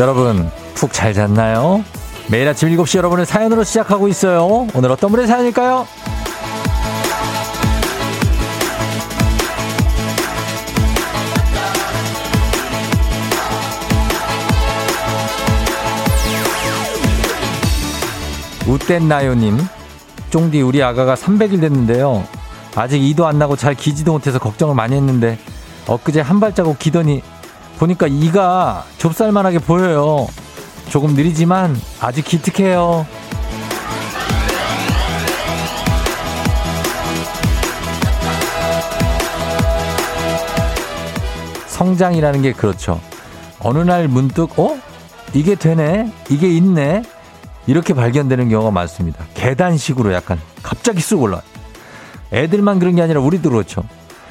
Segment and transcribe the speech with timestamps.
[0.00, 1.84] 여러분 푹 잘 잤나요?
[2.30, 4.66] 매일 아침 7시 여러분의 사연으로 시작하고 있어요.
[4.74, 5.86] 오늘 어떤 분의 사연일까요?
[18.66, 19.58] 웃댄나요님,
[20.30, 22.24] 쫑디 우리 아가가 300일 됐는데요.
[22.74, 25.38] 아직 이도 안 나고 잘 기지도 못해서 걱정을 많이 했는데
[25.86, 27.22] 엊그제 한 발자국 기더니
[27.80, 30.26] 보니까 이가 좁쌀만하게 보여요.
[30.90, 33.06] 조금 느리지만 아직 기특해요.
[41.68, 43.00] 성장이라는 게 그렇죠.
[43.60, 44.78] 어느 날 문득, 어?
[45.32, 46.12] 이게 되네?
[46.28, 47.02] 이게 있네?
[47.66, 49.24] 이렇게 발견되는 경우가 많습니다.
[49.32, 51.40] 계단식으로 약간 갑자기 쑥 올라.
[52.30, 53.82] 애들만 그런 게 아니라 우리도 그렇죠.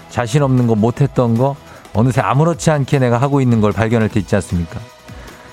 [0.10, 1.56] 자신 없는 거 못했던 거
[1.94, 4.80] 어느새 아무렇지 않게 내가 하고 있는 걸 발견할 때 있지 않습니까?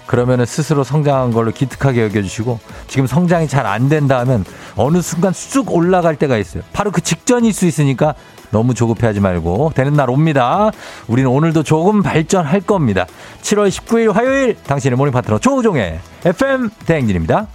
[0.06, 4.45] 그러면은 스스로 성장한 걸로 기특하게 여겨주시고 지금 성장이 잘 안 된다 하면
[4.77, 6.62] 어느 순간 쑥 올라갈 때가 있어요.
[6.73, 8.14] 바로 그 직전일 수 있으니까
[8.51, 10.70] 너무 조급해하지 말고 되는 날 옵니다.
[11.09, 13.07] 우리는 오늘도 조금 발전할 겁니다.
[13.42, 17.48] 7월 19일 화요일 당신의 모닝 파트너 조우종의 FM 대행진입니다.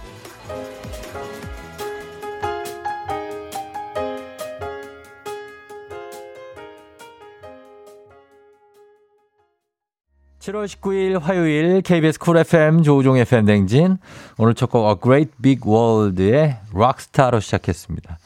[10.42, 13.98] 7월 19일 화요일 KBS 쿨 FM 조우종 FM 댕진
[14.38, 18.18] 오늘 첫 곡 A Great Big World의 Rockstar로 시작했습니다.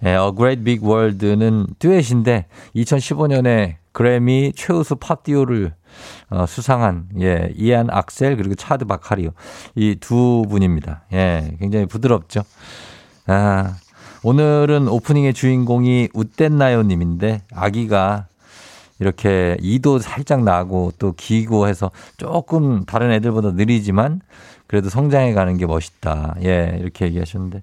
[0.00, 5.72] 네, A Great Big World는 듀엣인데 2015년에 그래미 최우수 팝 듀오를
[6.28, 9.30] 어, 수상한 예, 이안 악셀 그리고 차드 바카리노
[9.74, 11.04] 이 두 분입니다.
[11.14, 12.42] 예, 굉장히 부드럽죠.
[13.26, 13.74] 아,
[14.22, 18.26] 오늘은 오프닝의 주인공이 웃댔나요 님인데 아기가
[19.00, 24.20] 이렇게 이도 살짝 나고 또 기고 해서 조금 다른 애들보다 느리지만
[24.66, 26.36] 그래도 성장해 가는 게 멋있다.
[26.44, 27.62] 예, 이렇게 얘기하셨는데.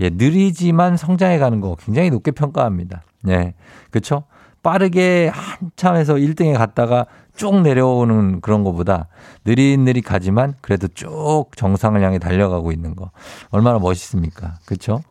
[0.00, 3.02] 예, 느리지만 성장해 가는 거 굉장히 높게 평가합니다.
[3.28, 3.54] 예.
[3.90, 4.24] 그쵸?
[4.62, 9.08] 빠르게 한참에서 1등에 갔다가 쭉 내려오는 그런 것보다
[9.44, 13.10] 느릿느릿 가지만 그래도 쭉 정상을 향해 달려가고 있는 거.
[13.50, 14.58] 얼마나 멋있습니까?
[14.66, 15.02] 그쵸?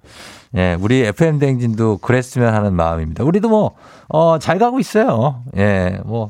[0.56, 3.24] 예, 우리 FM 댕진도 그랬으면 하는 마음입니다.
[3.24, 3.72] 우리도 뭐,
[4.10, 5.44] 어, 잘 가고 있어요.
[5.58, 6.30] 예, 뭐,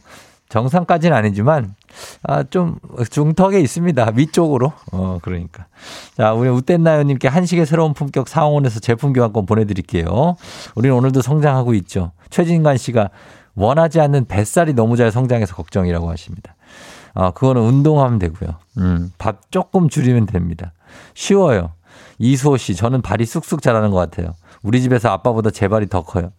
[0.50, 1.74] 정상까지는 아니지만,
[2.24, 2.78] 아, 좀,
[3.10, 4.12] 중턱에 있습니다.
[4.16, 4.74] 위쪽으로.
[4.92, 5.66] 어, 그러니까.
[6.16, 10.36] 자, 우리 웃댄나요님께 한식의 새로운 품격 상원에서 제품 교환권 보내드릴게요.
[10.76, 12.12] 우리는 오늘도 성장하고 있죠.
[12.30, 13.10] 최진관 씨가
[13.56, 16.56] 원하지 않는 뱃살이 너무 잘 성장해서 걱정이라고 하십니다.
[17.14, 18.56] 아, 그거는 운동하면 되고요.
[18.78, 20.74] 음, 밥 조금 줄이면 됩니다.
[21.14, 21.72] 쉬워요.
[22.22, 24.34] 이수호 씨, 저는 발이 쑥쑥 자라는 것 같아요.
[24.62, 26.32] 우리 집에서 아빠보다 제 발이 더 커요.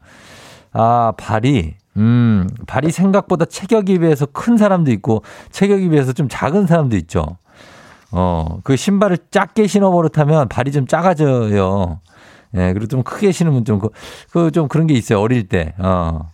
[0.72, 6.97] 아, 발이, 음, 발이 생각보다 체격에 비해서 큰 사람도 있고, 체격에 비해서 좀 작은 사람도
[6.97, 7.37] 있죠.
[8.12, 12.00] 어, 그 신발을 작게 신어버릇하면 발이 좀 작아져요.
[12.54, 13.88] 예, 그리고 좀 크게 신으면 좀, 그,
[14.31, 15.21] 그, 좀 그런 게 있어요.
[15.21, 15.75] 어릴 때.
[15.78, 16.31] 어.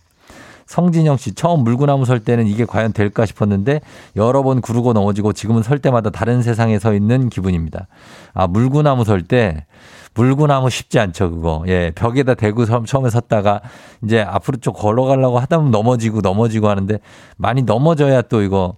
[0.69, 3.81] 성진영 씨, 처음 물구나무 설 때는 이게 과연 될까 싶었는데
[4.15, 7.87] 여러 번 구르고 넘어지고 지금은 설 때마다 다른 세상에 서 있는 기분입니다.
[8.35, 9.65] 아, 물구나무 설 때,
[10.13, 11.63] 물구나무 쉽지 않죠, 그거.
[11.65, 13.61] 예, 벽에다 대고 처음에 섰다가
[14.03, 16.99] 이제 앞으로 좀 걸어가려고 하다 보면 넘어지고 넘어지고 하는데
[17.35, 18.75] 많이 넘어져야 또 이거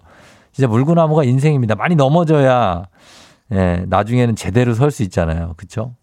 [0.54, 1.76] 진짜 물구나무가 인생입니다.
[1.76, 2.86] 많이 넘어져야
[3.52, 5.56] 예, 나중에는 제대로 설 수 있잖아요.
[5.58, 5.94] 그쵸?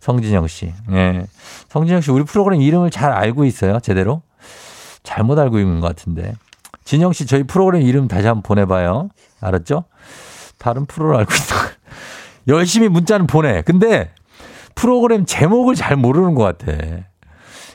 [0.00, 0.72] 성진영 씨.
[0.92, 1.26] 예.
[1.68, 4.22] 성진영 씨, 우리 프로그램 이름을 잘 알고 있어요, 제대로?
[5.04, 6.34] 잘못 알고 있는 것 같은데.
[6.84, 9.10] 진영 씨, 저희 프로그램 이름 다시 한번 보내봐요.
[9.40, 9.84] 알았죠?
[10.58, 11.56] 다른 프로를 알고 있다.
[12.48, 13.62] 열심히 문자는 보내.
[13.62, 14.10] 근데
[14.74, 16.76] 프로그램 제목을 잘 모르는 것 같아.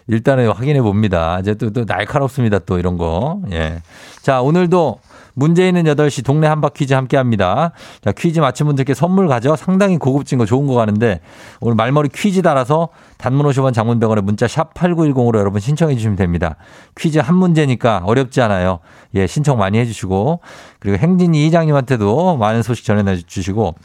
[0.08, 1.40] 일단은 확인해 봅니다.
[1.40, 2.60] 이제 또, 또 날카롭습니다.
[2.60, 3.42] 또 이런 거.
[3.52, 3.82] 예.
[4.22, 5.00] 자, 오늘도
[5.34, 7.72] 문제 있는 8시 동네 한바 퀴즈 함께 합니다.
[8.04, 11.22] 자, 퀴즈 맞힌 분들께 선물 가져 상당히 고급진 거 좋은 거 가는데
[11.60, 16.56] 오늘 말머리 퀴즈 달아서 단문 50원 장문병원에 문자 샵 8910으로 여러분 신청해 주시면 됩니다.
[16.98, 18.80] 퀴즈 한 문제니까 어렵지 않아요.
[19.16, 20.40] 예, 신청 많이 해 주시고
[20.80, 23.76] 그리고 행진이 이장님한테도 많은 소식 전해 주시고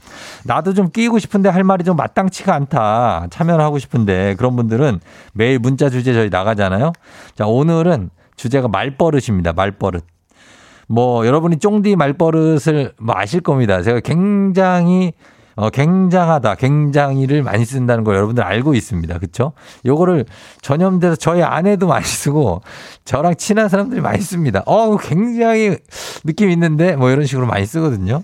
[0.44, 3.26] 나도 좀 끼고 싶은데 할 말이 좀 마땅치가 않다.
[3.30, 5.00] 참여를 하고 싶은데 그런 분들은
[5.32, 6.92] 매일 문자 주제 저희 나가잖아요.
[7.34, 9.52] 자, 오늘은 주제가 말버릇입니다.
[9.52, 10.13] 말버릇.
[10.94, 13.82] 뭐 여러분이 쫑디 말버릇을 뭐 아실 겁니다.
[13.82, 15.12] 제가 굉장히
[15.56, 19.18] 어, 굉장하다, 굉장히를 많이 쓴다는 걸 여러분들 알고 있습니다.
[19.18, 19.52] 그쵸?
[19.86, 20.24] 요거를
[20.62, 22.62] 전염돼서 저희 아내도 많이 쓰고
[23.04, 24.62] 저랑 친한 사람들이 많이 씁니다.
[24.66, 25.76] 어, 굉장히
[26.24, 28.22] 느낌 있는데 뭐 이런 식으로 많이 쓰거든요.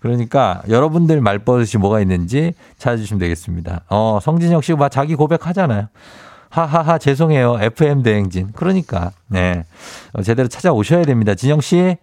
[0.00, 3.82] 그러니까 여러분들 말버릇이 뭐가 있는지 찾아주시면 되겠습니다.
[3.88, 5.88] 어, 성진영 씨가 자기 고백하잖아요.
[6.56, 7.58] 하하하 죄송해요.
[7.60, 8.52] FM 대행진.
[8.54, 9.64] 그러니까 네
[10.12, 11.34] 어, 제대로 찾아오셔야 됩니다.
[11.34, 11.96] 진영 씨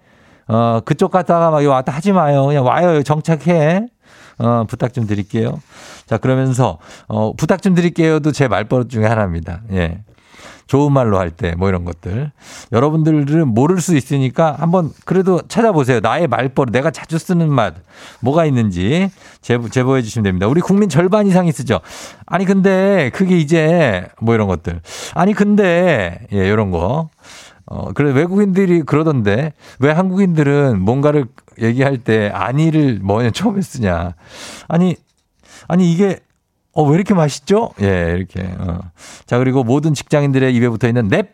[0.48, 2.46] 어, 그쪽 갔다가 막 왔다 하지 마요.
[2.46, 3.02] 그냥 와요.
[3.02, 3.88] 정착해.
[4.40, 5.62] 어, 부탁 좀 드릴게요.
[6.08, 9.62] 자, 그러면서, 어, 부탁 좀 드릴게요도 제 말버릇 중에 하나입니다.
[9.74, 10.00] 예.
[10.68, 12.32] 좋은 말로 할 때 뭐 이런 것들.
[12.72, 16.00] 여러분들은 모를 수 있으니까 한번 그래도 찾아보세요.
[16.00, 17.74] 나의 말버릇, 내가 자주 쓰는 말,
[18.22, 19.10] 뭐가 있는지
[19.42, 20.48] 제보, 제보해 주시면 됩니다.
[20.48, 21.80] 우리 국민 절반 이상이 쓰죠.
[22.26, 24.82] 아니, 근데 그게 이제 뭐 이런 것들.
[25.14, 27.10] 아니, 근데, 예, 이런 거.
[27.66, 31.26] 어, 그래, 외국인들이 그러던데 왜 한국인들은 뭔가를
[31.62, 34.14] 얘기할 때 아니를 뭐냐 처음에 쓰냐.
[34.68, 34.96] 아니,
[35.68, 36.20] 아니, 이게
[36.74, 37.72] 어, 왜 이렇게 맛있죠?
[37.82, 38.42] 예, 이렇게.
[38.58, 38.80] 어.
[39.26, 41.28] 자, 그리고 모든 직장인들의 입에 붙어 있는 넵,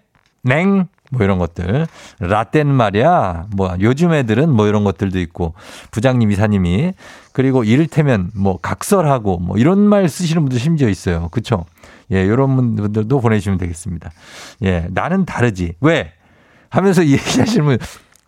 [0.43, 1.87] 냉, 뭐 이런 것들.
[2.19, 3.47] 라떼는 말이야.
[3.55, 5.53] 뭐 요즘 애들은 뭐 이런 것들도 있고
[5.91, 6.93] 부장님, 이사님이
[7.31, 11.29] 그리고 이를테면 뭐 각설하고 뭐 이런 말 쓰시는 분들 심지어 있어요.
[11.29, 11.65] 그쵸?
[12.11, 14.11] 예, 이런 분들도 보내주시면 되겠습니다.
[14.63, 15.75] 예, 나는 다르지.
[15.81, 16.13] 왜?
[16.69, 17.77] 하면서 얘기하시는 분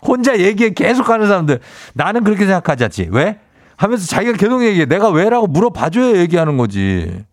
[0.01, 1.59] 혼자 얘기 계속 하는 사람들
[1.93, 3.09] 나는 그렇게 생각하지 않지.
[3.11, 3.39] 왜?
[3.81, 4.85] 하면서 자기가 계속 얘기해.
[4.85, 7.23] 내가 왜라고 물어봐줘야 얘기하는 거지.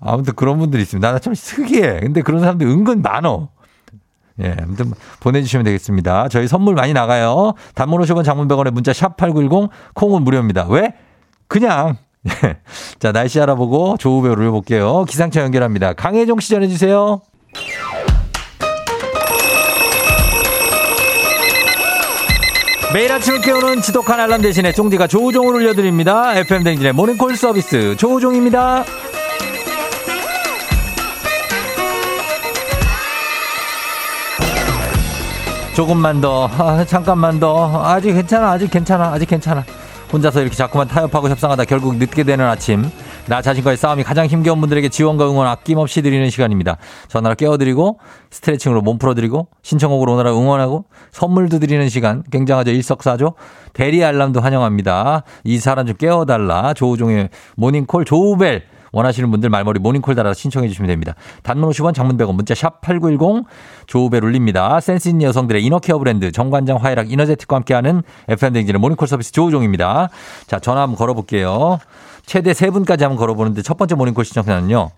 [0.00, 1.12] 아무튼 그런 분들이 있습니다.
[1.12, 2.00] 나 참 특이해.
[2.00, 3.48] 근데 그런 사람들 은근 많어.
[4.42, 6.28] 예, 아무튼 보내주시면 되겠습니다.
[6.28, 7.54] 저희 선물 많이 나가요.
[7.74, 10.66] 단문 50원 장문 100원에 문자 샵 8910 콩은 무료입니다.
[10.68, 10.94] 왜?
[11.48, 11.96] 그냥.
[12.44, 12.58] 예.
[12.98, 15.04] 자, 날씨 알아보고 조우배우를 볼게요.
[15.08, 15.94] 기상청 연결합니다.
[15.94, 17.20] 강혜종 시 전해주세요.
[22.92, 26.36] 매일 아침을 깨우는 지독한 알람 대신에 쫑디가 조우종을 울려드립니다.
[26.36, 28.84] FM 댕진의 모닝콜 서비스 조우종입니다.
[35.74, 39.64] 조금만 더, 아, 잠깐만 더, 아직 괜찮아, 아직 괜찮아, 아직 괜찮아.
[40.12, 42.90] 혼자서 이렇게 자꾸만 타협하고 협상하다 결국 늦게 되는 아침.
[43.28, 46.76] 나 자신과의 싸움이 가장 힘겨운 분들에게 지원과 응원 아낌없이 드리는 시간입니다.
[47.08, 52.72] 전화로 깨워드리고 스트레칭으로 몸 풀어드리고 신청곡으로 오늘 하루 응원하고 선물도 드리는 시간 굉장하죠.
[52.72, 53.34] 일석사조.
[53.74, 55.22] 대리 알람도 환영합니다.
[55.44, 56.74] 이 사람 좀 깨워달라.
[56.74, 58.64] 조우종의 모닝콜 조우벨.
[58.92, 61.14] 원하시는 분들 말머리 모닝콜 달아서 신청해 주시면 됩니다.
[61.42, 63.46] 단문 50원 장문 100원 문자 샵 8910
[63.86, 64.80] 조우벨 울립니다.
[64.80, 70.10] 센스 있는 여성들의 inner care 브랜드 정관장 화애락 이너제틱과 함께하는 FM댕진의 모닝콜 서비스 조우종입니다.
[70.46, 71.78] 자 전화 한번 걸어볼게요.
[72.26, 74.90] 최대 3분까지 한번 걸어보는데 첫 번째 모닝콜 신청자는요.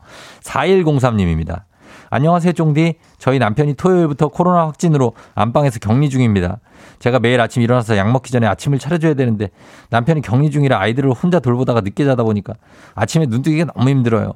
[0.43, 1.63] 4103님입니다.
[2.11, 2.95] 안녕하세요, 쫑디.
[3.19, 6.61] 저희 남편이 토요일부터 코로나 확진으로 안방에서 격리 중입니다.
[7.01, 9.51] 제가 매일 아침 일어나서 약 먹기 전에 아침을 차려줘야 되는데
[9.91, 12.55] 남편이 격리 중이라 아이들을 혼자 돌보다가 늦게 자다 보니까
[12.95, 14.33] 아침에 눈 뜨기가 너무 힘들어요.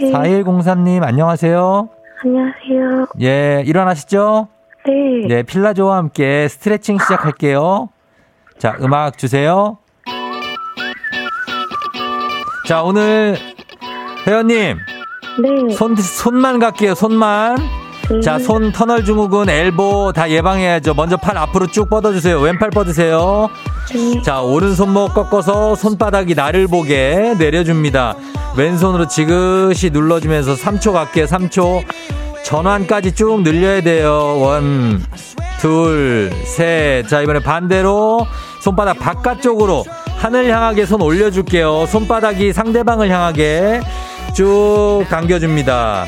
[0.00, 0.12] 네.
[0.12, 1.88] 4103님, 안녕하세요.
[2.24, 3.06] 안녕하세요.
[3.20, 4.48] 예, 일어나시죠?
[4.86, 5.26] 네.
[5.28, 7.88] 네, 필라조와 함께 스트레칭 시작할게요.
[8.58, 9.78] 자, 음악 주세요.
[12.66, 13.36] 자, 오늘
[14.26, 14.76] 회원님,
[15.42, 15.74] 네.
[15.74, 17.56] 손, 손만 갈게요, 손만.
[18.10, 18.20] 네.
[18.20, 20.94] 자, 손 터널 증후군, 엘보 다 예방해야죠.
[20.94, 22.40] 먼저 팔 앞으로 쭉 뻗어주세요.
[22.40, 23.48] 왼팔 뻗으세요.
[23.94, 24.20] 네.
[24.22, 28.16] 자, 오른손목 꺾어서 손바닥이 나를 보게 내려줍니다.
[28.56, 31.26] 왼손으로 지그시 눌러주면서 3초 갈게요.
[31.26, 31.84] 3초.
[32.44, 34.40] 전환까지 쭉 늘려야 돼요.
[34.40, 35.04] 원,
[35.60, 37.06] 둘, 셋.
[37.06, 38.26] 자, 이번에 반대로
[38.60, 39.84] 손바닥 바깥쪽으로
[40.16, 41.86] 하늘 향하게 손 올려줄게요.
[41.86, 43.80] 손바닥이 상대방을 향하게
[44.34, 46.06] 쭉 당겨줍니다.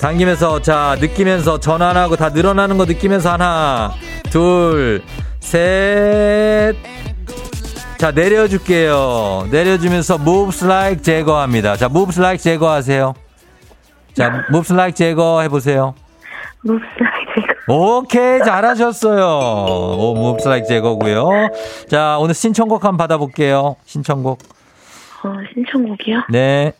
[0.00, 3.92] 당기면서 자 느끼면서 전환하고 다 늘어나는 거 느끼면서 하나
[4.30, 5.02] 둘
[5.40, 6.74] 셋.
[7.98, 9.48] 자 내려줄게요.
[9.50, 11.76] 내려주면서 moves like 제거합니다.
[11.76, 13.14] 자 moves like 제거하세요.
[14.14, 15.94] 자 moves like 제거 해보세요.
[16.62, 17.10] 무슨 제가
[17.68, 19.22] 오케이 잘하셨어요.
[19.22, 21.28] 오 moves like 제거고요.
[21.88, 23.76] 자 오늘 신청곡 한번 받아볼게요.
[23.84, 24.38] 신청곡.
[25.22, 26.22] 어, 신청곡이요?
[26.30, 26.72] 네.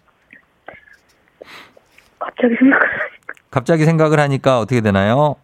[2.18, 2.80] 갑자기 생각.
[3.50, 5.37] 갑자기 생각을 하니까 어떻게 되나요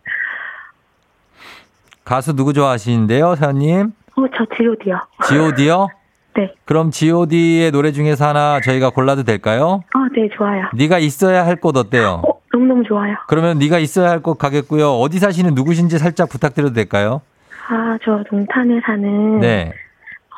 [2.04, 4.98] 가수 누구 좋아하시는데요 사연님 어, 저 G.O.D요.
[5.28, 5.88] G.O.D요?
[6.36, 6.54] 네.
[6.64, 9.82] 그럼 G.O.D의 노래 중에서 하나 저희가 골라도 될까요?
[9.94, 10.64] 어, 네, 좋아요.
[10.72, 12.22] 네가 있어야 할 곳 어때요?
[12.26, 13.14] 어, 너무너무 좋아요.
[13.28, 14.90] 그러면 네가 있어야 할 곳 가겠고요.
[15.00, 17.20] 어디 사시는 누구신지 살짝 부탁드려도 될까요?
[17.68, 19.72] 아, 저 동탄에 사는 네.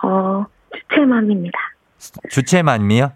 [0.03, 0.45] 어,
[0.75, 1.59] 주채맘입니다.
[2.31, 3.13] 주채맘이요?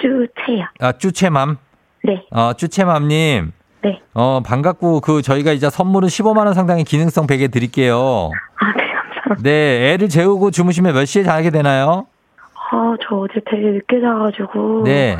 [0.00, 0.64] 주채요.
[0.80, 1.58] 아, 주채맘.
[2.04, 3.52] 네, 어, 주채맘님.
[3.86, 4.00] 네.
[4.14, 8.30] 어, 반갑고, 그, 저희가 이제 선물은 15만 원 상당의 기능성 베개 드릴게요.
[8.58, 9.42] 아, 네, 감사합니다.
[9.42, 12.06] 네, 애를 재우고 주무시면 몇 시에 자게 되나요?
[12.70, 14.82] 아, 저 어제 되게 늦게 자가지고.
[14.84, 15.16] 네.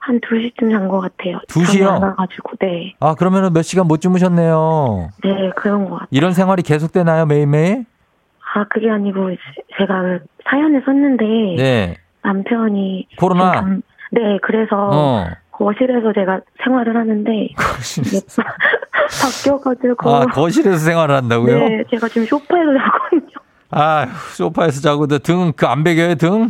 [0.00, 1.38] 한 2시쯤 잔 것 같아요.
[1.48, 1.84] 2 시요?
[1.86, 2.94] 잠이 안 와가지고, 네.
[2.98, 5.10] 아, 그러면은 몇 시간 못 주무셨네요.
[5.22, 6.08] 네, 그런 것 같아요.
[6.10, 7.84] 이런 생활이 계속되나요, 매일매일?
[8.54, 9.30] 아, 그게 아니고,
[9.78, 10.18] 제가 그
[10.50, 11.24] 사연을 썼는데.
[11.62, 11.96] 네.
[12.22, 13.06] 남편이.
[13.18, 13.60] 코로나?
[13.60, 14.74] 좀- 네, 그래서.
[14.90, 15.26] 어.
[15.58, 17.30] 거실에서 제가 생활을 하는데.
[17.34, 18.20] 이게
[19.20, 20.10] 바뀌어가지고.
[20.10, 21.58] 아, 거실에서 생활을 한다고요?
[21.68, 23.30] 네, 제가 지금 소파에서 자거든요.
[23.70, 26.44] 아, 소파에서 자고 등그안 베겨요 등?
[26.44, 26.48] 어?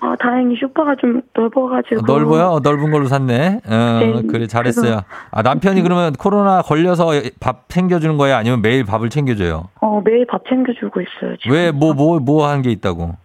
[0.00, 2.02] 아, 다행히 소파가 좀 넓어가지고.
[2.06, 2.48] 넓어요?
[2.52, 3.60] 어, 넓은 걸로 샀네.
[3.66, 5.00] 어, 네, 그래 잘했어요.
[5.32, 7.08] 아 남편이 그러면 코로나 걸려서
[7.40, 8.36] 밥 챙겨주는 거예요?
[8.36, 9.68] 아니면 매일 밥을 챙겨줘요?
[9.80, 11.36] 어, 매일 밥 챙겨주고 있어요.
[11.50, 13.16] 왜 뭐 뭐 뭐 한 게 있다고?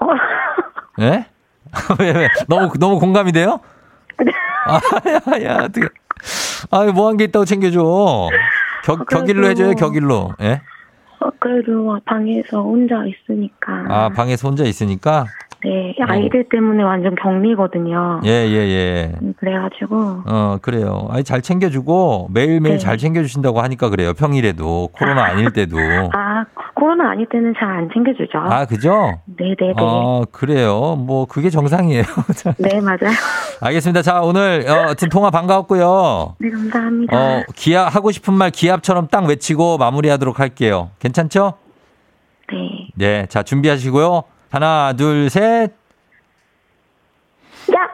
[0.00, 0.06] 어,
[1.00, 1.26] 예?
[2.00, 2.28] 왜, 왜?
[2.48, 3.60] 너무 너무 공감이 돼요?
[5.04, 5.20] 네.
[5.26, 5.88] 아, 야, 야, 어떻게?
[6.70, 8.28] 아, 뭐한 게 있다고 챙겨줘.
[8.84, 10.32] 격, 아, 격일로 해줘요, 격일로.
[10.42, 10.60] 예?
[11.20, 13.84] 어, 그래도 방에서 혼자 있으니까.
[13.88, 15.26] 아, 방에서 혼자 있으니까?
[15.64, 18.20] 네, 아이들 때문에 완전 격리거든요.
[18.24, 19.12] 예, 예, 예.
[19.22, 20.22] 음, 그래가지고.
[20.26, 21.06] 어, 그래요.
[21.10, 22.78] 아니, 잘 챙겨주고, 매일매일 네.
[22.78, 24.12] 잘 챙겨주신다고 하니까 그래요.
[24.12, 25.78] 평일에도, 코로나 아닐 때도.
[26.12, 26.44] 아,
[26.74, 28.38] 코로나 아닐 때는 잘 안 챙겨주죠.
[28.38, 29.18] 아, 그죠?
[29.38, 29.74] 네네네.
[29.80, 30.96] 어, 그래요.
[30.96, 32.04] 뭐, 그게 정상이에요.
[32.36, 33.14] 자, 네, 맞아요.
[33.62, 34.02] 알겠습니다.
[34.02, 36.36] 자, 오늘, 어, 하여튼 통화 반가웠고요.
[36.40, 37.16] 네, 감사합니다.
[37.16, 40.90] 어, 기합, 하고 싶은 말 기합처럼 딱 외치고 마무리하도록 할게요.
[40.98, 41.54] 괜찮죠?
[42.52, 42.88] 네.
[42.96, 43.26] 네.
[43.30, 44.24] 자, 준비하시고요.
[44.54, 45.72] 하나, 둘, 셋.
[47.74, 47.88] 야!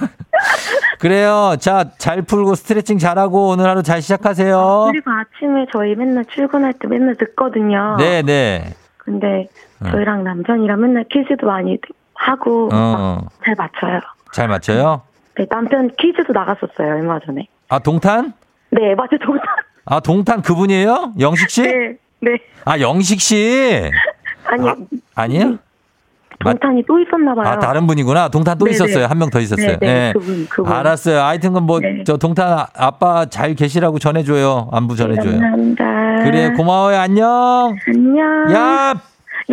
[0.98, 1.54] 그래요.
[1.60, 4.88] 자, 잘 풀고 스트레칭 잘하고 오늘 하루 잘 시작하세요.
[4.90, 7.96] 그리고 아침에 저희 맨날 출근할 때 맨날 듣거든요.
[7.98, 8.72] 네, 네.
[8.96, 9.48] 근데
[9.84, 9.90] 어.
[9.90, 11.76] 저희랑 남편이랑 맨날 퀴즈도 많이
[12.14, 14.00] 하고 어, 잘 맞춰요.
[14.32, 15.02] 잘 맞춰요?
[15.36, 17.48] 네, 남편 퀴즈도 나갔었어요, 얼마 전에.
[17.68, 18.32] 아, 동탄?
[18.70, 19.46] 네, 맞아요, 동탄.
[19.84, 21.12] 아, 동탄 그분이에요?
[21.20, 21.62] 영식 씨?
[21.64, 22.38] 네, 네.
[22.64, 23.90] 아, 영식 씨.
[24.52, 24.74] 아니, 아,
[25.14, 25.58] 아니에요?
[26.42, 27.46] 맞- 동탄이 또 있었나 봐요.
[27.46, 28.28] 아, 다른 분이구나.
[28.30, 28.74] 동탄 또 네네.
[28.74, 29.06] 있었어요.
[29.06, 29.66] 한 명 더 있었어요.
[29.66, 30.12] 네, 네, 예.
[30.14, 30.72] 그분, 그분.
[30.72, 31.20] 알았어요.
[31.20, 32.02] 하여튼 뭐, 네.
[32.06, 34.68] 저 동탄 아- 아빠 잘 계시라고 전해줘요.
[34.72, 35.32] 안부 전해줘요.
[35.38, 35.84] 감사합니다.
[36.24, 36.98] 그래, 고마워요.
[36.98, 37.76] 안녕.
[37.86, 38.54] 안녕.
[38.54, 38.94] 야!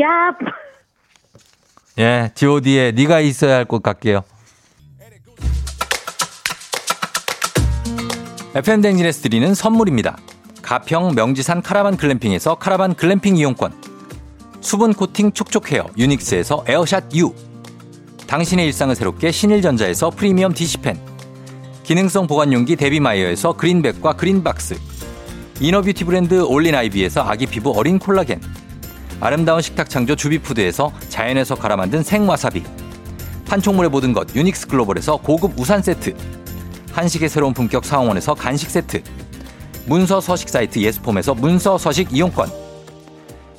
[0.01, 0.33] 야!
[1.99, 4.21] 예, god의 네가 있어야 할 곳 갈게요.
[8.55, 10.17] FM 댕진에서 드리는 선물입니다.
[10.61, 13.71] 가평 명지산 카라반 글램핑에서 카라반 글램핑 이용권.
[14.67, 17.33] 수분 코팅 촉촉 헤어 유닉스에서 에어샷 U.
[18.27, 20.99] 당신의 일상을 새롭게 신일전자에서 프리미엄 DC팬.
[21.83, 24.77] 기능성 보관용기 데비마이어에서 그린백과 그린박스.
[25.61, 28.41] inner beauty 브랜드 올린아이비에서 아기 피부 어린 콜라겐.
[29.21, 32.61] 아름다운 식탁 창조 주비푸드에서 자연에서 갈아 만든 생와사비.
[33.47, 36.13] 판촉물의 모든 것 유닉스 글로벌에서 고급 우산 세트.
[36.91, 39.01] 한식의 새로운 품격 상황원에서 간식 세트.
[39.85, 42.66] 문서 서식 사이트 예스폼에서 문서 서식 이용권.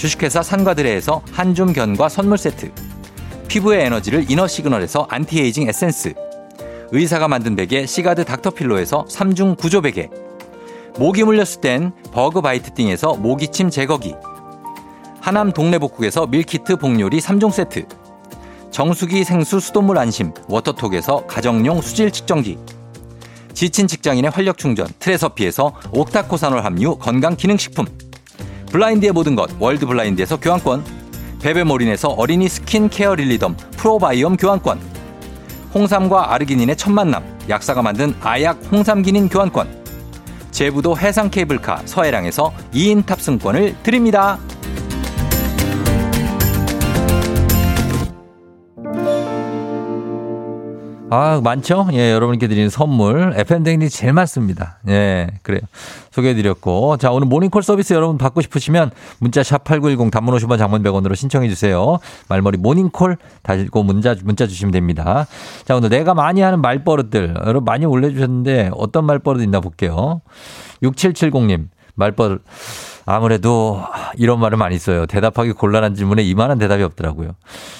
[0.00, 2.72] 주식회사 산과들에에서 한줌 견과 선물 세트.
[3.48, 6.14] 피부에 에너지를 이너 시그널에서 안티에이징 에센스.
[6.90, 10.08] 의사가 만든 베개 시가드 닥터필로에서 3중 구조 베개.
[10.98, 14.14] 모기 물렸을 땐 버그바이트 띵에서 모기침 제거기.
[15.20, 17.84] 하남 동네복국에서 밀키트 복요리 3종 세트.
[18.70, 22.56] 정수기 생수 수돗물 안심 워터톡에서 가정용 수질 측정기.
[23.52, 27.84] 지친 직장인의 활력 충전 트레서피에서 옥타코산올 함유 건강 기능식품.
[28.70, 30.84] 블라인드의 모든 것 월드 블라인드에서 교환권.
[31.42, 34.80] 베베모린에서 어린이 스킨 케어 릴리덤 프로바이옴 교환권.
[35.74, 39.80] 홍삼과 아르기닌의 첫 만남 약사가 만든 아약 홍삼기닌 교환권.
[40.50, 44.38] 제부도 해상 케이블카 서해랑에서 2인 탑승권을 드립니다.
[51.12, 51.88] 아, 많죠?
[51.92, 53.34] 예, 여러분께 드리는 선물.
[53.36, 54.78] FM댕이 제일 많습니다.
[54.86, 55.60] 예, 그래요.
[56.12, 56.98] 소개해드렸고.
[56.98, 61.98] 자, 오늘 모닝콜 서비스 여러분 받고 싶으시면 문자 샵8910 단문 50원 장문 100원으로 신청해주세요.
[62.28, 65.26] 말머리 모닝콜 달고 문자, 문자 주시면 됩니다.
[65.64, 67.34] 자, 오늘 내가 많이 하는 말버릇들.
[67.44, 70.20] 여러분 많이 올려주셨는데 어떤 말버릇 있나 볼게요.
[70.84, 71.66] 6770님.
[72.00, 72.40] 말벌
[73.06, 73.82] 아무래도
[74.16, 75.06] 이런 말을 많이 써요.
[75.06, 77.32] 대답하기 곤란한 질문에 이만한 대답이 없더라고요.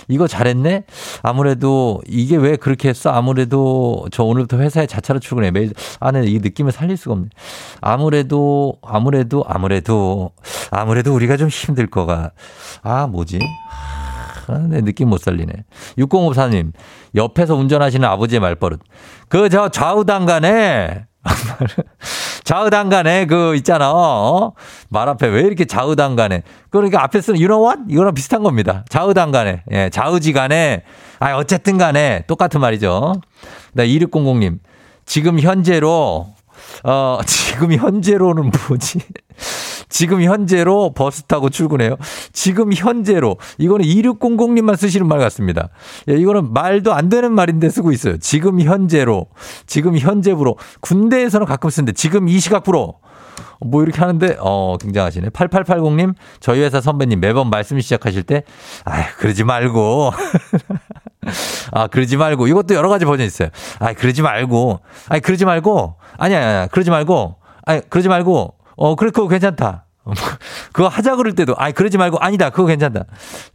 [0.08, 0.84] 이거 잘했네?
[1.22, 3.10] 아무래도 이게 왜 그렇게 했어?
[3.10, 5.50] 아무래도 저 오늘부터 회사에 자차로 출근해.
[5.50, 7.28] 매일 안에 이 느낌을 살릴 수가 없네.
[7.80, 10.32] 아무래도, 아무래도, 아무래도,
[10.70, 12.32] 아무래도 우리가 좀 힘들 거가.
[12.82, 13.38] 아, 뭐지?
[14.48, 15.52] 아, 내 느낌 못 살리네.
[15.98, 16.72] 6054님,
[17.14, 18.80] 옆에서 운전하시는 아버지의 말버릇.
[19.28, 21.06] 그, 저 좌우당간에
[22.44, 23.92] 좌우당간에 그 있잖아.
[23.92, 24.52] 어?
[24.88, 26.42] 말 앞에 왜 이렇게 좌우당간에.
[26.70, 27.92] 그러니까 앞에 쓰는 you know what?
[27.92, 28.84] 이거랑 비슷한 겁니다.
[28.88, 29.62] 좌우당간에.
[29.72, 30.82] 예, 좌우지간에.
[31.18, 33.14] 아, 어쨌든 간에 똑같은 말이죠.
[33.72, 34.58] 나 2600님.
[35.04, 36.28] 지금 현재로
[36.84, 39.00] 어, 지금 현재로는 뭐지?
[39.90, 41.96] 지금 현재로 버스 타고 출근해요.
[42.32, 43.36] 지금 현재로.
[43.58, 45.68] 이거는 2600님만 쓰시는 말 같습니다.
[46.08, 48.16] 예, 이거는 말도 안 되는 말인데 쓰고 있어요.
[48.18, 49.26] 지금 현재로.
[49.66, 50.56] 지금 현재부로.
[50.80, 52.94] 군대에서는 가끔 쓰는데 지금 이 시각부로.
[53.62, 55.28] 뭐 이렇게 하는데 어 굉장하시네.
[55.30, 58.44] 8880님 저희 회사 선배님 매번 말씀 시작하실 때
[58.86, 60.12] 아, 그러지 말고
[61.72, 63.48] 아, 그러지 말고 이것도 여러 가지 버전이 있어요.
[63.78, 64.80] 아, 그러지 말고.
[65.08, 65.96] 아니 그러지 말고.
[66.16, 66.66] 아니야, 아니야.
[66.68, 67.36] 그러지 말고.
[67.64, 68.54] 아니 그러지 말고.
[68.80, 69.84] 어, 그래 그거 괜찮다.
[70.72, 73.04] 그거 하자 그럴 때도, 아니, 그러지 말고, 아니다, 그거 괜찮다.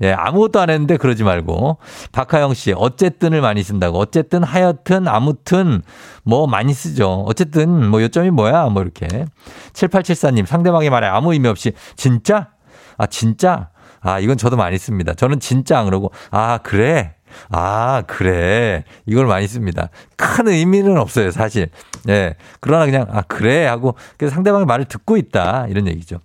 [0.04, 1.80] 예, 아무것도 안 했는데 그러지 말고.
[2.12, 3.98] 박하영 씨, 어쨌든을 많이 쓴다고.
[3.98, 5.82] 어쨌든, 하여튼, 아무튼,
[6.24, 7.24] 뭐 많이 쓰죠.
[7.28, 8.68] 어쨌든, 뭐 요점이 뭐야?
[8.68, 9.26] 뭐 이렇게.
[9.74, 12.50] 7874님, 상대방의 말에 아무 의미 없이, 진짜?
[12.98, 13.70] 아, 진짜?
[14.02, 15.16] 아, 이건 저도 많이 씁니다.
[15.16, 17.16] 저는 진짜 안 그러고, 아, 그래?
[17.50, 18.84] 아, 그래.
[19.06, 19.90] 이걸 많이 씁니다.
[20.16, 21.70] 큰 의미는 없어요, 사실.
[22.10, 22.36] 예.
[22.60, 23.66] 그러나 그냥, 아, 그래.
[23.66, 25.68] 하고, 상대방의 말을 듣고 있다.
[25.70, 26.20] 이런 얘기죠.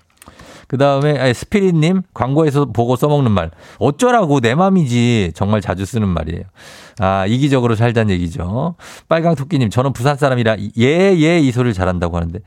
[0.70, 6.44] 그 다음에 스피릿님 광고에서 보고 써먹는 말 어쩌라고 내 맘이지 정말 자주 쓰는 말이에요.
[7.00, 8.76] 아 이기적으로 살자는 얘기죠.
[9.08, 12.38] 빨강 토끼님 저는 부산 사람이라 예예 예, 이 소리를 잘한다고 하는데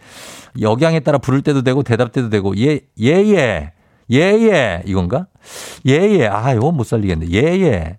[0.61, 3.72] 역양에 따라 부를 때도 되고 대답 때도 되고 예예예 예, 예,
[4.11, 5.27] 예, 이건가?
[5.85, 6.27] 예예 예.
[6.27, 7.97] 아 이건 못 살리겠네 예예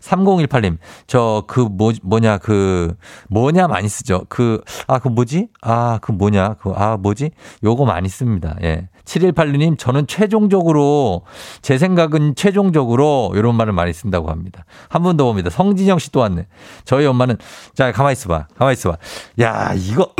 [0.00, 2.94] 3018님, 저, 그, 뭐, 뭐냐, 그,
[3.28, 4.22] 뭐냐 많이 쓰죠.
[4.28, 5.48] 그, 아, 그 뭐지?
[5.62, 7.30] 아, 그 뭐냐, 그, 아, 뭐지?
[7.64, 8.56] 요거 많이 씁니다.
[8.62, 8.88] 예.
[9.04, 11.22] 7186님, 저는 최종적으로,
[11.62, 14.64] 제 생각은 최종적으로, 이런 말을 많이 쓴다고 합니다.
[14.88, 15.50] 한분더 봅니다.
[15.50, 16.46] 성진영 씨 또 왔네.
[16.84, 17.36] 저희 엄마는,
[17.74, 18.46] 자, 가만히 있어봐.
[18.56, 18.96] 가만히 있어봐.
[19.40, 20.12] 야, 이거.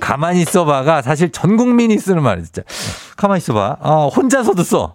[0.00, 2.62] 가만히 있어봐가 사실 전 국민이 쓰는 말이야, 진짜.
[3.18, 3.78] 가만히 있어봐.
[3.80, 4.94] 아, 혼자서도 써.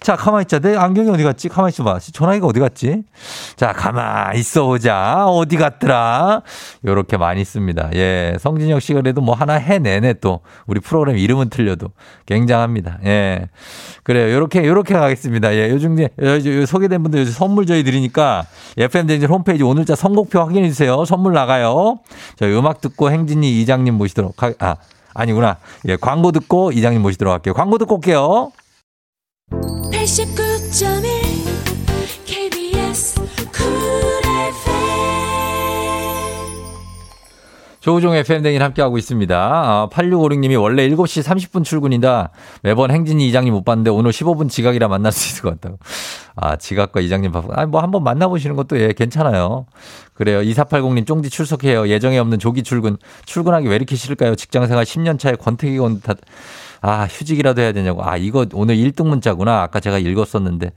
[0.00, 0.58] 자, 가만히 있자.
[0.58, 1.48] 내 안경이 어디 갔지?
[1.48, 2.00] 가만히 있어봐.
[2.00, 3.02] 전화기가 어디 갔지?
[3.56, 5.24] 자, 가만히 있어 보자.
[5.26, 6.42] 어디 갔더라?
[6.84, 7.88] 요렇게 많이 씁니다.
[7.94, 8.36] 예.
[8.38, 10.40] 성진혁 씨가 그래도 뭐 하나 해내네 또.
[10.66, 11.88] 우리 프로그램 이름은 틀려도.
[12.26, 12.98] 굉장합니다.
[13.06, 13.48] 예.
[14.02, 14.34] 그래요.
[14.34, 15.54] 요렇게, 요렇게 가겠습니다.
[15.54, 15.70] 예.
[15.70, 18.44] 요즘 이제 소개된 분들 요즘 선물 저희 드리니까
[18.76, 21.06] FM대행진 홈페이지 오늘자 선곡표 확인해 주세요.
[21.06, 22.00] 선물 나가요.
[22.36, 24.76] 저희 음악 듣고 행진이 이장님 모시도록 하, 아,
[25.14, 25.58] 아니구나.
[25.88, 25.96] 예.
[25.96, 27.54] 광고 듣고 이장님 모시도록 할게요.
[27.54, 28.52] 광고 듣고 올게요.
[29.50, 31.11] 89.1
[37.82, 39.36] 조우종 FM댕인 함께하고 있습니다.
[39.36, 42.30] 아, 8656님이 원래 7시 30분 출근이다.
[42.62, 45.80] 매번 행진이 이장님 못 봤는데 오늘 15분 지각이라 만날 수 있을 것 같다고.
[46.36, 47.52] 아, 지각과 이장님 바쁘.
[47.54, 49.66] 아니, 뭐 한번 만나보시는 것도 예, 괜찮아요.
[50.14, 50.42] 그래요.
[50.42, 51.88] 2480님 쫑지 출석해요.
[51.88, 52.98] 예정에 없는 조기 출근.
[53.24, 54.36] 출근하기 왜 이렇게 싫을까요?
[54.36, 56.18] 직장생활 10년 차에 권태기 온 탓.
[56.82, 58.04] 아, 휴직이라도 해야 되냐고.
[58.04, 59.60] 아, 이거 오늘 1등 문자구나.
[59.62, 60.70] 아까 제가 읽었었는데.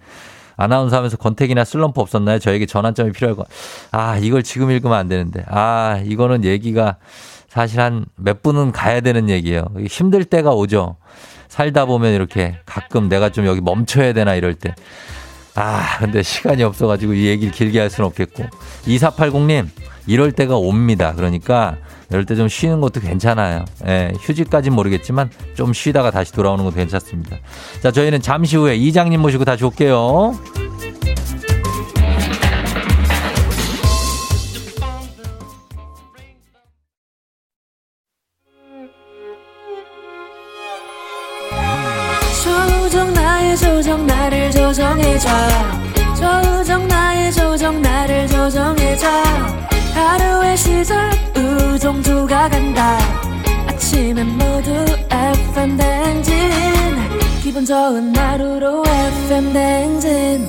[0.57, 2.39] 아나운서 하면서 권태기나 슬럼프 없었나요?
[2.39, 3.45] 저에게 전환점이 필요할 거.
[3.91, 5.43] 아, 이걸 지금 읽으면 안 되는데.
[5.47, 6.97] 아, 이거는 얘기가
[7.47, 9.65] 사실 한 몇 분은 가야 되는 얘기예요.
[9.87, 10.97] 힘들 때가 오죠.
[11.47, 14.75] 살다 보면 이렇게 가끔 내가 좀 여기 멈춰야 되나 이럴 때.
[15.55, 18.43] 아, 근데 시간이 없어가지고 이 얘기를 길게 할 수는 없겠고.
[18.87, 19.67] 2480님,
[20.07, 21.13] 이럴 때가 옵니다.
[21.15, 21.77] 그러니까
[22.09, 23.65] 이럴 때 좀 쉬는 것도 괜찮아요.
[23.87, 27.37] 예, 휴직까진 모르겠지만 좀 쉬다가 다시 돌아오는 것도 괜찮습니다.
[27.81, 30.33] 자, 저희는 잠시 후에 이장님 모시고 다시 올게요.
[43.57, 45.29] 조정 나를 조정해줘
[46.15, 49.07] 조정 나의 조정 나를 조정해줘
[50.05, 52.99] 하루의 시절 우정조가 간다
[53.67, 54.69] 아침엔 모두
[55.09, 56.33] FM 댕진
[57.41, 60.47] 기분 좋은 하루로 FM 댕진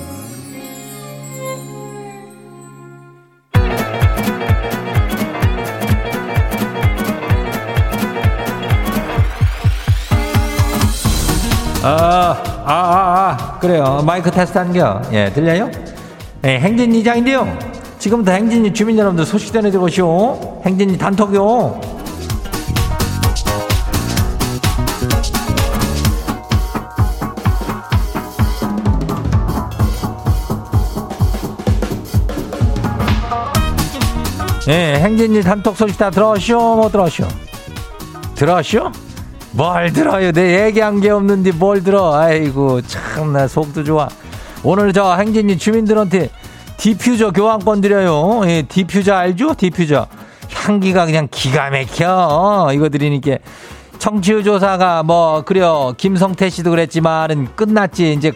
[11.83, 14.03] 아, 아, 아, 아, 그래요.
[14.05, 15.01] 마이크 테스트 한겨.
[15.13, 15.71] 예, 들려요?
[16.45, 17.66] 예, 행진 이장인데요.
[18.07, 20.63] 지금부터 행진이 주민 여러분들 소식 전해드리고시오.
[20.65, 21.81] 행진이 단톡요.
[34.69, 37.27] 예, 행진이 단톡 소식 다 들어오시오, 못 들어오시오?
[38.37, 38.93] 들어오시오?
[39.51, 40.31] 뭘 들어요?
[40.31, 42.15] 내 얘기한 게 없는데 뭘 들어?
[42.15, 44.09] 아이고, 참나 속도 좋아.
[44.63, 46.31] 오늘 저 행진이 주민들한테
[46.77, 48.43] 디퓨저 교환권 드려요.
[48.47, 49.55] 예, 디퓨저 알죠?
[49.55, 50.07] 디퓨저.
[50.53, 52.71] 향기가 그냥 기가 막혀.
[52.75, 53.39] 이거 드리니까.
[53.99, 55.95] 청취율 조사가 뭐, 그래요.
[55.97, 58.13] 김성태 씨도 그랬지만은 끝났지.
[58.13, 58.33] 이제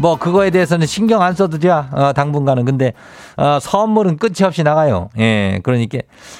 [0.00, 1.68] 뭐 그거에 대해서는 신경 안 써도 돼.
[1.70, 2.64] 어, 당분간은.
[2.64, 2.92] 근데
[3.36, 5.10] 어, 선물은 끝이 없이 나가요.
[5.18, 5.60] 예.
[5.62, 5.98] 그러니까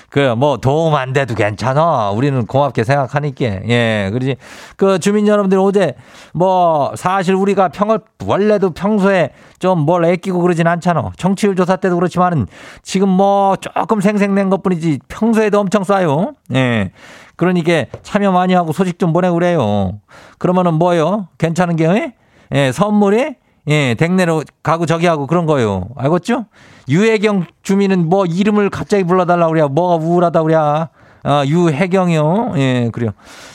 [0.08, 2.10] 그 뭐 도움 안 돼도 괜찮아.
[2.10, 3.44] 우리는 고맙게 생각하니까.
[3.68, 4.08] 예.
[4.12, 4.36] 그러지.
[4.76, 5.94] 그 주민 여러분들 어제
[6.32, 11.10] 뭐 사실 우리가 평을 원래도 평소에 좀 뭘 애끼고 그러진 않잖아.
[11.16, 12.46] 청취율 조사 때도 그렇지만은
[12.82, 16.34] 지금 뭐 조금 생생낸 것 뿐이지 평소에도 엄청 쏴요.
[16.54, 16.92] 예.
[17.36, 20.00] 그러니까 참여 많이 하고 소식 좀 보내고 그래요.
[20.38, 21.28] 그러면은 뭐요?
[21.38, 22.14] 괜찮은 게,
[22.52, 23.36] 예, 선물이
[23.68, 25.88] 예, 댁내로 가고 저기 하고 그런 거예요.
[25.96, 26.46] 알겠죠?
[26.88, 30.88] 유혜경 주민은 뭐 이름을 갑자기 불러달라고 그래야 뭐가 우울하다 그래야.
[31.22, 32.52] 아, 유혜경이요.
[32.56, 33.10] 예, 그래요.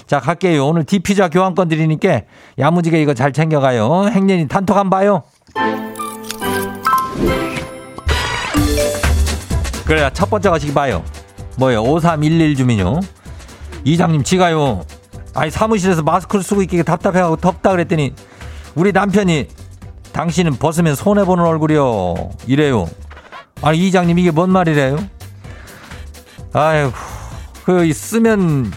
[0.05, 0.67] 자, 갈게요.
[0.67, 2.21] 오늘 디피자 교환권 드리니까
[2.59, 4.09] 야무지게 이거 잘 챙겨가요.
[4.11, 5.23] 행년이 단톡 한 봐요.
[9.85, 11.03] 그래야 첫 번째 가시기 봐요.
[11.57, 11.81] 뭐요?
[11.81, 12.99] 5311 주민요.
[13.83, 14.83] 이장님, 지가요.
[15.33, 18.13] 아니, 사무실에서 마스크를 쓰고 있기 답답해하고 덥다 그랬더니
[18.75, 19.47] 우리 남편이
[20.15, 22.29] 당신은 벗으면 손해보는 얼굴이요.
[22.47, 22.89] 이래요.
[23.61, 24.97] 아니, 이장님, 이게 뭔 말이래요?
[26.53, 26.93] 아이고,
[27.65, 28.71] 그, 쓰면,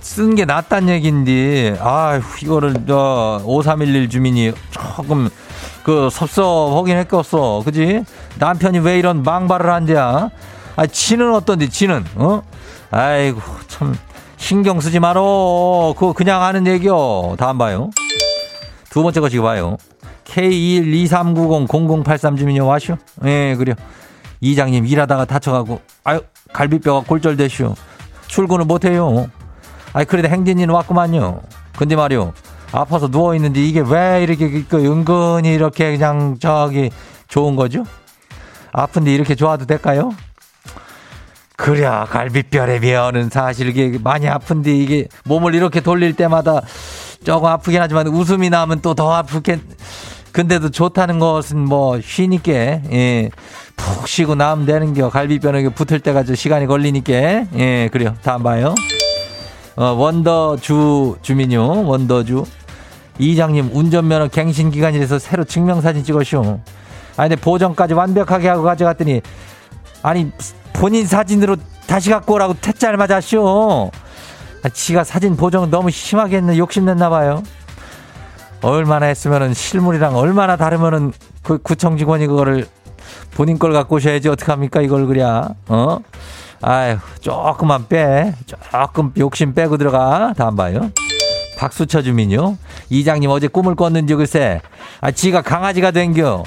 [0.00, 5.30] 쓴 게 낫단 얘기인데, 아휴, 이거를, 저, 5311 주민이 조금,
[5.82, 7.62] 그, 섭섭하긴 했겠어.
[7.64, 8.04] 그지?
[8.38, 10.28] 남편이 왜 이런 망발을 한대야?
[10.76, 12.42] 아, 지는 어떤데, 지는, 어?
[12.90, 13.96] 아이고, 참,
[14.36, 15.94] 신경 쓰지 마로.
[15.98, 17.36] 그거 그냥 하는 얘기요.
[17.38, 17.90] 다음 봐요.
[18.90, 19.78] 두 번째 거 지금 봐요.
[20.26, 22.96] K123900083 주민요 와쇼?
[23.24, 23.74] 예, 그래요.
[24.40, 26.20] 이장님 일하다가 다쳐가고 아유
[26.52, 27.74] 갈비뼈가 골절되쇼.
[28.26, 29.28] 출근을 못해요.
[29.92, 31.40] 아이 그래도 행진이는 왔구만요.
[31.76, 32.32] 근데 말이요.
[32.72, 36.90] 아파서 누워있는데 이게 왜 이렇게 그 은근히 이렇게 그냥 저기
[37.28, 37.84] 좋은 거죠?
[38.72, 40.12] 아픈데 이렇게 좋아도 될까요?
[41.56, 46.60] 그래 갈비뼈래 면은 사실 이게 많이 아픈데 이게 몸을 이렇게 돌릴 때마다
[47.24, 49.60] 조금 아프긴 하지만 웃음이 나면 또 더 아프겠
[50.36, 53.30] 근데도 좋다는 것은 뭐 쉬니까 예.
[53.74, 55.08] 푹 쉬고 나면 되는 겨.
[55.08, 57.12] 갈비뼈는 붙을 좀 시간이 걸리니까.
[57.56, 58.14] 예 그래요.
[58.22, 58.74] 다음 봐요.
[59.76, 61.86] 어, 원더주 주민요.
[61.86, 62.44] 원더주.
[63.18, 66.60] 이장님 운전면허 갱신 기간이라서 새로 증명사진 찍었쇼
[67.16, 69.22] 아니 근데 보정까지 완벽하게 하고 가져갔더니
[70.02, 70.30] 아니
[70.74, 73.90] 본인 사진으로 다시 갖고 오라고 퇴짜를 맞았쇼
[74.64, 76.58] 아, 지가 사진 보정 너무 심하게 했네.
[76.58, 77.42] 욕심냈나 봐요
[78.62, 82.66] 얼마나 했으면은 실물이랑 얼마나 다르면은 그 구청 직원이 그거를
[83.34, 84.80] 본인 걸 갖고 오셔야지 어떡합니까?
[84.80, 85.98] 이걸 그랴 어?
[86.62, 88.34] 아유 조금만 빼.
[88.46, 90.32] 조금 욕심 빼고 들어가.
[90.36, 90.90] 다음 봐요.
[91.58, 92.56] 박수쳐 주민요.
[92.90, 94.60] 이장님 어제 꿈을 꿨는지 글쎄.
[95.00, 96.42] 아 지가 강아지가 된겨.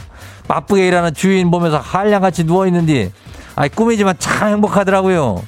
[0.48, 3.12] 바쁘게 일하는 주인 보면서 한량같이 누워있는디.
[3.56, 5.42] 아 꿈이지만 참 행복하더라고요.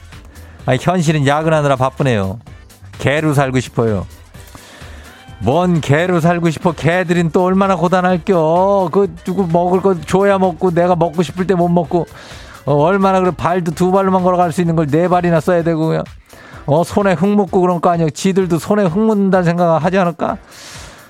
[0.67, 2.39] 아 현실은 야근하느라 바쁘네요.
[2.99, 4.05] 개로 살고 싶어요
[5.43, 6.71] 뭔 개로 살고 싶어.
[6.71, 8.89] 개들은 또 얼마나 고단할겨.
[8.91, 12.05] 그 누구 먹을 거 줘야 먹고 내가 먹고 싶을 때 못 먹고.
[12.65, 13.31] 어, 얼마나 그래.
[13.35, 16.03] 발도 두 발로만 걸어갈 수 있는 걸 네 발이나 써야 되고 그냥.
[16.67, 18.07] 어 손에 흙 묻고 그런 거 아니야.
[18.13, 20.37] 지들도 손에 흙 묻는다는 생각 하지 않을까?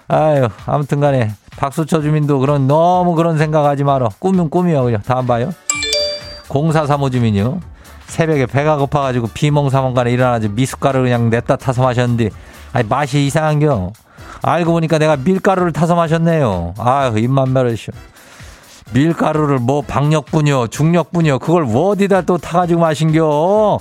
[0.08, 4.08] 아유 아무튼간에 박수쳐 주민도 그런 너무 그런 생각하지 마라.
[4.20, 5.02] 꿈은 꿈이야 그냥.
[5.06, 5.52] 다음 봐요.
[6.48, 7.60] 공사사모 주민요.
[8.08, 12.30] 새벽에 배가 고파가지고 비몽사몽간에 일어나지 미숫가루 그냥 냈다 타서 마셨는데
[12.74, 13.91] 아니 맛이 이상한겨
[14.43, 16.73] 알고 보니까 내가 밀가루를 타서 마셨네요.
[16.77, 17.93] 아유, 입만 메르시오.
[18.93, 23.80] 밀가루를 뭐 박력분이요, 중력분이요, 그걸 어디다 또 타가지고 마신겨?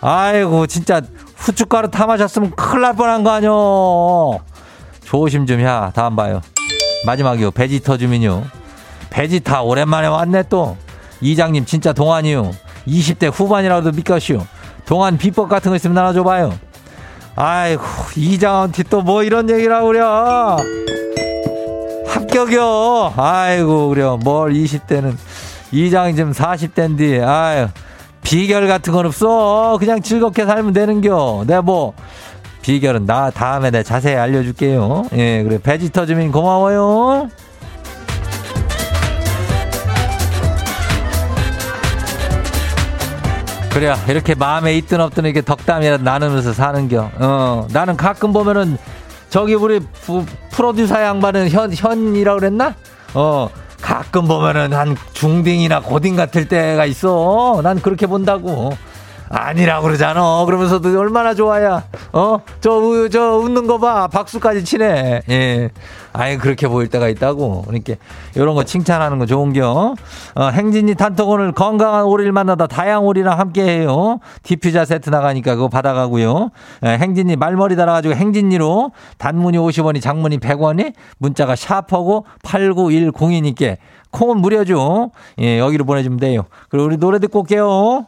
[0.00, 1.00] 아이고, 진짜
[1.36, 4.40] 후춧가루 타 마셨으면 큰일 날 뻔한 거 아뇨?
[5.04, 5.66] 조심 좀 해.
[5.94, 6.40] 다음 봐요.
[7.06, 7.50] 마지막이요.
[7.50, 8.44] 베지터 주민요.
[9.10, 10.76] 베지타 오랜만에 왔네 또.
[11.20, 12.52] 이장님 진짜 동안이요.
[12.86, 14.44] 20대 후반이라도 믿겠시오.
[14.86, 16.52] 동안 비법 같은 거 있으면 나눠줘봐요.
[17.34, 17.82] 아이고
[18.16, 20.00] 이장한테 또 뭐 이런 하고 그래.
[22.06, 23.14] 합격이요.
[23.16, 24.04] 아이고 그래.
[24.22, 25.16] 뭘 20대는.
[25.72, 27.68] 이장이 지금 40대인데 아유
[28.22, 29.76] 비결 같은 건 없어.
[29.80, 31.44] 그냥 즐겁게 살면 되는겨.
[31.46, 31.94] 내가 뭐.
[32.62, 35.06] 비결은 나 다음에 내가 자세히 알려줄게요.
[35.14, 35.58] 예 그래.
[35.58, 37.28] 베지터 주민 고마워요
[43.72, 47.10] 그래 이렇게 마음에 있든 없든 이렇게 덕담이라도 나누면서 사는겨.
[47.16, 48.76] 어 나는 가끔 보면은
[49.30, 52.74] 저기 우리 부, 프로듀서 양반은 현 현이라고 그랬나?
[53.14, 53.48] 어
[53.80, 57.60] 가끔 보면은 한 중딩이나 고딩 같을 때가 있어.
[57.62, 58.76] 난 그렇게 본다고.
[59.32, 60.44] 아니라고 그러잖아.
[60.44, 61.84] 그러면서도 얼마나 좋아야.
[62.12, 62.40] 어?
[62.60, 64.06] 저, 저 웃는 거 봐.
[64.06, 65.22] 박수까지 치네.
[65.30, 65.70] 예.
[66.12, 67.62] 아예 그렇게 보일 때가 있다고.
[67.62, 67.94] 그러니까
[68.36, 69.94] 이런 거 칭찬하는 거 좋은 겨.
[70.34, 74.20] 어, 행진이 단톡 오늘 건강한 오리를 만나다 다향 오리랑 함께 해요.
[74.42, 76.50] 디퓨저 세트 나가니까 그거 받아가고요.
[76.84, 83.78] 예, 행진이 말머리 달아가지고 행진이로 단문이 50원이 장문이 100원이 문자가 샵하고 8910이니까
[84.10, 85.10] 콩은 무료죠.
[85.40, 86.44] 예, 여기로 보내주면 돼요.
[86.68, 88.06] 그리고 우리 노래 듣고 올게요.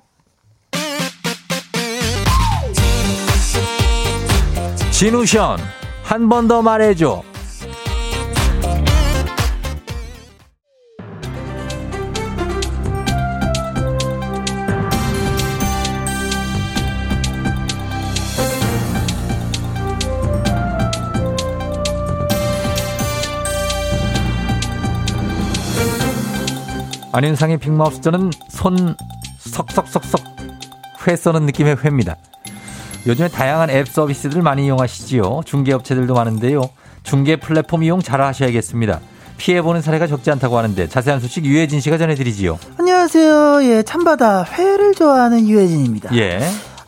[4.94, 5.58] 진우션
[6.04, 7.20] 한 번 더 말해줘.
[27.10, 28.94] 안윤상의 빅마우스 저는 손
[29.38, 30.20] 석석석석
[31.08, 32.16] 회 써는 느낌의 회입니다.
[33.06, 35.42] 요즘에 다양한 앱 서비스들 많이 이용하시지요.
[35.44, 36.62] 중개업체들도 많은데요.
[37.02, 39.00] 중개 플랫폼 이용 잘 하셔야겠습니다.
[39.36, 42.58] 피해보는 사례가 적지 않다고 하는데 자세한 소식 유해진 씨가 전해드리지요.
[42.78, 43.64] 안녕하세요.
[43.64, 46.16] 예, 참바다 회를 좋아하는 유해진입니다.
[46.16, 46.40] 예.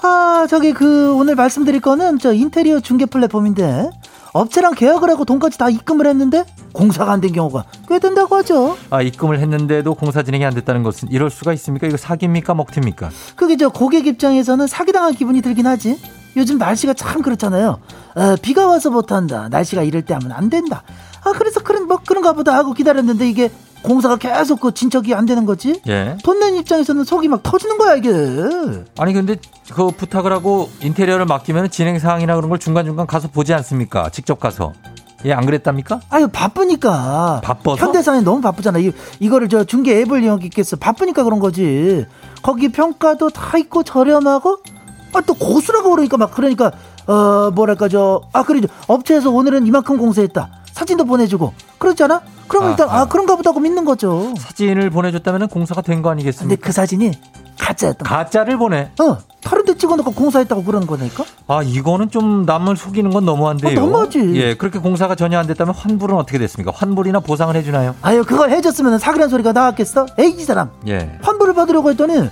[0.03, 3.91] 아, 저기 그 오늘 말씀드릴 거는 저 인테리어 중개 플랫폼인데
[4.33, 6.45] 업체랑 계약을 하고 돈까지 다 입금을 했는데
[6.77, 8.77] 공사가 안 된 경우가 꽤 된다고 하죠.
[8.91, 11.87] 아, 입금을 했는데도 공사 진행이 안 됐다는 것은 이럴 수가 있습니까?
[11.87, 12.53] 이거 사기입니까?
[12.55, 13.09] 먹튀입니까?
[13.35, 15.99] 그게 저 고객 입장에서는 사기당한 기분이 들긴 하지.
[16.37, 17.79] 요즘 날씨가 참 그렇잖아요.
[18.15, 19.49] 어, 비가 와서 못한다.
[19.49, 20.83] 날씨가 이럴 때 하면 안 된다.
[21.25, 23.51] 아, 그래서 그런, 뭐 그런가 보다 하고 기다렸는데 이게
[23.83, 25.81] 공사가 계속 그 진척이 안 되는 거지.
[25.89, 26.19] 예.
[26.25, 28.11] 돈낸 입장에서는 속이 막 터지는 거야, 이게.
[28.99, 29.37] 아니 근데
[29.73, 34.11] 그 부탁을 하고 인테리어를 맡기면 진행 사항이나 그런 걸 중간 중간 가서 보지 않습니까?
[34.11, 34.75] 직접 가서.
[35.27, 36.01] 예, 안 그랬답니까?
[36.09, 37.41] 아유, 바쁘니까.
[37.43, 37.85] 바빠서?
[37.85, 38.79] 현대사에 너무 바쁘잖아.
[38.79, 40.77] 이, 이거를 저 중개 앱을 이용했겠어.
[40.77, 42.07] 바쁘니까 그런 거지.
[42.43, 44.59] 거기 평가도 다 있고 저렴하고,
[45.13, 46.71] 아, 또 고수라고 그러니까 막 그러니까,
[47.09, 50.49] 어, 뭐랄까, 저, 아, 그래, 업체에서 오늘은 이만큼 공사했다.
[50.77, 51.55] 사진도 보내주고.
[51.79, 52.21] 그렇잖아?
[52.49, 52.91] 그러면 일단.
[52.91, 54.35] 아, 그런가 보다 고 믿는 거죠.
[54.37, 56.61] 사진을 보내줬다면 공사가 된거 근데 아니겠습니까?
[56.67, 57.13] 그 사진이
[57.59, 58.15] 가짜였던 거.
[58.15, 58.91] 가짜를 보내.
[59.01, 61.25] 어, 다른 데 찍어놓고 공사했다고 그러는 거니까?
[61.47, 63.81] 아, 이거는 좀 남을 속이는 건 너무한데요.
[63.81, 64.33] 어, 너무하지.
[64.35, 66.73] 예, 그렇게 공사가 전혀 안 됐다면 환불은 어떻게 됐습니까?
[66.75, 67.95] 환불이나 보상을 해주나요?
[68.03, 70.05] 아유, 그걸 해줬으면 사기란 소리가 나왔겠어?
[70.19, 70.69] 에이, 이 사람.
[70.89, 71.19] 예.
[71.23, 72.29] 환불을 받으려고 했더니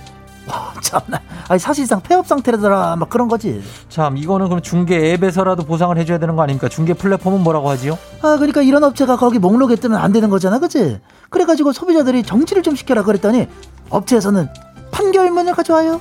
[0.47, 1.19] 와, 참나.
[1.47, 2.95] 아니 사실상 폐업 상태라더라.
[2.97, 3.63] 막 그런 거지.
[3.89, 6.69] 참, 이거는 그럼 중개 앱에서라도 보상을 해줘야 되는 거 아닙니까?
[6.69, 7.97] 중개 플랫폼은 뭐라고 하지요?
[8.21, 10.59] 아, 그러니까 이런 업체가 거기 목록에 뜨면 안 되는 거잖아.
[10.59, 10.99] 그치?
[11.29, 13.47] 그래가지고 소비자들이 정치를 좀 시켜라 그랬더니
[13.89, 14.47] 업체에서는
[14.91, 15.99] 판결문을 가져와요.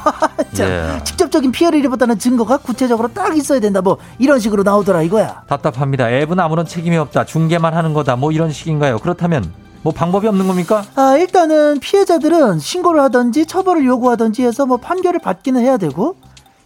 [0.54, 1.00] 참, 예.
[1.04, 3.80] 직접적인 피해를 입었다는 증거가 구체적으로 딱 있어야 된다.
[3.82, 5.42] 뭐 이런 식으로 나오더라 이거야.
[5.46, 6.10] 답답합니다.
[6.10, 7.24] 앱은 아무런 책임이 없다.
[7.24, 8.16] 중개만 하는 거다.
[8.16, 8.98] 뭐 이런 식인가요?
[8.98, 10.84] 그렇다면 뭐 방법이 없는 겁니까?
[10.94, 16.16] 아, 일단은 피해자들은 신고를 하든지 처벌을 요구하든지 해서 뭐 판결을 받기는 해야 되고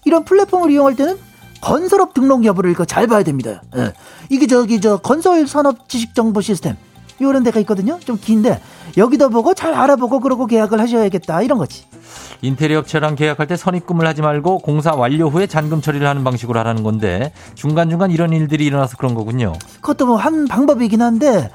[0.05, 1.17] 이런 플랫폼을 이용할 때는
[1.61, 3.63] 건설업 등록 여부를 이거 잘 봐야 됩니다.
[3.77, 3.93] 예.
[4.29, 6.77] 이게 저기 저 건설 산업 지식 정보 시스템
[7.21, 7.99] 이런 데가 있거든요.
[8.01, 8.61] 좀 긴데
[8.97, 11.85] 여기다 보고 잘 알아보고 그러고 계약을 하셔야겠다 이런 거지.
[12.43, 16.83] 인테리어 업체랑 계약할 때 선입금을 하지 말고 공사 완료 후에 잔금 처리를 하는 방식으로 하라는
[16.83, 19.55] 건데 중간중간 이런 일들이 일어나서 그런 거군요.
[19.81, 21.51] 그것도 뭐 한 방법이긴 한데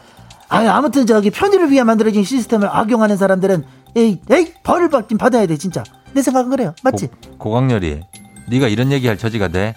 [0.49, 3.63] 아 아무튼 저기 편의를 위해 만들어진 시스템을 악용하는 사람들은
[3.95, 5.83] 에이 에이 벌을 받긴 받아야 돼 진짜.
[6.13, 6.73] 내 생각은 그래요.
[6.83, 7.07] 맞지?
[7.37, 8.01] 고, 강렬이
[8.47, 9.75] 네가 이런 얘기할 처지가 돼?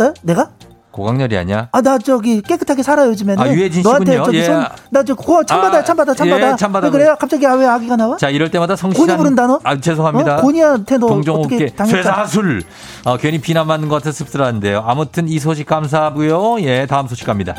[0.00, 0.12] 어?
[0.22, 0.50] 내가?
[0.90, 1.68] 고강렬이 아니야?
[1.70, 4.24] 아 나 저기 깨끗하게 살아 요즘에는 아, 유해진 너한테 씨군요.
[4.24, 4.44] 저기 예.
[4.90, 6.86] 손나저 고 참받아 아, 참받아 예, 참받아.
[6.86, 9.78] 왜 그래요 갑자기 아, 왜 아기가 나와 자 이럴 때마다 곤이 성실한 부른다 너 아
[9.78, 10.38] 죄송합니다.
[10.38, 10.40] 어?
[10.40, 12.64] 곤이한테 너 동종업계 쇠사술
[13.04, 14.82] 어, 괜히 비난받는 것 같아 씁쓸한데요.
[14.84, 16.62] 아무튼 이 소식 감사하고요.
[16.62, 17.54] 예 다음 소식 갑니다.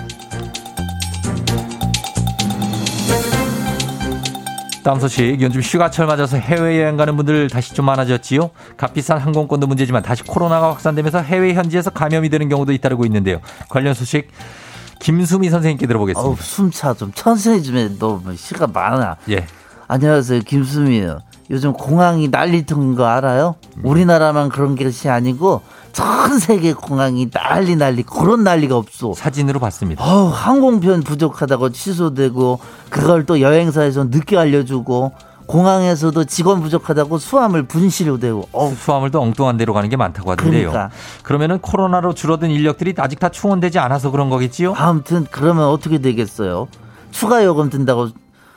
[4.89, 8.49] 다음 소식 요즘 휴가철 맞아서 해외여행 가는 분들 다시 좀 많아졌지요.
[8.75, 13.39] 값비싼 항공권도 문제지만 다시 코로나가 확산되면서 해외 현지에서 감염이 되는 경우도 잇따르고 있는데요.
[13.69, 14.31] 관련 소식
[14.99, 16.27] 김수미 선생님께 들어보겠습니다.
[16.27, 17.87] 어우 숨차 좀 천천히 좀 해.
[17.99, 19.17] 너뭐 시간 많아.
[19.29, 19.45] 예.
[19.87, 21.19] 안녕하세요 김수미예요.
[21.51, 23.57] 요즘 공항이 난리통인 거 알아요?
[23.77, 23.85] 음.
[23.85, 29.13] 우리나라만 그런 것이 아니고 전 세계 공항이 난리 난리 그런 난리가 없어.
[29.13, 30.03] 사진으로 봤습니다.
[30.03, 35.13] 어우 항공편 부족하다고 취소되고 그걸 또 여행사에서 늦게 알려주고
[35.45, 40.69] 공항에서도 직원 부족하다고 수화물 분실로 되고 어우 수화물도 엉뚱한 데로 가는 게 많다고 하던데요.
[40.69, 40.95] 그러니까.
[41.23, 44.75] 그러면은 코로나로 줄어든 인력들이 아직 다 충원되지 않아서 그런 거겠지요?
[44.77, 46.67] 아무튼 그러면 어떻게 되겠어요?
[47.11, 48.09] 추가 요금 든다고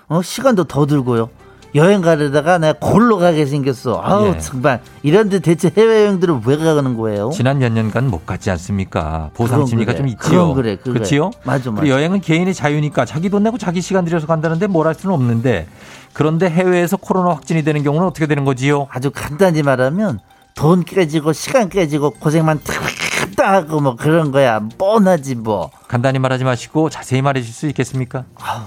[0.09, 0.21] 어?
[0.23, 1.31] 시간도 더 들고요.
[1.74, 4.00] 여행 가려다가 내가 골로 가게 생겼어.
[4.04, 4.38] 아우 예.
[4.38, 7.30] 정말 이런데 대체 해외 여행들을 왜 가는 거예요?
[7.32, 9.30] 지난 몇 년간 못 갔지 않습니까?
[9.35, 9.98] 보상 심리가 그래.
[9.98, 10.52] 좀 있지요.
[10.54, 10.92] 그래, 그래.
[10.92, 11.30] 그렇지요?
[11.44, 11.87] 맞아, 맞아.
[11.88, 15.66] 여행은 개인의 자유니까 자기 돈 내고 자기 시간 들여서 간다는데 뭘 할 수는 없는데
[16.12, 18.88] 그런데 해외에서 코로나 확진이 되는 경우는 어떻게 되는 거지요?
[18.90, 20.18] 아주 간단히 말하면
[20.54, 22.74] 돈 깨지고 시간 깨지고 고생만 탁
[23.37, 24.61] 탁 하고 뭐 그런 거야.
[24.78, 25.70] 뻔하지 뭐.
[25.88, 28.24] 간단히 말하지 마시고 자세히 말해 주실 수 있겠습니까?
[28.40, 28.66] 아,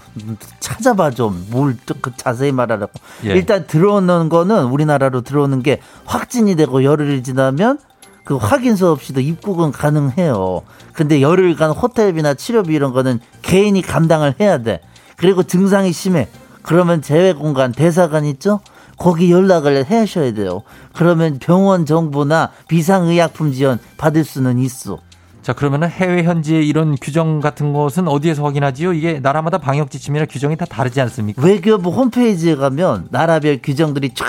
[0.59, 1.45] 찾아봐 좀.
[1.49, 2.91] 뭘또그 자세히 말하라고.
[3.25, 3.29] 예.
[3.31, 7.79] 일단 들어오는 거는 우리나라로 들어오는 게 확진이 되고 열흘이 지나면
[8.23, 10.61] 그 확인서 없이도 입국은 가능해요.
[10.93, 14.81] 근데 열흘간 호텔비나 치료비 이런 거는 개인이 감당을 해야 돼.
[15.17, 16.27] 그리고 증상이 심해.
[16.63, 18.59] 그러면 재외 공간 대사관 있죠?
[18.97, 20.63] 거기 연락을 하셔야 돼요.
[20.93, 24.99] 그러면 병원 정보나 비상의약품 지원 받을 수는 있어.
[25.41, 28.93] 자, 그러면은 해외 현지의 이런 규정 같은 것은 어디에서 확인하지요?
[28.93, 31.43] 이게 나라마다 방역 지침이나 규정이 다 다르지 않습니까?
[31.45, 34.25] 외교부 홈페이지에 가면 나라별 규정들이 쫙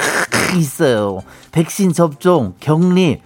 [0.58, 1.22] 있어요.
[1.52, 3.22] 백신 접종, 격리,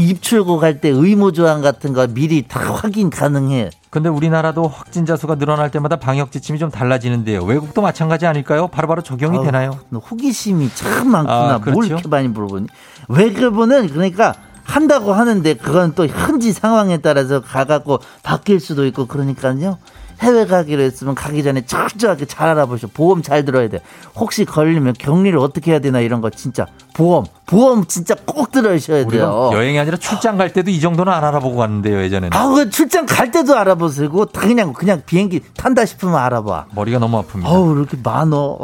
[0.00, 3.70] 입출국 할때 의무 조항 같은 거 미리 다 확인 가능해.
[3.90, 7.44] 근데 우리나라도 확진자 수가 늘어날 때마다 방역 지침이 좀 달라지는데요.
[7.44, 8.68] 외국도 마찬가지 아닐까요?
[8.68, 9.78] 바로바로 적용이 아우, 되나요?
[9.90, 11.54] 너 호기심이 참 많구나.
[11.54, 11.86] 아, 뭘 그렇죠?
[11.86, 12.66] 이렇게 많이 물어보니?
[13.08, 19.78] 외교부는 그러니까 한다고 하는데 그건 또 현지 상황에 따라서 가갖고 바뀔 수도 있고 그러니까요.
[20.20, 22.88] 해외 가기로 했으면 가기 전에 철저하게 잘 알아보셔.
[22.94, 23.80] 보험 잘 들어야 돼.
[24.16, 29.50] 혹시 걸리면 격리를 어떻게 해야 되나 이런 거 진짜 보험, 보험 진짜 꼭 들으셔야 돼요.
[29.52, 32.36] 여행이 아니라 출장 갈 때도 이 정도는 안 알아보고 갔는데요, 예전에는.
[32.36, 36.66] 아우 그 출장 갈 때도 알아보시고 다 그냥 그냥 비행기 탄다 싶으면 알아봐.
[36.74, 37.46] 머리가 너무 아픕니다.
[37.46, 38.58] 아우 이렇게 많어.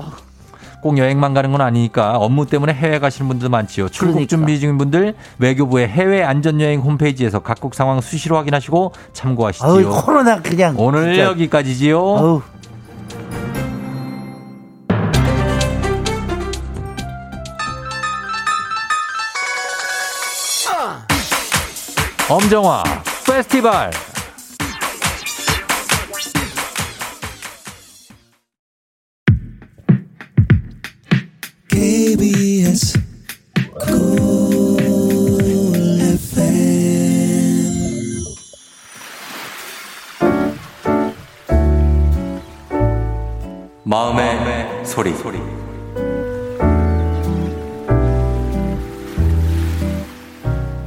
[0.80, 3.88] 꼭 여행만 가는 건 아니니까 업무 때문에 해외 가시는 분들 많지요.
[3.88, 4.28] 출국 그러니까.
[4.28, 9.68] 준비 중인 분들 외교부의 해외 안전여행 홈페이지에서 각국 상황 수시로 확인하시고 참고하시지요.
[9.68, 11.28] 아우 코로나 그냥 오늘 진짜.
[11.30, 11.98] 여기까지지요.
[11.98, 12.42] 아우
[22.28, 22.84] 엄정화
[23.26, 23.90] 페스티벌.
[32.00, 32.98] KBS
[43.84, 45.12] 마음의, 소리.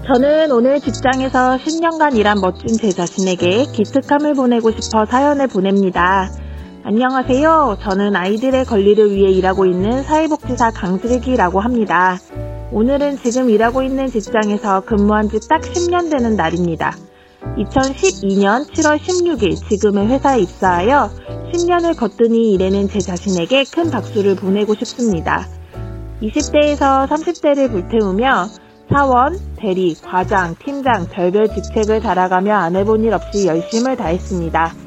[0.08, 6.32] 저는 오늘 직장에서 10년간 일한 멋진 제 자신에게 기특함을 보내고 싶어 사연을 보냅니다.
[6.86, 7.78] 안녕하세요.
[7.80, 12.17] 저는 아이들의 권리를 위해 일하고 있는 사회복지사 강슬기라고 합니다.
[12.74, 16.93] 오늘은 지금 일하고 있는 직장에서 근무한 지 딱 10년 되는 날입니다.
[17.58, 21.10] 2012년 7월 16일 지금의 회사에 입사하여
[21.54, 25.48] 10년을 거뜬히 일하는 제 자신에게 큰 박수를 보내고 싶습니다.
[26.22, 28.48] 20대에서 30대를 불태우며
[28.91, 34.83] 사원, 대리, 과장, 팀장, 별별 직책을 달아가며 안 해본 일 없이 열심을 다했습니다.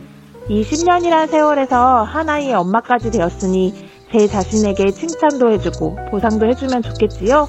[0.49, 3.75] 이 10년이란 세월에서 하나의 엄마까지 되었으니
[4.13, 7.49] 제 자신에게 칭찬도 해주고 보상도 해주면 좋겠지요?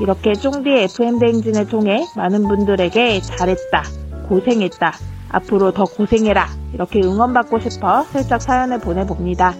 [0.00, 3.82] 이렇게 쫑디 FM 대행진을 통해 많은 분들에게 잘했다,
[4.30, 4.92] 고생했다,
[5.32, 9.54] 앞으로 더 고생해라 이렇게 응원받고 싶어 슬쩍 사연을 보내봅니다.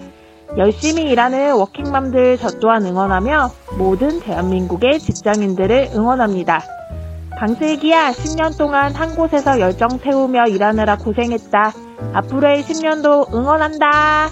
[0.57, 6.63] 열심히 일하는 워킹맘들 저 또한 응원하며 모든 대한민국의 직장인들을 응원합니다.
[7.39, 11.84] 강슬기야 10년 동안 한 곳에서 열정 태우며 일하느라 고생했다.
[12.13, 14.29] 앞으로의 10년도 응원한다.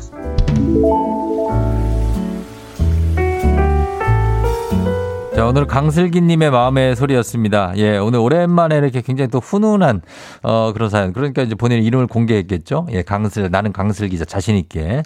[5.36, 7.74] 자, 오늘 강슬기님의 마음의 소리였습니다.
[7.78, 10.02] 예, 오늘 오랜만에 이렇게 굉장히 또 훈훈한,
[10.43, 11.12] 어, 그런 사연.
[11.12, 12.86] 그러니까 이제 본인 이름을 공개했겠죠?
[12.91, 15.02] 예, 강슬, 나는 강슬기자 자신있게.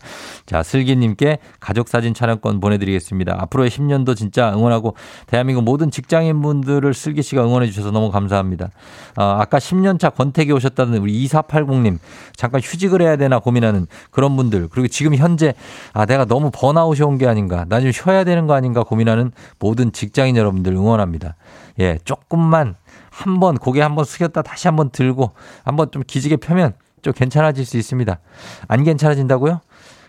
[0.46, 3.38] 자, 슬기님께 가족사진 촬영권 보내드리겠습니다.
[3.40, 4.96] 앞으로의 10년도 진짜 응원하고
[5.28, 8.68] 대한민국 모든 직장인분들을 슬기 씨가 응원해 주셔서 너무 감사합니다.
[9.16, 12.00] 어, 아까 10년차 권태기 오셨다는 우리 2480님.
[12.36, 14.68] 잠깐 휴직을 해야 되나 고민하는 그런 분들.
[14.72, 15.54] 그리고 지금 현재,
[15.94, 17.66] 아, 내가 너무 번아웃이 온 게 아닌가.
[17.70, 21.36] 나 좀 쉬어야 되는 거 아닌가 고민하는 모든 직장 인 여러분들 응원합니다.
[21.80, 22.76] 예, 조금만
[23.10, 25.32] 한번 고개 한번 숙였다 다시 한번 들고
[25.64, 28.20] 한번 좀 기지개 펴면 좀 괜찮아질 수 있습니다.
[28.68, 29.62] 안 괜찮아진다고요?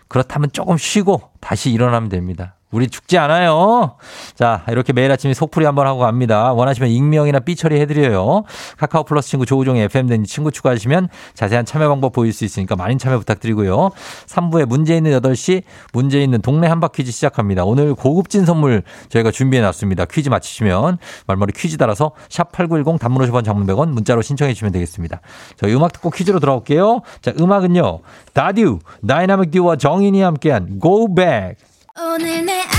[0.07, 2.55] 그렇다면 조금 쉬고 다시 일어나면 됩니다.
[2.71, 3.95] 우리 죽지 않아요.
[4.35, 6.53] 자, 이렇게 매일 아침에 속풀이 한번 하고 갑니다.
[6.53, 8.43] 원하시면 익명이나 삐처리 해드려요.
[8.77, 13.17] 카카오 플러스 친구 조우종의 FM댕진 친구 추가하시면 자세한 참여 방법 보일 수 있으니까 많은 참여
[13.19, 13.89] 부탁드리고요.
[14.27, 15.63] 3부에 문제 있는 8시,
[15.93, 17.65] 문제 있는 동네 한바 퀴즈 시작합니다.
[17.65, 20.05] 오늘 고급진 선물 저희가 준비해 놨습니다.
[20.05, 25.21] 퀴즈 맞히시면 말머리 퀴즈 달아서 샵8910 단문 50원 장문 100원 문자로 신청해 주시면 되겠습니다.
[25.57, 27.01] 저희 음악 듣고 퀴즈로 돌아올게요.
[27.21, 28.01] 자, 음악은요.
[28.33, 31.68] 다듀, 다이나믹 듀오와 정인이 함께한 Go Back.
[32.01, 32.78] 오늘 내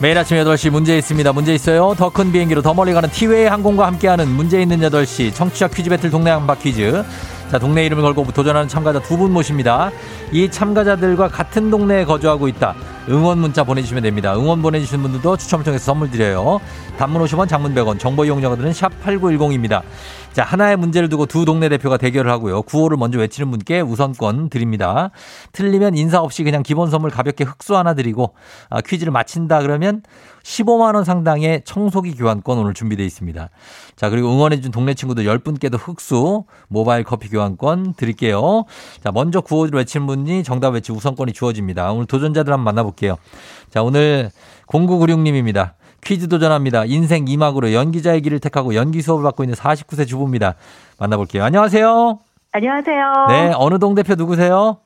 [0.00, 1.32] 매일 아침 8시 문제 있습니다.
[1.32, 1.94] 문제 있어요.
[1.96, 6.10] 더 큰 비행기로 더 멀리 가는 티웨이 항공과 함께하는 문제 있는 8시 청취자 퀴즈 배틀
[6.10, 7.04] 동네 한바 퀴즈
[7.50, 9.90] 자, 동네 이름을 걸고 도전하는 참가자 두 분 모십니다.
[10.32, 12.74] 이 참가자들과 같은 동네에 거주하고 있다.
[13.08, 14.34] 응원 문자 보내주시면 됩니다.
[14.36, 16.60] 응원 보내주시는 분들도 추첨을 통해서 선물 드려요.
[17.00, 19.80] 단문 50원, 장문 100원, 정보 이용자들은 샵 8910입니다.
[20.34, 22.60] 자, 하나의 문제를 두고 두 동네 대표가 대결을 하고요.
[22.60, 25.10] 구호를 먼저 외치는 분께 우선권 드립니다.
[25.52, 28.34] 틀리면 인사 없이 그냥 기본 선물 가볍게 흑수 하나 드리고
[28.68, 30.02] 아, 퀴즈를 마친다 그러면
[30.42, 33.48] 15만 원 상당의 청소기 교환권 오늘 준비되어 있습니다.
[33.96, 38.66] 자, 그리고 응원해 준 동네 친구들 10분께도 흑수 모바일 커피 교환권 드릴게요.
[39.02, 41.92] 자, 먼저 구호를 외친 분이 정답 외치 우선권이 주어집니다.
[41.92, 43.16] 오늘 도전자들 한번 만나볼게요.
[43.70, 44.30] 자, 오늘
[44.66, 45.80] 0996님입니다.
[46.02, 46.84] 퀴즈 도전합니다.
[46.86, 50.54] 인생 2막으로 연기자의 길을 택하고 연기 수업을 받고 있는 49세 주부입니다.
[50.98, 51.44] 만나볼게요.
[51.44, 52.18] 안녕하세요.
[52.52, 53.12] 안녕하세요.
[53.28, 54.78] 네, 어느 동 대표 누구세요?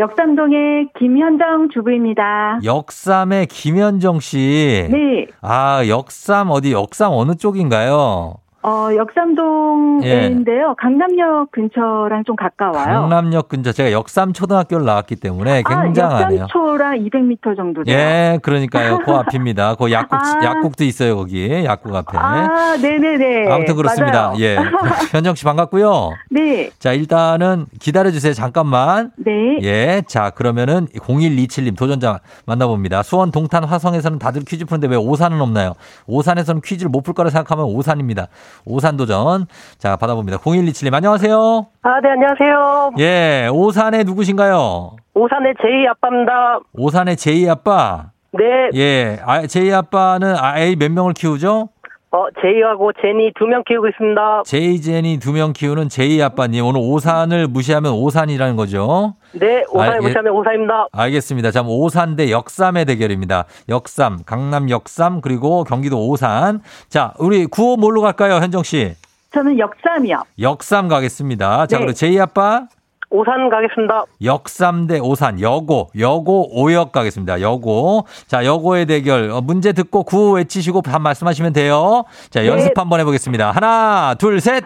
[0.00, 2.60] 역삼동의 김현정 주부입니다.
[2.64, 4.86] 역삼의 김현정 씨.
[4.90, 5.26] 네.
[5.40, 8.34] 아, 역삼 어디 역삼 어느 쪽인가요?
[8.68, 10.74] 어, 역삼동인데요.
[10.78, 12.84] 강남역 근처랑 좀 가까워요.
[12.84, 16.40] 강남역 근처 제가 역삼 초등학교를 나왔기 때문에 굉장하네요.
[16.40, 17.96] 아, 역삼초랑 200m 정도 돼요.
[17.96, 18.98] 예, 그러니까요.
[19.04, 19.74] 그 앞입니다.
[19.76, 20.40] 그 약국 아.
[20.44, 21.64] 약국도 있어요, 거기.
[21.64, 22.18] 약국 앞에.
[22.18, 23.50] 아, 네 네 네.
[23.50, 24.28] 아무튼 그렇습니다.
[24.28, 24.36] 맞아요.
[24.40, 24.56] 예.
[25.12, 26.10] 현정 씨 반갑고요.
[26.30, 26.70] 네.
[26.78, 28.34] 자, 일단은 기다려 주세요.
[28.34, 29.12] 잠깐만.
[29.16, 29.58] 네.
[29.62, 30.02] 예.
[30.06, 33.02] 자, 그러면은 0127님 도전자 만나 봅니다.
[33.02, 35.72] 수원 동탄 화성에서는 다들 퀴즈 푸는데 왜 오산은 없나요?
[36.06, 38.26] 오산에서는 퀴즈를 못 풀 거라 생각하면 오산입니다.
[38.64, 39.46] 오산 도전.
[39.78, 40.38] 자, 받아봅니다.
[40.38, 41.66] 0127님 안녕하세요.
[41.82, 42.90] 아, 네, 안녕하세요.
[42.98, 43.48] 예.
[43.52, 44.96] 오산에 누구신가요?
[45.14, 46.60] 오산의 제이 아빠입니다.
[46.74, 48.10] 오산의 제이 아빠.
[48.32, 48.44] 네,
[48.74, 49.18] 예.
[49.24, 51.68] 아, 제이 아빠는 아이 몇 명을 키우죠?
[52.10, 54.42] 어, 제이하고 제니 두 명 키우고 있습니다.
[54.46, 56.64] 제이 제니 두 명 키우는 제이 아빠님.
[56.64, 59.14] 오늘 오산을 무시하면 오산이라는 거죠?
[59.32, 60.00] 네, 오산에 아, 예.
[60.00, 60.86] 무시하면 오산입니다.
[60.92, 61.50] 알겠습니다.
[61.50, 63.44] 자, 오산 대 역삼의 대결입니다.
[63.68, 66.60] 역삼, 강남 역삼, 그리고 경기도 오산.
[66.88, 68.94] 자, 우리 구호 뭘로 갈까요, 현정 씨?
[69.32, 70.22] 저는 역삼이요.
[70.40, 71.66] 역삼 가겠습니다.
[71.66, 71.84] 자, 네.
[71.84, 72.68] 그리고 제이 아빠?
[73.10, 74.04] 오산 가겠습니다.
[74.22, 77.40] 역삼 대 오산, 여고, 여고 오역 가겠습니다.
[77.40, 78.06] 여고.
[78.26, 79.30] 자, 여고의 대결.
[79.30, 82.04] 어, 문제 듣고 구호 외치시고 답 말씀하시면 돼요.
[82.30, 82.48] 자, 네.
[82.48, 83.50] 연습 한번 해보겠습니다.
[83.50, 84.64] 하나, 둘, 셋.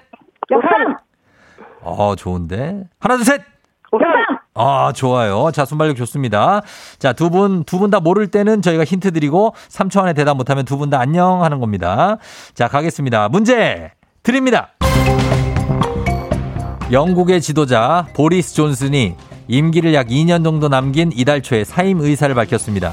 [0.50, 0.96] 역삼!
[1.82, 2.82] 어, 좋은데.
[2.98, 3.42] 하나, 둘, 셋.
[3.92, 4.06] 오산!
[4.54, 5.50] 아, 좋아요.
[5.52, 6.62] 자, 순발력 좋습니다.
[6.98, 10.64] 자, 두 분, 두 분 다 모를 때는 저희가 힌트 드리고 3초 안에 대답 못하면
[10.64, 12.16] 두 분 다 안녕 하는 겁니다.
[12.54, 13.28] 자, 가겠습니다.
[13.28, 13.92] 문제
[14.24, 14.70] 드립니다.
[16.92, 19.14] 영국의 지도자 보리스 존슨이
[19.48, 22.92] 임기를 약 2년 정도 남긴 이달 초에 사임 의사를 밝혔습니다.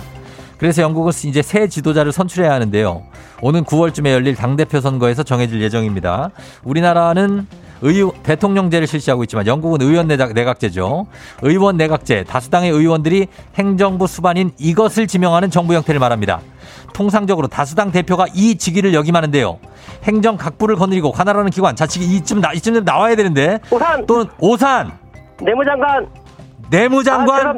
[0.57, 3.03] 그래서 영국은 이제 새 지도자를 선출해야 하는데요.
[3.41, 6.31] 오는 9월쯤에 열릴 당대표 선거에서 정해질 예정입니다.
[6.63, 7.45] 우리나라는
[7.81, 11.07] 의 대통령제를 실시하고 있지만 영국은 의원 내각, 내각제죠.
[11.41, 16.41] 의원 내각제, 다수당의 의원들이 행정부 수반인 이것을 지명하는 정부 형태를 말합니다.
[16.93, 19.59] 통상적으로 다수당 대표가 이 직위를 역임하는데요.
[20.03, 24.05] 행정 각부를 거느리고 관할하는 기관, 자치기 이쯤 나 이쯤 나와야 되는데 오산!
[24.05, 24.91] 또는 오산
[25.41, 26.07] 내무장관!
[26.69, 27.53] 내무장관 아,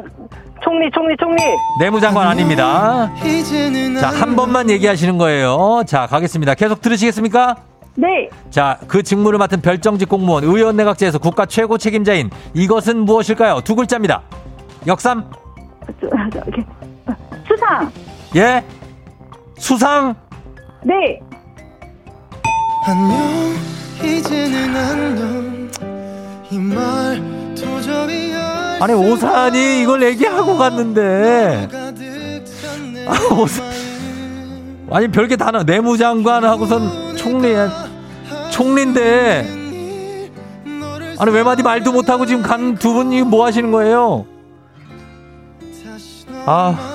[0.62, 1.42] 총리, 총리, 총리!
[1.80, 3.10] 내무장관 아닙니다.
[4.00, 5.82] 자, 한 번만 얘기하시는 거예요.
[5.86, 6.54] 자, 가겠습니다.
[6.54, 7.56] 계속 들으시겠습니까?
[7.94, 8.28] 네.
[8.50, 13.60] 자, 그 직무를 맡은 별정직 공무원 의원 내각제에서 국가 최고 책임자인 이것은 무엇일까요?
[13.62, 14.22] 두 글자입니다.
[14.86, 15.30] 역삼?
[17.46, 17.92] 수상!
[18.36, 18.64] 예?
[19.58, 20.14] 수상?
[20.82, 21.20] 네.
[22.86, 23.54] 안녕
[24.02, 25.70] 이제는 안녕
[26.50, 31.68] 이말 도저히 알 아니, 오산이 이걸 얘기하고 갔는데.
[33.06, 33.64] 아, 오산.
[34.90, 35.62] 아니, 별게 다 나.
[35.62, 37.54] 내무장관 하고선 총리,
[38.52, 39.62] 총리인데.
[41.18, 44.26] 아니, 외마디 말도 못하고 지금 간 두 분이 뭐 하시는 거예요?
[46.46, 46.88] 아.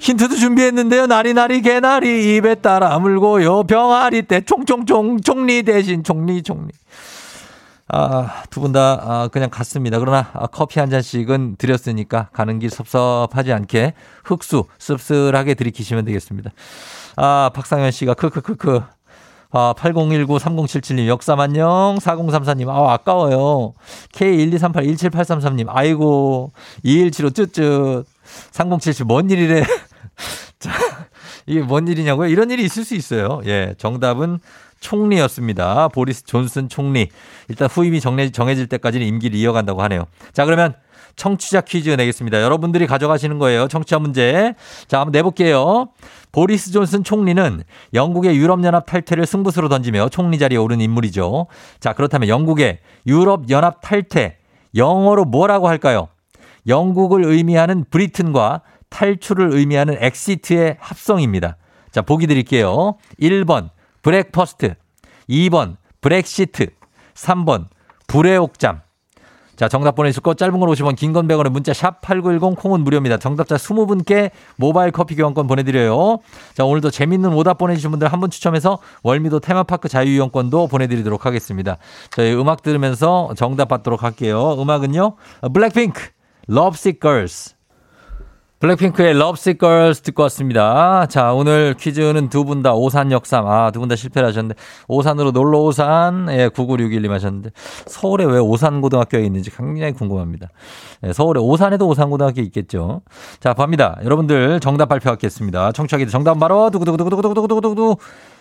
[0.00, 1.06] 힌트도 준비했는데요.
[1.06, 3.62] 나리나리 개나리 입에 따라 물고요.
[3.64, 6.68] 병아리 때 총총총 총리 대신 총리 총리.
[7.88, 9.98] 아, 두 분다 아, 그냥 갔습니다.
[9.98, 13.94] 그러나 아, 커피 한 잔씩은 드렸으니까 가는 길 섭섭하지 않게
[14.24, 16.50] 흑수 씁쓸하게 들이키시면 되겠습니다.
[17.16, 18.82] 아, 박상현 씨가 크크크크.
[19.56, 21.96] 아, 8019-3077님, 역삼 안녕.
[22.00, 23.74] 4034님, 아, 아까워요.
[24.12, 26.50] K123817833님, 아이고.
[26.82, 28.04] 2175 쯧쯧.
[28.50, 29.62] 3077, 뭔 일이래.
[30.58, 30.72] 자,
[31.46, 32.28] 이게 뭔 일이냐고요?
[32.28, 33.42] 이런 일이 있을 수 있어요.
[33.46, 34.40] 예, 정답은
[34.80, 35.86] 총리였습니다.
[35.86, 37.08] 보리스 존슨 총리.
[37.46, 40.06] 일단 후임이 정해, 정해질 때까지는 임기를 이어간다고 하네요.
[40.32, 40.74] 자, 그러면
[41.14, 42.42] 청취자 퀴즈 내겠습니다.
[42.42, 43.68] 여러분들이 가져가시는 거예요.
[43.68, 44.54] 청취자 문제.
[44.88, 45.90] 자, 한번 내볼게요.
[46.34, 47.62] 보리스 존슨 총리는
[47.94, 51.46] 영국의 유럽연합 탈퇴를 승부수로 던지며 총리 자리에 오른 인물이죠.
[51.78, 54.38] 자, 그렇다면 영국의 유럽연합 탈퇴,
[54.74, 56.08] 영어로 뭐라고 할까요?
[56.66, 61.56] 영국을 의미하는 Britain과 탈출을 의미하는 exit의 합성입니다.
[61.92, 62.96] 자, 보기 드릴게요.
[63.20, 63.70] 1번,
[64.02, 64.74] breakfast.
[65.30, 66.66] 2번, 브렉시트.
[67.14, 67.66] 3번,
[68.08, 68.80] 부레옥잠.
[69.56, 73.18] 자, 정답 보내주실 거 짧은 걸 50원, 긴 건 100원에 문자 샵 8910 콩은 무료입니다.
[73.18, 76.18] 정답자 20분께 모바일 커피 교환권 보내드려요.
[76.54, 81.76] 자, 오늘도 재밌는 오답 보내주신 분들 한 분 추첨해서 월미도 테마파크 자유이용권도 보내드리도록 하겠습니다.
[82.10, 84.56] 저희 음악 들으면서 정답 받도록 할게요.
[84.60, 85.16] 음악은요,
[85.52, 86.00] 블랙핑크,
[86.50, 87.54] Lovesick Girls.
[88.60, 91.04] 블랙핑크의 Lovesick Girls 듣고 왔습니다.
[91.06, 93.46] 자, 오늘 퀴즈는 두 분 다 오산 역삼.
[93.46, 94.54] 아, 두 분 다 실패를 하셨는데.
[94.88, 96.28] 오산으로 놀러 오산.
[96.30, 97.50] 예, 9961님 하셨는데.
[97.86, 100.48] 서울에 왜 오산 고등학교에 있는지 굉장히 궁금합니다.
[101.04, 103.02] 예, 서울에 오산에도 오산 고등학교 있겠죠.
[103.40, 103.98] 자, 갑니다.
[104.02, 105.72] 여러분들 정답 발표하겠습니다.
[105.72, 107.96] 청취하기 정답 바로 두구두구두구두구두구두구두구.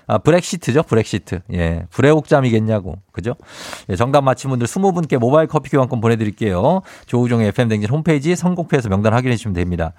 [0.08, 1.42] 아, 브렉시트죠, 브렉시트.
[1.54, 2.98] 예, 부레옥잠이겠냐고.
[3.12, 3.36] 그죠?
[3.90, 6.82] 예, 정답 맞힌 분들 20분께 모바일 커피 교환권 보내드릴게요.
[7.06, 9.94] 조우종의 FM댕진 홈페이지 선곡표에서 명단 확인해 주시면 됩니다.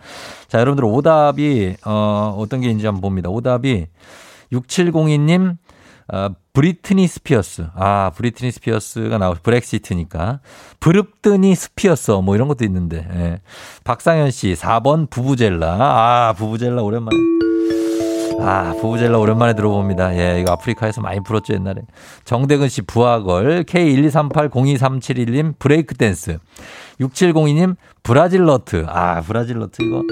[0.49, 3.31] 자, 여러분들 오답이, 어, 어떤 게 있는지 한번 봅니다.
[3.31, 3.87] 오답이
[4.53, 5.57] 6702님,
[6.13, 7.67] 어, 브리트니 스피어스.
[7.75, 10.41] 아, 브리트니 스피어스가 나오고, 브렉시트니까.
[10.79, 13.09] 브릅드니 스피어스, 뭐 이런 것도 있는데.
[13.15, 13.41] 예.
[13.85, 15.77] 박상현 씨, 4번 부부젤라.
[15.81, 17.17] 아, 부부젤라 오랜만에.
[18.41, 20.17] 아, 부부젤라 오랜만에 들어봅니다.
[20.17, 21.83] 예, 이거 아프리카에서 많이 불었죠, 옛날에.
[22.25, 23.65] 정대근 씨, 브아걸.
[23.65, 26.39] K123802371님, 브레이크 댄스.
[27.01, 28.85] 6702님, 브라질 너트.
[28.89, 30.03] 아, 브라질 너트 이거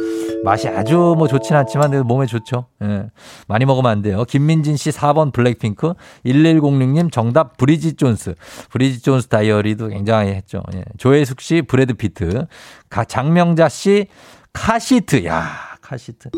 [0.45, 2.66] 맛이 아주 뭐 좋진 않지만 그래도 몸에 좋죠.
[2.83, 3.07] 예.
[3.47, 4.25] 많이 먹으면 안 돼요.
[4.25, 5.95] 김민진 씨 4번 블랙핑크.
[6.25, 8.35] 1106님 정답 브리짓 존스.
[8.70, 10.62] 브리짓 존스 다이어리도 굉장히 했죠.
[10.75, 10.85] 예.
[10.99, 12.47] 조혜숙 씨 브래드 피트.
[12.89, 14.07] 가, 장명자 씨
[14.53, 15.25] 카시트.
[15.27, 15.49] 야,
[15.81, 16.31] 카시트.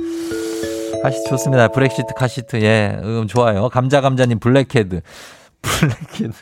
[1.03, 1.69] 카시트 좋습니다.
[1.69, 2.63] 브렉시트 카시트.
[2.63, 3.69] 예, 음, 좋아요.
[3.69, 5.01] 감자 감자님 blackhead.
[5.63, 6.33] blackhead.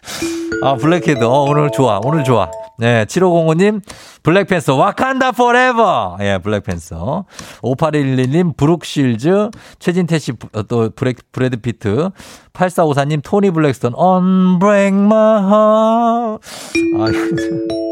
[0.62, 1.24] 아, 블랙헤드.
[1.24, 2.00] 어, 오늘 좋아.
[2.04, 2.50] 오늘 좋아.
[2.78, 3.80] 네, 7505님,
[4.22, 6.16] 블랙팬서, Wakanda forever!
[6.20, 7.26] 예, 블랙팬서.
[7.62, 12.10] 5811님, 브룩실즈, 최진태 씨, 어, 또, 브레, 브래드 피트.
[12.52, 16.48] 8454님, 토니 브랙스톤, unbreak my heart.
[16.98, 17.91] 아,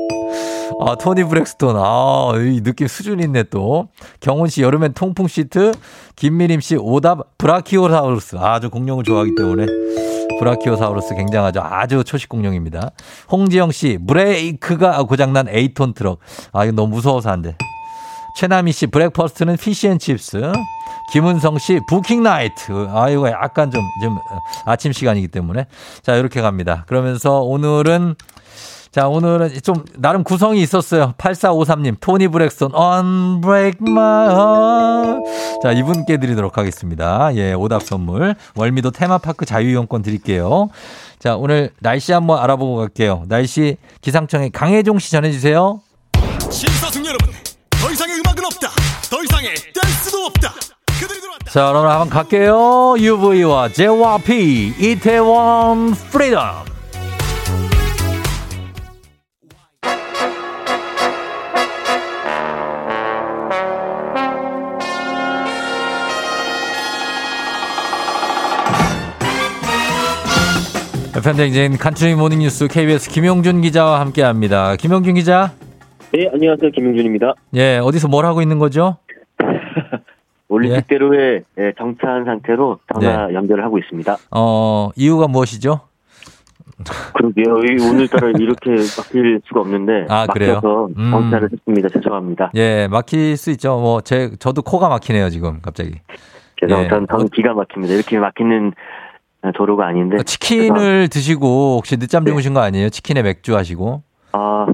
[0.78, 1.76] 아, 토니 브랙스톤.
[1.76, 3.88] 아, 이 느낌 수준 있네 또.
[4.20, 5.72] 경훈 씨 여름엔 통풍 시트.
[6.16, 8.36] 김미림 씨 오답 브라키오사우루스.
[8.38, 9.66] 아주 공룡을 좋아하기 때문에.
[10.38, 11.60] 브라키오사우루스 굉장하죠.
[11.62, 12.92] 아주 초식 공룡입니다.
[13.30, 16.20] 홍지영 씨 브레이크가 고장난 에이톤 트럭.
[16.52, 17.56] 아, 이거 너무 무서워서 안 돼.
[18.36, 20.52] 최남희 씨 breakfast는 fish and chips.
[21.12, 22.88] 김은성 씨 부킹 night.
[22.90, 24.18] 아, 이거 약간 좀, 좀
[24.64, 25.66] 아침 시간이기 때문에.
[26.02, 26.84] 자, 이렇게 갑니다.
[26.86, 28.14] 그러면서 오늘은
[28.92, 31.14] 자, 오늘은 좀 나름 구성이 있었어요.
[31.16, 35.60] 8453님, 토니 브렉스톤, Unbreak My Heart.
[35.62, 37.32] 자, 이분께 드리도록 하겠습니다.
[37.36, 38.34] 예, 오답 선물.
[38.56, 40.70] 월미도 테마파크 자유이용권 드릴게요.
[41.20, 43.26] 자, 오늘 날씨 한번 알아보고 갈게요.
[43.28, 45.80] 날씨 기상청에 강혜종 씨 전해주세요.
[46.50, 47.32] 신사숙 여러분,
[47.70, 48.70] 더 이상의 음악은 없다.
[49.08, 50.52] 더 이상의 댄스도 없다.
[51.52, 52.96] 자, 그럼 한번 갈게요.
[52.98, 56.70] UV와 JYP, 이태원 freedom.
[71.22, 74.76] FM댕진 간추린 모닝뉴스 KBS 김용준 기자와 함께합니다.
[74.76, 75.52] 김용준 기자.
[76.12, 76.70] 네, 안녕하세요.
[76.70, 77.34] 김용준입니다.
[77.54, 78.96] 예, 어디서 뭘 하고 있는 거죠?
[80.48, 83.34] 올림픽대로에 예, 정차한 상태로 전화 네.
[83.34, 84.16] 연결을 하고 있습니다.
[84.32, 85.80] 어, 이유가 무엇이죠?
[87.14, 87.58] 그러게요.
[87.58, 90.54] 이- 오늘따라 이렇게 막힐 수가 없는데 아, 그래요?
[90.54, 91.10] 막혀서 음.
[91.10, 91.88] 정차를 했습니다.
[91.90, 92.50] 죄송합니다.
[92.56, 93.78] 예, 막힐 수 있죠.
[93.78, 95.92] 뭐, 제, 저도 코가 막히네요, 지금, 갑자기.
[96.60, 96.84] 죄송합니다.
[96.84, 96.88] 예.
[96.88, 97.94] 저는, 저는 기가 막힙니다.
[97.94, 98.72] 이렇게 막히는
[99.56, 100.16] 도로가 아닌데.
[100.18, 102.30] 어, 치킨을 드시고, 혹시 늦잠 네.
[102.30, 102.90] 주무신 거 아니에요?
[102.90, 104.02] 치킨에 맥주 하시고.
[104.32, 104.66] 아,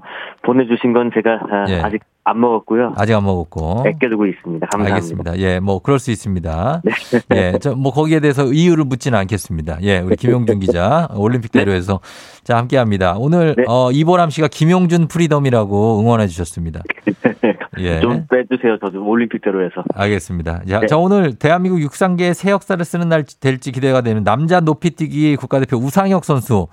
[0.43, 1.77] 보내주신 건 제가 아, 예.
[1.91, 2.93] 아직 안 먹었고요.
[2.97, 3.85] 아직 안 먹었고.
[3.87, 4.67] 아껴두고 있습니다.
[4.67, 4.95] 감사합니다.
[4.95, 5.39] 알겠습니다.
[5.39, 6.83] 예, 뭐, 그럴 수 있습니다.
[6.85, 7.37] 네.
[7.37, 9.79] 예, 저, 뭐, 거기에 대해서 이유를 묻지는 않겠습니다.
[9.83, 12.01] 예, 우리 김용준 기자, 올림픽 대로에서.
[12.45, 13.14] 자, 함께 합니다.
[13.19, 13.64] 오늘, 네.
[13.67, 16.83] 어, 이보람 씨가 김용준 freedom이라고 응원해 주셨습니다.
[17.79, 18.01] 예.
[18.01, 18.79] 좀 빼주세요.
[18.79, 19.85] 저도 올림픽대로에서.
[19.95, 20.62] 알겠습니다.
[20.68, 20.87] 자, 네.
[20.87, 26.24] 자, 오늘 대한민국 육상계의 새 역사를 쓰는 날 될지 기대가 되는 남자 높이뛰기 국가대표 우상혁
[26.24, 26.68] 선수.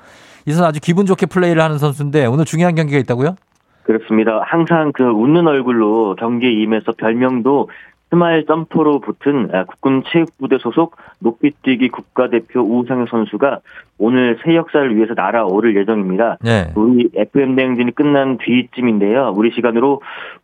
[0.45, 3.36] 이 선수 아주 기분 좋게 플레이를 하는 선수인데 오늘 중요한 경기가 있다고요?
[3.84, 4.41] 그렇습니다.
[4.45, 7.70] 항상 그 웃는 얼굴로 경기에 임해서 별명도
[8.14, 13.61] 스마일 점퍼로 붙은 아, 국군 체육부대 소속 높이뛰기 국가대표 우상혁 선수가
[13.97, 16.38] 오늘 새 역사를 위해서 날아오를 예정입니다.
[16.43, 16.72] 네.
[16.76, 19.34] 우리 FM 대행진이 끝난 뒤쯤인데요.
[19.36, 20.03] 우리 시간으로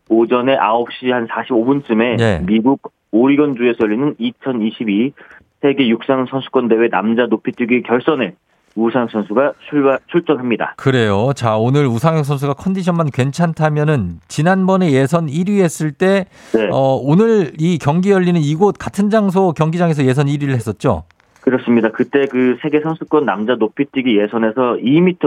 [0.09, 2.41] 오전에 9시 한 45분쯤에 네.
[2.43, 5.13] 미국 오리건주에서 열리는 2022
[5.61, 8.33] 세계 육상 선수권 대회 남자 높이뛰기 결선에
[8.79, 10.75] 우상 선수가 출발, 출전합니다.
[10.77, 11.31] 그래요.
[11.35, 16.69] 자, 오늘 우상혁 선수가 컨디션만 괜찮다면은 지난번에 예선 1위 했을 때 네.
[16.71, 21.03] 어, 오늘 이 경기 열리는 이곳 같은 장소 경기장에서 예선 1위를 했었죠.
[21.41, 21.89] 그렇습니다.
[21.89, 25.17] 그때 그 세계 선수권 남자 높이뛰기 예선에서 2m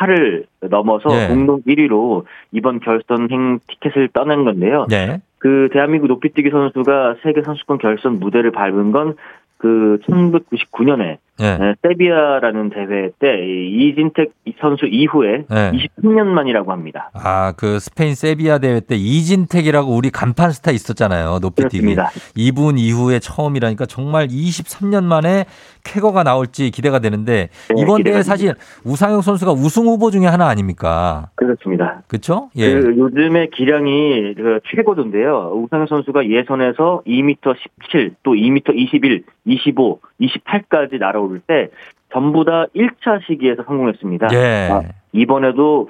[0.00, 1.28] 28을 넘어서 예.
[1.28, 4.86] 공동 1위로 이번 결선 행 티켓을 떠난 건데요.
[4.88, 5.20] 네.
[5.38, 9.14] 그 대한민국 높이뛰기 선수가 세계 선수권 결선 무대를 밟은 건
[9.58, 11.74] 그 1999년에 네.
[11.82, 15.72] 세비야라는 대회 때이 이진택 선수 이후에 네.
[15.72, 17.10] 23년 만이라고 합니다.
[17.14, 21.38] 아, 그 스페인 세비야 대회 때 이진택이라고 우리 간판 스타 있었잖아요.
[21.40, 21.94] 높이 뛰기.
[21.94, 22.10] 그렇습니다.
[22.36, 25.44] 이분 이후에 처음이라니까 정말 23년 만에
[25.84, 31.30] 쾌거가 나올지 기대가 되는데 네, 이번 대회 사실 우상혁 선수가 우승 후보 중에 하나 아닙니까?
[31.36, 32.02] 그렇습니다.
[32.08, 32.50] 그렇죠?
[32.56, 32.74] 예.
[32.74, 35.52] 그 요즘에 기량이 그 최고던데요.
[35.54, 41.68] 우상현 선수가 예선에서 2m 17, 또 2m 21, 25, 28까지 날아 오를 때
[42.12, 44.28] 전부 다 1차 시기에서 성공했습니다.
[44.32, 44.68] 예.
[44.72, 45.88] 아, 이번에도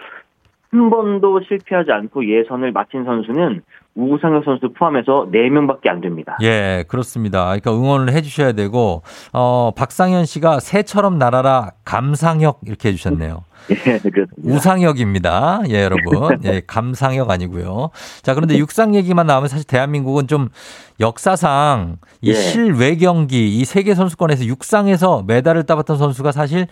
[0.70, 3.62] 한 번도 실패하지 않고 예선을 마친 선수는
[3.98, 6.36] 우상현 선수 포함해서 4명밖에 안 됩니다.
[6.42, 7.46] 예, 그렇습니다.
[7.46, 13.44] 그러니까 응원을 해 주셔야 되고 어, 박상현 씨가 새처럼 날아라 감상혁 이렇게 해 주셨네요.
[13.70, 14.26] 예, 그렇습니다.
[14.44, 15.62] 우상혁입니다.
[15.70, 16.38] 예, 여러분.
[16.44, 17.90] 예, 감상혁 아니고요.
[18.22, 20.48] 자, 그런데 육상 얘기만 나오면 사실 대한민국은 좀
[21.00, 22.34] 역사상 이 예.
[22.34, 26.68] 실외 경기 이 세계 선수권에서 육상에서 메달을 따봤던 선수가 사실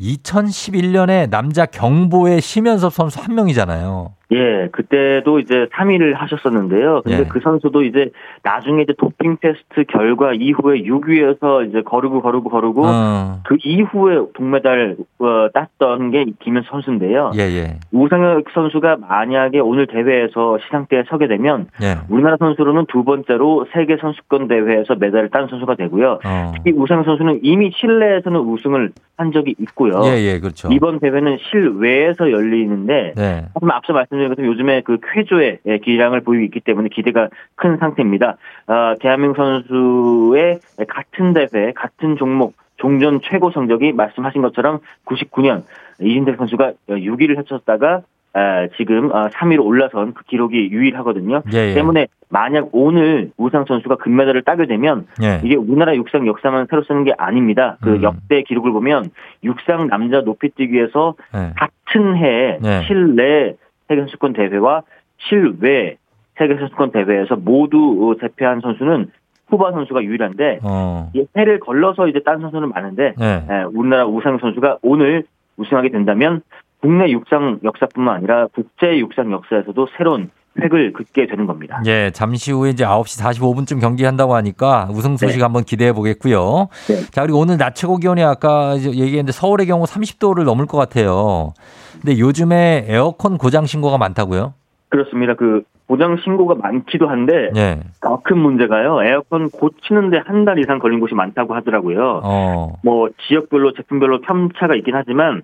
[0.00, 4.12] 2011년에 남자 경보의 심연섭 선수 한 명이잖아요.
[4.32, 7.02] 예, 그때도 이제 3위를 하셨었는데요.
[7.04, 7.24] 근데 예.
[7.28, 8.10] 그 선수도 이제
[8.42, 13.40] 나중에 이제 도핑 테스트 결과 이후에 6위에서 이제 거르고 거르고 거르고 어.
[13.44, 17.30] 그 이후에 동메달 어, 땄던 게 김현 선수인데요.
[17.36, 17.78] 예, 예.
[17.92, 21.98] 우상혁 선수가 만약에 오늘 대회에서 시상대에 서게 되면 예.
[22.08, 26.18] 우리나라 선수로는 두 번째로 세계 선수권 대회에서 메달을 딴 선수가 되고요.
[26.24, 26.52] 어.
[26.56, 30.02] 특히 우상혁 선수는 이미 실내에서는 우승을 한 적이 있고요.
[30.04, 30.68] 예, 예, 그렇죠.
[30.72, 33.44] 이번 대회는 실외에서 열리는데 네.
[33.70, 38.36] 앞서 말씀 것처럼 요즘에 그 쾌조의 예, 기량을 보이고 있기 때문에 기대가 큰 상태입니다.
[38.66, 45.62] 아, 대한민국 선수의 같은 대회, 같은 종목, 종전 최고 성적이 말씀하신 것처럼 99년
[46.00, 48.02] 이진택 선수가 6위를 해쳤다가
[48.34, 51.42] 아, 지금 3위로 올라선 그 기록이 유일하거든요.
[51.54, 51.74] 예, 예.
[51.74, 55.40] 때문에 만약 오늘 우상 선수가 금메달을 따게 되면 예.
[55.42, 57.78] 이게 우리나라 육상 역사만 새로 쓰는 게 아닙니다.
[57.80, 58.02] 그 음.
[58.02, 59.10] 역대 기록을 보면
[59.42, 61.52] 육상 남자 높이뛰기에서 예.
[61.56, 62.82] 같은 해에 네.
[62.86, 63.54] 실내
[63.88, 64.82] 세계선수권 대회와
[65.18, 65.96] 실외
[66.38, 69.10] 세계선수권 대회에서 모두 어, 대표한 선수는
[69.48, 71.10] 후바 선수가 유일한데 어.
[71.14, 73.46] 이 해를 걸러서 이제 딴 선수는 많은데 네.
[73.48, 75.24] 예, 우리나라 우상 선수가 오늘
[75.56, 76.42] 우승하게 된다면
[76.80, 80.30] 국내 육상 역사뿐만 아니라 국제 육상 역사에서도 새로운
[80.60, 81.80] 획을 긋게 되는 겁니다.
[81.86, 85.42] 예, 잠시 후에 이제 9시 45분쯤 경기한다고 하니까 우승 소식 네.
[85.42, 86.68] 한번 기대해 보겠고요.
[86.88, 86.96] 네.
[87.10, 91.52] 자, 그리고 오늘 낮 최고 기온이 아까 얘기했는데 서울의 경우 30도를 넘을 것 같아요.
[92.00, 94.54] 근데 요즘에 에어컨 고장 신고가 많다고요?
[94.88, 95.34] 그렇습니다.
[95.34, 97.80] 그 고장 신고가 많기도 한데 예.
[98.00, 99.02] 더큰 문제가요.
[99.04, 102.20] 에어컨 고치는데 한 달 이상 걸린 곳이 많다고 하더라고요.
[102.24, 102.72] 어.
[102.84, 105.42] 뭐 지역별로 제품별로 편차가 있긴 하지만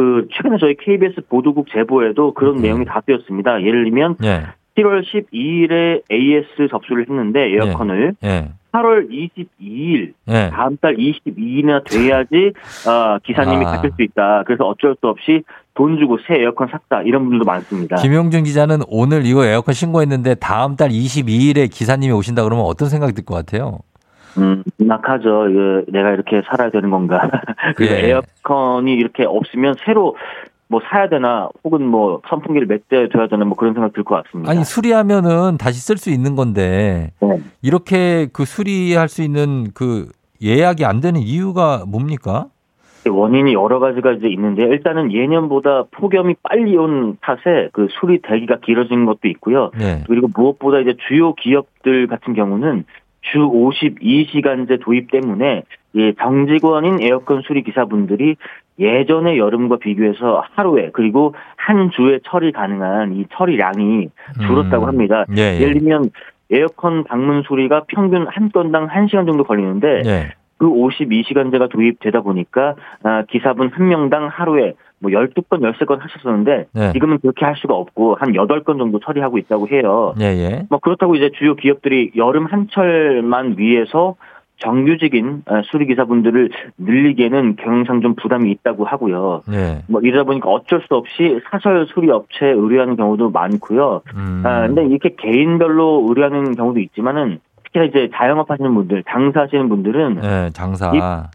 [0.00, 2.62] 그 최근에 저희 KBS 보도국 제보에도 그런 음.
[2.62, 3.60] 내용이 다 쓰였습니다.
[3.60, 4.44] 예를 들면 예.
[4.78, 8.48] 7월 12일에 AS 접수를 했는데 에어컨을 예.
[8.72, 10.50] 8월 22일 예.
[10.54, 12.52] 다음 달 22일이나 돼야지
[12.88, 13.72] 어, 기사님이 아.
[13.72, 14.44] 가실 수 있다.
[14.46, 15.42] 그래서 어쩔 수 없이
[15.74, 17.02] 돈 주고 새 에어컨 샀다.
[17.02, 17.96] 이런 분들도 많습니다.
[17.96, 23.24] 김용준 기자는 오늘 이거 에어컨 신고했는데 다음 달 22일에 기사님이 오신다 그러면 어떤 생각이 들
[23.24, 23.80] 것 같아요?
[24.38, 25.48] 음, 막하죠.
[25.48, 27.30] 이거 내가 이렇게 살아야 되는 건가.
[27.76, 28.08] 그래서 예.
[28.10, 30.16] 에어컨이 이렇게 없으면 새로
[30.68, 34.22] 뭐 사야 되나 혹은 뭐 선풍기를 몇 대 둬야 되나 뭐 그런 생각 들 것
[34.24, 34.50] 같습니다.
[34.52, 37.40] 아니 수리하면은 다시 쓸 수 있는 건데 네.
[37.62, 40.08] 이렇게 그 수리할 수 있는 그
[40.42, 42.46] 예약이 안 되는 이유가 뭡니까?
[43.08, 49.06] 원인이 여러 가지가 이제 있는데 일단은 예년보다 폭염이 빨리 온 탓에 그 수리 대기가 길어진
[49.06, 49.70] 것도 있고요.
[49.78, 50.04] 네.
[50.06, 52.84] 그리고 무엇보다 이제 주요 기업들 같은 경우는
[53.22, 55.62] 주 52시간제 도입 때문에
[55.94, 58.36] 이 정직원인 에어컨 수리 기사분들이
[58.78, 64.08] 예전의 여름과 비교해서 하루에 그리고 한 주에 처리 가능한 이 처리량이
[64.46, 64.88] 줄었다고 음.
[64.88, 65.24] 합니다.
[65.36, 65.60] 예, 예.
[65.60, 66.10] 예 를 들면
[66.50, 70.32] 에어컨 방문 수리가 평균 한 건당 1시간 정도 걸리는데 예.
[70.58, 76.92] 그 52시간제가 도입되다 보니까 아, 기사분 한 명당 하루에 뭐 12건, 13건 하셨었는데 네.
[76.92, 80.14] 지금은 그렇게 할 수가 없고 한 8건 정도 처리하고 있다고 해요.
[80.20, 80.66] 예, 예.
[80.68, 84.16] 뭐 그렇다고 이제 주요 기업들이 여름 한철만 위해서
[84.60, 89.42] 정규직인 아, 수리기사분들을 늘리기에는 경영상 좀 부담이 있다고 하고요.
[89.52, 89.82] 예.
[89.88, 94.02] 뭐 이러다 보니까 어쩔 수 없이 사설 수리 업체에 의뢰하는 경우도 많고요.
[94.14, 94.42] 음.
[94.44, 97.40] 아, 근데 이렇게 개인별로 의뢰하는 경우도 있지만은
[97.72, 100.90] 특히나 이제 자영업 하시는 분들, 장사하시는 분들은 예, 장사.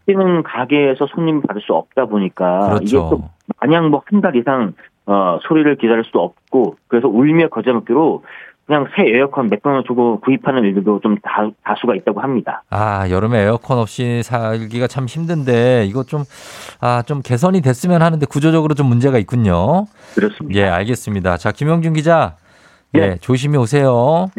[0.06, 2.84] 뛰는 가게에서 손님 받을 수 없다 보니까 그렇죠.
[2.84, 3.24] 이게 또
[3.60, 4.72] 마냥 뭐 한 달 이상
[5.06, 8.24] 어, 소리를 기다릴 수도 없고 그래서 울며 거저먹기로
[8.66, 12.64] 그냥 새 에어컨 몇 번을 주고 구입하는 일들도 좀 다, 다수가 있다고 합니다.
[12.70, 16.24] 아, 여름에 에어컨 없이 살기가 참 힘든데 이거 좀,
[16.80, 19.86] 아, 좀 개선이 됐으면 하는데 구조적으로 좀 문제가 있군요.
[20.16, 20.60] 그렇습니다.
[20.60, 21.36] 예, 알겠습니다.
[21.36, 22.34] 자, 김영준 기자.
[22.94, 24.30] 예, 조심히 오세요.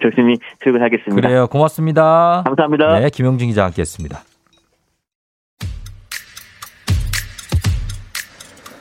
[0.00, 1.28] 조심히 출근하겠습니다.
[1.28, 1.46] 그래요.
[1.48, 2.42] 고맙습니다.
[2.44, 3.00] 감사합니다.
[3.00, 4.22] 네, 김영준 기자 함께 했습니다.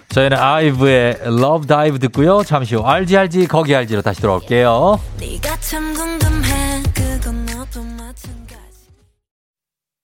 [0.09, 2.43] 저희는 아이브의 Love Dive 듣고요.
[2.43, 4.99] 잠시 후 알지 알지 거기 알지로 다시 돌아올게요.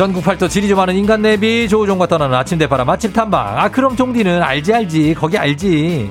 [0.00, 3.58] 전국 팔도 지리 좀 하는 인간 내비 조우종과 떠나는 아침 대파라 맛집 탐방.
[3.58, 6.10] 아 그럼 종디는 알지 알지 거기 알지.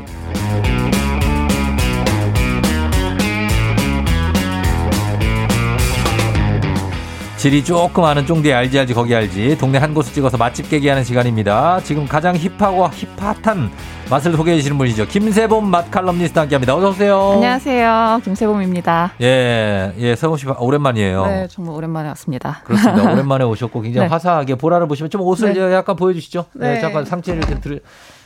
[7.39, 11.79] 지리 조금 아는 쫑디 알지 알지 거기 알지 동네 한 곳을 찍어서 맛집 깨기하는 시간입니다.
[11.85, 13.71] 지금 가장 힙하고 힙핫한
[14.09, 15.07] 맛을 소개해 주시는 분이죠.
[15.07, 16.75] 김세범 맛 칼럼니스트 함께합니다.
[16.75, 17.31] 어서 오세요.
[17.35, 18.19] 안녕하세요.
[18.25, 19.13] 김세범입니다.
[19.21, 21.25] 예, 예, 세범 씨 오랜만이에요.
[21.27, 22.59] 네, 정말 오랜만에 왔습니다.
[22.65, 23.07] 그렇습니다.
[23.13, 24.11] 오랜만에 오셨고 굉장히 네.
[24.11, 25.73] 화사하게 보라를 보시면 좀 옷을 네.
[25.73, 26.43] 약간 보여주시죠.
[26.55, 26.73] 네.
[26.73, 26.81] 네.
[26.81, 27.79] 잠깐 상체를 좀 들.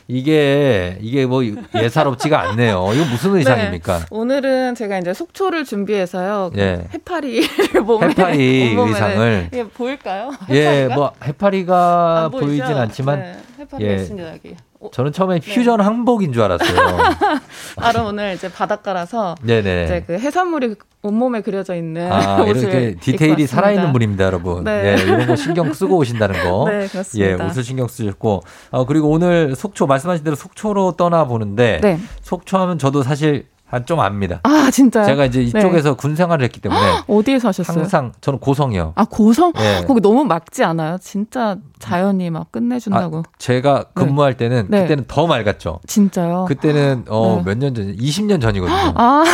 [0.06, 1.42] 이게 이게 뭐
[1.74, 2.90] 예사롭지가 않네요.
[2.94, 3.98] 이거 무슨 의상입니까?
[4.00, 6.50] 네, 오늘은 제가 이제 속초를 준비해서요.
[6.54, 6.86] 그 예.
[6.92, 9.48] 해파리를 몸에 해파리 의상을.
[9.52, 10.32] 이게 보일까요?
[10.50, 10.94] 예, 해파리가?
[10.94, 12.28] 뭐 해파리가?
[12.32, 13.96] 보이진 않지만 네, 해파리가 예.
[13.96, 14.56] 있습니다 여기.
[14.80, 16.78] 어, 저는 처음에 퓨전 한복인 줄 알았어요.
[17.76, 19.84] 아, 그럼 오늘 이제 바닷가라서 네네.
[19.84, 23.46] 이제 그 해산물이 온몸에 그려져 있는 아, 이렇게 디테일이.
[23.46, 24.64] 살아있는 분입니다, 여러분.
[24.64, 24.96] 네.
[24.98, 26.66] 예, 이런 거 신경 쓰고 오신다는 거.
[26.70, 27.30] 네, 그렇습니다.
[27.30, 28.42] 예, 옷을 신경 쓰셨고.
[28.70, 31.80] 어, 그리고 오늘 속초, 말씀하신 대로 속초로 떠나 보는데.
[31.82, 31.98] 네.
[32.22, 34.40] 속초 하면 저도 사실 한 좀 압니다.
[34.44, 35.04] 아 진짜요?
[35.04, 35.46] 제가 이제 네.
[35.46, 36.80] 이쪽에서 군 생활을 했기 때문에.
[37.08, 37.78] 어디에서 하셨어요?
[37.80, 38.92] 항상 저는 고성이요.
[38.94, 39.52] 아 고성?
[39.58, 39.84] 예.
[39.86, 40.96] 거기 너무 막지 않아요?
[41.00, 43.24] 진짜 자연이 막 끝내준다고.
[43.38, 44.82] 제가 근무할 때는 네.
[44.82, 45.80] 그때는 더 맑았죠.
[45.86, 46.44] 진짜요?
[46.46, 47.50] 그때는 어, 네.
[47.54, 48.92] 몇년 전, 20년 전이거든요.
[48.94, 49.24] 아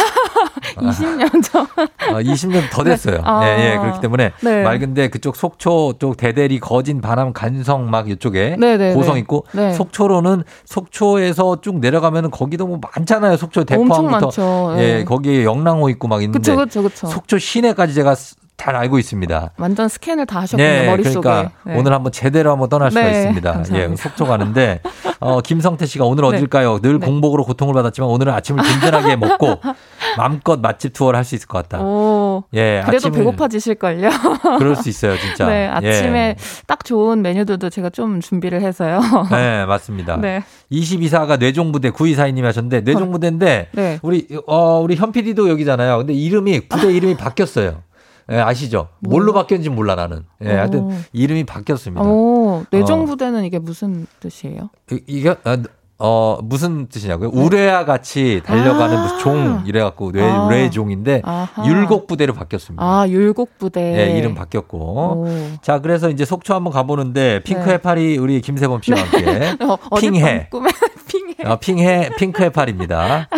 [0.77, 1.63] 20년 전.
[1.63, 3.21] 어, 20년 더 됐어요.
[3.25, 3.47] 아.
[3.47, 3.79] 예, 예.
[3.79, 4.63] 그렇기 때문에 네.
[4.63, 9.21] 맑은데 그쪽 속초 쪽 대대리 거진 바람 간성 막 이쪽에 네, 네, 고성 네.
[9.21, 9.73] 있고 네.
[9.73, 13.37] 속초로는 속초에서 쭉 내려가면은 거기도 뭐 많잖아요.
[13.37, 14.77] 속초 대포항부터.
[14.79, 15.05] 예, 예.
[15.05, 17.07] 거기에 영랑호 있고 막 있는데 그쵸 그쵸 그쵸.
[17.07, 18.15] 속초 시내까지 제가
[18.61, 19.53] 잘 알고 있습니다.
[19.57, 21.21] 완전 스캔을 다 하셨군요 네, 머릿속에.
[21.23, 21.79] 그러니까 네.
[21.79, 23.53] 오늘 한번 제대로 한번 떠날 수가 네, 있습니다.
[23.55, 23.93] 감사합니다.
[23.93, 24.83] 예, 속초 가는데
[25.19, 26.37] 어, 김성태 씨가 오늘 네.
[26.37, 26.79] 어딜까요?
[26.81, 27.07] 늘 네.
[27.07, 29.61] 공복으로 고통을 받았지만 오늘은 아침을 든든하게 먹고
[30.17, 31.83] 마음껏 맛집 투어를 할 수 있을 것 같다.
[31.85, 32.45] 오.
[32.55, 34.09] 예, 그래도 아침을- 배고파지실걸요.
[34.59, 35.47] 그럴 수 있어요, 진짜.
[35.49, 36.37] 네, 아침에 예.
[36.67, 39.01] 딱 좋은 메뉴들도 제가 좀 준비를 해서요.
[39.31, 40.17] 네, 맞습니다.
[40.17, 40.43] 네.
[40.73, 43.99] 22사가 뇌종부대 9242님이 하셨는데 뇌종부대인데 네.
[44.03, 45.99] 우리 어 우리 현 PD도 여기잖아요.
[45.99, 47.83] 근데 이름이 부대 이름이 바뀌었어요.
[48.33, 48.89] 예, 아시죠?
[49.01, 50.25] 뭘로 바뀌었는지 몰라 나는.
[50.45, 50.93] 예, 하여튼 오.
[51.13, 52.03] 이름이 바뀌었습니다.
[52.03, 52.65] 오, 어.
[52.71, 54.71] 뇌종부대는 이게 무슨 뜻이에요?
[54.93, 55.57] 이- 이게 어,
[56.03, 57.29] 어 무슨 뜻이냐고요?
[57.33, 59.19] 우레와 같이 달려가는 아.
[59.19, 60.49] 종 이래갖고 뇌 아.
[60.49, 61.67] 뇌종인데 아하.
[61.67, 62.83] 율곡 부대로 바뀌었습니다.
[62.83, 63.99] 아, 율곡부대.
[63.99, 64.79] 예, 이름 바뀌었고.
[64.79, 65.29] 오.
[65.61, 67.75] 자, 그래서 이제 속초 한번 가보는데 핑크 네.
[67.75, 69.57] 해파리 우리 김세범 씨와 함께
[69.91, 70.49] 어, 핑해.
[70.51, 70.71] 꿈에
[71.47, 73.29] 어, 핑해 핑크 해파리입니다.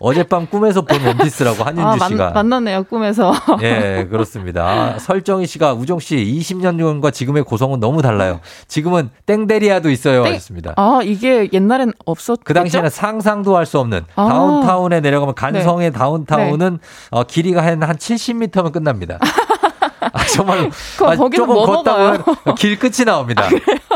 [0.00, 3.32] 어젯밤 꿈에서 본 원피스라고 한윤주 아, 만, 씨가 만 났네요, 꿈에서.
[3.62, 4.98] 예, 그렇습니다.
[4.98, 8.40] 설정희 씨가 우정 씨 20년 전과 지금의 고성은 너무 달라요.
[8.66, 10.22] 지금은 땡데리아도 있어요.
[10.24, 10.74] 땡- 하셨습니다.
[10.76, 14.24] 아, 이게 옛날엔 없었 그 당시에는 상상도 할 수 없는 아.
[14.26, 15.98] 다운타운에 내려가면 간성의 네.
[15.98, 16.78] 다운타운은
[17.10, 19.18] 어, 길이가 한, 한 70m면 끝납니다.
[20.00, 21.94] 아, 정말 거기서 조금 뭐 걷다?
[22.22, 23.42] 보면 길 끝이 나옵니다.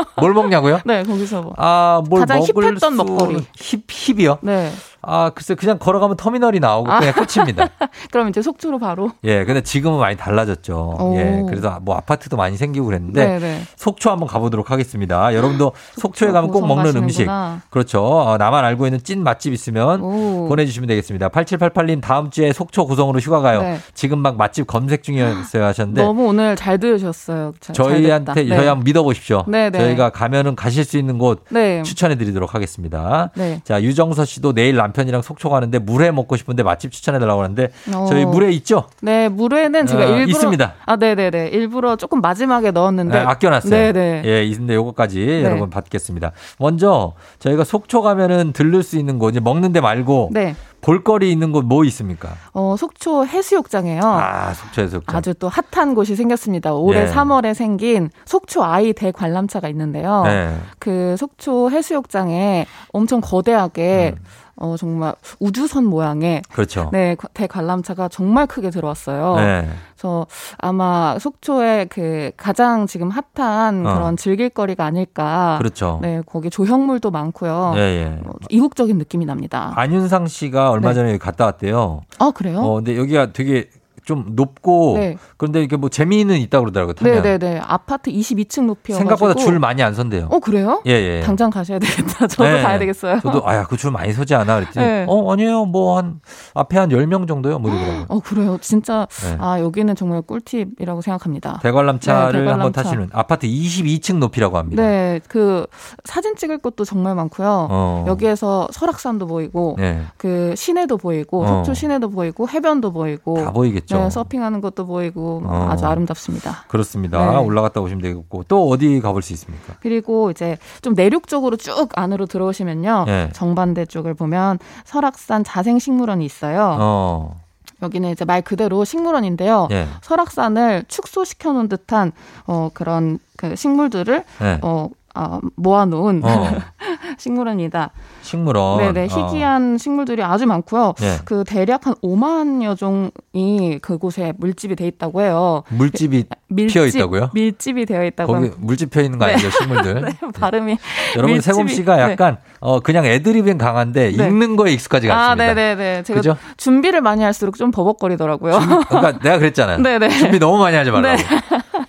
[0.19, 0.79] 뭘 먹냐고요?
[0.85, 1.53] 네, 거기서 뭐.
[1.57, 3.37] 아, 뭘 가장 먹을 힙했던 수- 먹거리.
[3.55, 4.37] 힙 힙이요?
[4.41, 4.71] 네.
[5.05, 6.99] 아, 글쎄 그냥 걸어가면 터미널이 나오고 아.
[6.99, 7.67] 그냥 끝입니다.
[8.11, 9.11] 그럼 이제 속초로 바로.
[9.25, 10.95] 예, 근데 지금은 많이 달라졌죠.
[10.97, 11.15] 오.
[11.17, 13.61] 예, 그래서 뭐 아파트도 많이 생기고 그랬는데 네, 네.
[13.75, 15.33] 속초 한번 가보도록 하겠습니다.
[15.35, 17.27] 여러분도 속초에 가면 꼭 먹는 음식.
[17.69, 18.01] 그렇죠.
[18.01, 20.47] 어, 나만 알고 있는 찐 맛집 있으면 오.
[20.47, 21.27] 보내주시면 되겠습니다.
[21.27, 23.61] 8788님 다음 주에 속초 고성으로 휴가 가요.
[23.61, 23.79] 네.
[23.93, 27.51] 지금 막 맛집 검색 중이었어요 하셨는데 너무 오늘 잘 들으셨어요.
[27.59, 28.33] 자- 잘 저희한테.
[28.45, 28.55] 네.
[28.55, 29.43] 저희 한번 믿어보십시오.
[29.47, 29.79] 네, 네.
[29.93, 31.83] 저희가 가면은 가실 수 있는 곳 네.
[31.83, 33.29] 추천해 드리도록 하겠습니다.
[33.35, 33.61] 네.
[33.63, 38.05] 자 유정서 씨도 내일 남편이랑 속초 가는데 물회 먹고 싶은데 맛집 추천해 달라고 하는데 어.
[38.09, 38.85] 저희 물회 있죠?
[39.01, 40.73] 네, 물회는 제가 어, 일부러 있습니다.
[40.85, 41.47] 아, 네, 네, 네.
[41.47, 43.71] 일부러 조금 마지막에 넣었는데 네, 아껴 놨어요.
[43.71, 44.21] 네, 네.
[44.25, 45.43] 예, 있는데 요거까지 네.
[45.43, 46.31] 여러분 받겠습니다.
[46.59, 50.55] 먼저 저희가 속초 가면은 들를 수 있는 곳 이제 먹는 데 말고 네.
[50.83, 52.29] 볼거리 있는 곳 뭐 있습니까?
[52.53, 54.01] 어, 속초 해수욕장이에요.
[54.03, 55.15] 아, 속초 해수욕장.
[55.15, 56.73] 아주 또 핫한 곳이 생겼습니다.
[56.73, 57.05] 올해 예.
[57.07, 60.23] 3월에 생긴 속초 아이 대관람차가 있는데요.
[60.25, 60.55] 네.
[60.79, 64.23] 그 속초 해수욕장에 엄청 거대하게 음.
[64.55, 66.89] 어 정말 우주선 모양의 그렇죠.
[66.91, 69.35] 네 대관람차가 정말 크게 들어왔어요.
[69.37, 69.69] 네.
[69.95, 70.27] 그래서
[70.59, 73.93] 아마 속초의 그 가장 지금 핫한 어.
[73.95, 75.55] 그런 즐길 거리가 아닐까.
[75.57, 75.99] 그렇죠.
[76.01, 77.73] 네 거기 조형물도 많고요.
[77.77, 78.19] 예, 예.
[78.25, 79.73] 어, 이국적인 느낌이 납니다.
[79.75, 80.95] 안윤상 씨가 얼마 네.
[80.95, 82.01] 전에 갔다 왔대요.
[82.19, 82.59] 아 그래요?
[82.59, 83.69] 어, 근데 여기가 되게
[84.03, 85.17] 좀 높고 네.
[85.37, 86.93] 그런데 이게 뭐 재미는 있다고 그러더라고요.
[86.93, 87.21] 타면.
[87.21, 90.27] 네네네 아파트 22층 높이여 생각보다 줄 많이 안 선대요.
[90.29, 90.81] 어 그래요?
[90.85, 91.21] 예, 예.
[91.21, 92.27] 당장 가셔야 되겠다.
[92.27, 92.61] 저도 네.
[92.61, 93.19] 가야 되겠어요.
[93.21, 95.05] 저도 아야 그 줄 많이 서지 않아 그랬더니 네.
[95.09, 96.19] 어 아니에요 뭐 한
[96.53, 98.05] 앞에 한 10명 정도요 뭐 이러더라고요.
[98.09, 98.57] 어 그래요.
[98.61, 99.37] 진짜 네.
[99.39, 101.59] 아 여기는 정말 꿀팁이라고 생각합니다.
[101.61, 102.51] 대관람차를 네, 대관람차.
[102.51, 104.81] 한번 타시면 아파트 22층 높이라고 합니다.
[104.83, 105.65] 네, 그
[106.03, 107.67] 사진 찍을 곳도 정말 많고요.
[107.69, 108.05] 어.
[108.07, 110.01] 여기에서 설악산도 보이고 네.
[110.17, 111.47] 그 시내도 보이고 어.
[111.47, 113.92] 속초 시내도 보이고 해변도 보이고 다 보이겠죠.
[113.97, 115.67] 네, 서핑하는 것도 보이고 어.
[115.69, 116.65] 아주 아름답습니다.
[116.67, 117.31] 그렇습니다.
[117.31, 117.37] 네.
[117.37, 119.75] 올라갔다 오시면 되겠고 또 어디 가볼 수 있습니까?
[119.81, 123.03] 그리고 이제 좀 내륙적으로 쭉 안으로 들어오시면요.
[123.07, 123.29] 네.
[123.33, 126.77] 정반대 쪽을 보면 설악산 자생식물원이 있어요.
[126.79, 127.43] 어.
[127.81, 129.67] 여기는 이제 말 그대로 식물원인데요.
[129.71, 129.87] 예.
[130.01, 132.13] 설악산을 축소시켜 놓은 듯한
[132.47, 134.59] 어 그런 그 식물들을 네.
[134.61, 136.29] 어, 아, 모아놓은 어.
[137.19, 137.91] 식물원이다.
[138.21, 138.93] 식물원.
[138.93, 139.29] 네네 어.
[139.29, 140.93] 희귀한 식물들이 아주 많고요.
[141.01, 141.17] 예.
[141.25, 145.63] 그 대략 한 5만여 종이 그곳에 물집이 돼 있다고 해요.
[145.69, 147.29] 물집이 밀집, 피어 있다고요?
[147.33, 148.33] 밀집이 되어 있다고.
[148.33, 150.01] 거기 물집 피어 있는 거 아니죠, 식물들?
[150.05, 150.77] 네, 발음이.
[151.17, 152.01] 여러분 세범 씨가 네.
[152.03, 154.27] 약간 어 그냥 애드립은 강한데 네.
[154.27, 155.53] 읽는 거에 익숙하지가 아, 않습니다.
[155.53, 156.03] 네네네.
[156.03, 156.37] 제가 그죠?
[156.57, 158.59] 준비를 많이 할수록 좀 버벅거리더라고요.
[158.89, 159.79] 그러니까 내가 그랬잖아요.
[159.79, 160.09] 네네.
[160.09, 161.21] 준비 너무 많이 하지 말라고.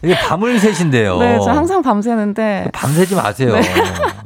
[0.03, 1.19] 이게 밤을 새신데요.
[1.19, 2.71] 네, 저 항상 밤새는데.
[2.73, 3.55] 밤새지 마세요.
[3.55, 3.63] 네.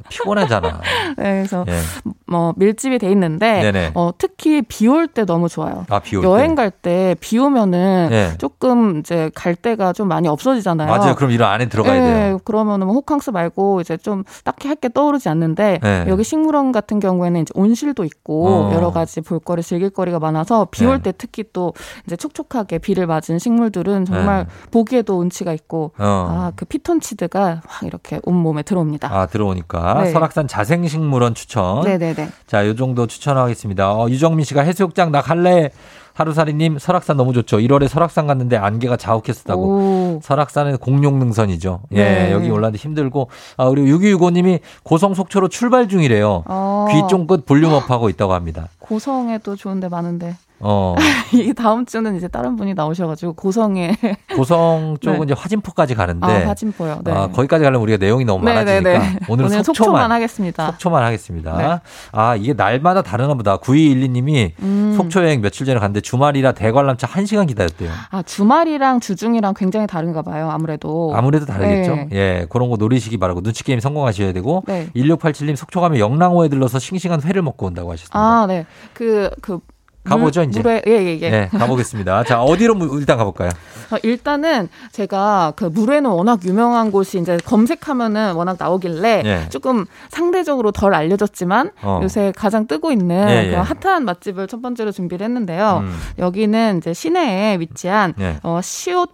[0.09, 0.81] 피곤하잖아.
[1.19, 1.79] 네, 그래서 예.
[2.27, 3.93] 뭐 밀집이 돼 있는데 네네.
[3.95, 5.85] 어, 특히 비 올 때 너무 좋아요.
[5.89, 6.63] 아, 비 올 여행 때.
[6.63, 8.33] 갈때 비 오면은 네.
[8.39, 10.89] 조금 이제 갈 데가 좀 많이 없어지잖아요.
[10.89, 11.15] 맞아요.
[11.15, 12.39] 그럼 이런 안에 들어가야 네, 돼요.
[12.45, 16.05] 그러면은 뭐 호캉스 말고 이제 좀 딱히 할 게 떠오르지 않는데 네.
[16.07, 18.73] 여기 식물원 같은 경우에는 이제 온실도 있고 어.
[18.75, 21.11] 여러 가지 볼거리 즐길거리가 많아서 비올 네.
[21.11, 21.73] 때 특히 또
[22.07, 26.05] 이제 촉촉하게 비를 맞은 식물들은 정말 보기에도 운치가 있고 네.
[26.05, 26.53] 어.
[26.55, 29.13] 아그 피톤치드가 확 이렇게 온 몸에 들어옵니다.
[29.13, 29.98] 아, 들어오니까.
[30.05, 30.13] 네.
[30.13, 31.83] 설악산 자생식물원 추천.
[31.83, 32.29] 네네네.
[32.47, 33.95] 자, 요 정도 추천하겠습니다.
[33.95, 35.71] 어, 유정민 씨가 해수욕장 나 갈래.
[36.15, 37.59] 하루살이님 설악산 너무 좋죠.
[37.59, 39.63] 1월에 설악산 갔는데 안개가 자욱했었다고.
[39.63, 40.21] 오.
[40.23, 41.83] 설악산은 공룡 능선이죠.
[41.93, 42.33] 예, 네.
[42.33, 43.31] 여기 올라는데 힘들고.
[43.57, 46.43] 아, 그리고 6265님이 고성 속초로 출발 중이래요.
[46.47, 46.89] 어.
[46.91, 48.69] 귀 쫑긋 볼륨업 하고 있다고 합니다.
[48.81, 50.95] 고성에도 좋은 데 많은데 어,
[51.33, 53.97] 이 다음 주는 이제 다른 분이 나오셔가지고 고성에
[54.35, 55.25] 고성 쪽은 네.
[55.25, 56.27] 이제 화진포까지 가는데.
[56.27, 57.01] 아 화진포요.
[57.05, 57.13] 네.
[57.13, 59.19] 아, 거기까지 가려면 우리가 내용이 너무 네, 많아지니까 네, 네.
[59.29, 60.67] 오늘은 오늘 속초만, 속초만 하겠습니다.
[60.73, 61.57] 속초만 하겠습니다.
[61.57, 61.81] 네.
[62.13, 63.59] 아, 이게 날마다 다르나 보다.
[63.59, 64.95] 9212님이 음.
[64.97, 67.91] 속초 여행 며칠 전에 갔는데 주말이라 대관람차 1 시간 기다렸대요.
[68.11, 70.51] 아 주말이랑 주중이랑 굉장히 다른가 봐요.
[70.51, 71.95] 아무래도 아무래도 다르겠죠.
[71.95, 72.09] 네.
[72.13, 74.63] 예, 그런 거 노리시기 바라고 눈치 게임 성공하셔야 되고.
[74.67, 74.89] 네.
[74.95, 78.19] 1687님 속초 가면 영랑호에 들러서 싱싱한 회를 먹고 온다고 하셨습니다.
[78.19, 78.67] 아, 네.
[78.93, 79.61] 그, 그.
[80.09, 80.61] 가보죠, 물, 이제.
[80.61, 81.31] 물에, 예, 예, 예.
[81.31, 82.25] 네, 가보겠습니다.
[82.25, 83.51] 자, 어디로 무- 일단 가볼까요?
[83.91, 89.49] 어, 일단은 제가 그 물에는 워낙 유명한 곳이 이제 검색하면은 워낙 나오길래 예.
[89.49, 92.01] 조금 상대적으로 덜 알려졌지만 어.
[92.03, 93.55] 요새 가장 뜨고 있는 예, 예.
[93.55, 95.85] 핫한 맛집을 첫 번째로 준비를 했는데요.
[95.85, 95.97] 음.
[96.19, 98.39] 여기는 이제 시내에 위치한 예.
[98.43, 99.11] 어, 시옷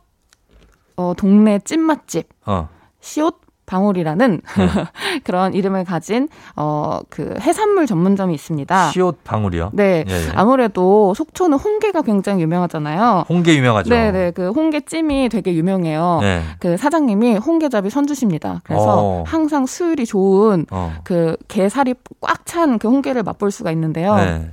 [0.96, 2.28] 어, 동네 찐맛집.
[2.46, 2.68] 어.
[3.00, 4.68] 시옷 방울이라는 네.
[5.24, 8.90] 그런 이름을 가진 어 그 해산물 전문점이 있습니다.
[8.90, 9.70] 시옷 방울이요?
[9.72, 10.04] 네.
[10.08, 10.28] 예, 예.
[10.34, 13.24] 아무래도 속초는 홍게가 굉장히 유명하잖아요.
[13.28, 13.90] 홍게 유명하죠.
[13.90, 14.30] 네, 네.
[14.30, 16.18] 그 홍게찜이 되게 유명해요.
[16.22, 16.42] 네.
[16.58, 18.60] 그 사장님이 홍게잡이 선주십니다.
[18.64, 19.24] 그래서 어.
[19.26, 20.92] 항상 수율이 좋은 어.
[21.04, 24.14] 그 게살이 꽉 찬 그 홍게를 맛볼 수가 있는데요.
[24.16, 24.50] 네.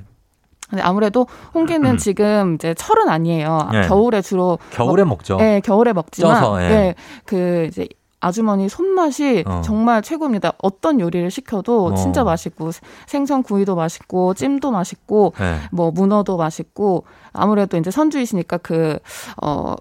[0.69, 3.69] 근데 아무래도 홍게는 지금 이제 철은 아니에요.
[3.71, 3.81] 네.
[3.87, 5.37] 겨울에 주로 겨울에 먹- 먹죠.
[5.37, 6.67] 네, 겨울에 먹지만 쪄서, 예.
[6.69, 6.95] 네,
[7.25, 7.87] 그 이제
[8.21, 9.61] 아주머니 손맛이 어.
[9.65, 10.53] 정말 최고입니다.
[10.61, 11.95] 어떤 요리를 시켜도 어.
[11.95, 12.69] 진짜 맛있고
[13.07, 15.57] 생선 구이도 맛있고 찜도 맛있고 네.
[15.71, 17.03] 뭐 문어도 맛있고
[17.33, 19.75] 아무래도 이제 선주이시니까 그어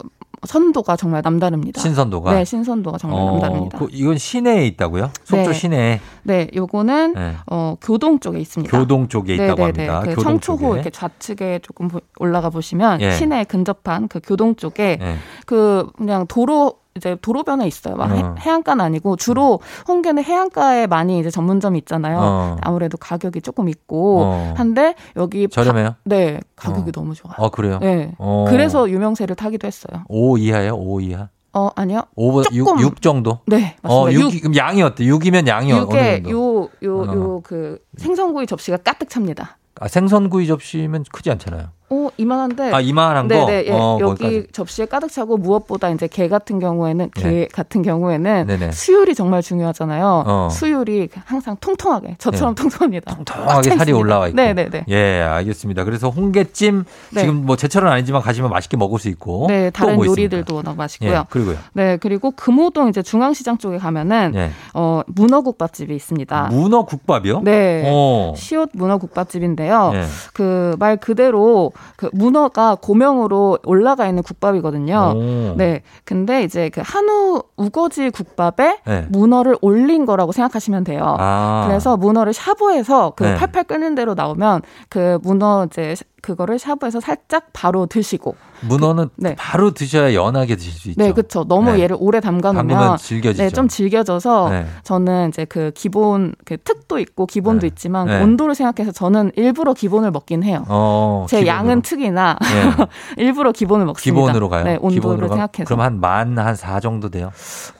[0.46, 1.82] 선도가 정말 남다릅니다.
[1.82, 2.32] 신선도가?
[2.32, 3.78] 네, 신선도가 정말 어, 남다릅니다.
[3.78, 5.10] 그 이건 시내에 있다고요?
[5.24, 5.52] 속초 네.
[5.52, 7.34] 시내에 네, 요거는 네.
[7.46, 8.74] 어 교동 쪽에 있습니다.
[8.74, 9.86] 교동 쪽에 있다고 네네네.
[9.86, 10.00] 합니다.
[10.00, 10.74] 그 교동 청초호 쪽에.
[10.76, 13.10] 이렇게 좌측에 조금 보- 올라가 보시면 예.
[13.10, 15.16] 시내에 근접한 그 교동 쪽에 네.
[15.44, 17.94] 그 그냥 도로 이제 도로변에 있어요.
[17.96, 18.34] 막 해- 어.
[18.38, 22.18] 해 안가는 아니고 주로 홍게는 해안가에 많이 이제 전문점이 있잖아요.
[22.20, 22.56] 어.
[22.62, 24.54] 아무래도 가격이 조금 있고 어.
[24.56, 25.94] 한데 여기 바- 저렴해요?
[26.04, 26.92] 네, 가격이 어.
[26.92, 27.34] 너무 좋아요.
[27.38, 27.78] 아 그래요?
[27.80, 28.14] 네.
[28.18, 28.46] 어.
[28.48, 30.02] 그래서 유명세를 타기도 했어요.
[30.08, 30.74] 5 이하예요?
[30.74, 31.28] 5 이하?
[31.52, 32.02] 어, 아니요.
[32.16, 33.40] 5보다 6, 6 정도?
[33.46, 34.34] 네, 어, 맞습니다.
[34.36, 35.04] 6, 그럼 양이 어때?
[35.04, 35.96] 6이면 양이 어느 정도?
[36.28, 37.12] 요요 어.
[37.14, 39.58] 요그 생선구이 접시가 가득 찹니다.
[39.80, 41.68] 아, 생선구이 접시면 크지 않잖아요.
[41.92, 42.72] 오 이만한데.
[42.72, 43.34] 아, 이만한 거?
[43.34, 43.64] 네네.
[43.66, 43.72] 예.
[43.72, 44.46] 어, 여기 거기까지.
[44.52, 47.48] 접시에 가득 차고 무엇보다 이제 게 같은 경우에는 게 네.
[47.52, 48.70] 같은 경우에는 네네.
[48.70, 50.24] 수율이 정말 중요하잖아요.
[50.24, 50.48] 어.
[50.52, 52.62] 수율이 항상 통통하게 저처럼 네.
[52.62, 53.16] 통통합니다.
[53.16, 54.36] 통통하게 살이 올라와 있고.
[54.36, 54.84] 네네네.
[54.88, 55.82] 예, 알겠습니다.
[55.82, 57.20] 그래서 홍게찜 네.
[57.20, 59.46] 지금 뭐 제철은 아니지만 가시면 맛있게 먹을 수 있고.
[59.48, 61.10] 네, 또 다른 뭐 요리들도 워낙 맛있고요.
[61.10, 61.56] 예, 그리고요.
[61.72, 64.50] 네, 그리고 금호동 이제 중앙시장 쪽에 가면은 예.
[64.74, 66.50] 어 문어국밥집이 있습니다.
[66.52, 67.40] 문어 국밥이요?
[67.42, 67.82] 네.
[67.86, 68.32] 어.
[68.36, 69.90] 시옷 문어국밥집인데요.
[69.94, 70.04] 예.
[70.32, 75.14] 그말 그대로 그 문어가 고명으로 올라가 있는 국밥이거든요.
[75.16, 75.54] 오.
[75.56, 75.82] 네.
[76.04, 79.06] 근데 이제 그 한우 우거지 국밥에 네.
[79.10, 81.16] 문어를 올린 거라고 생각하시면 돼요.
[81.18, 81.64] 아.
[81.66, 83.34] 그래서 문어를 샤브해서 그 네.
[83.36, 89.34] 팔팔 끓는 대로 나오면 그 문어 이제 그거를 샤브해서 살짝 바로 드시고 문어는 네.
[89.38, 91.02] 바로 드셔야 연하게 드실 수 있죠.
[91.02, 91.44] 네, 그렇죠.
[91.44, 91.80] 너무 네.
[91.80, 93.42] 얘를 오래 담가 놓으면 질겨지죠.
[93.42, 94.66] 네, 좀 질겨져서 네.
[94.84, 98.22] 저는 이제 그 기본 그 특도 있고 기본도 있지만 네.
[98.22, 100.64] 온도를 생각해서 저는 일부러 기본을 먹긴 해요.
[100.68, 101.56] 어, 제 기본으로.
[101.58, 102.86] 양은 특이나 예.
[103.22, 104.20] 일부러 기본을 먹습니다.
[104.20, 104.64] 기본으로 가요.
[104.64, 105.64] 네, 온도를 기본으로 가- 생각해서.
[105.64, 107.30] 그럼 한 만한4 정도 돼요?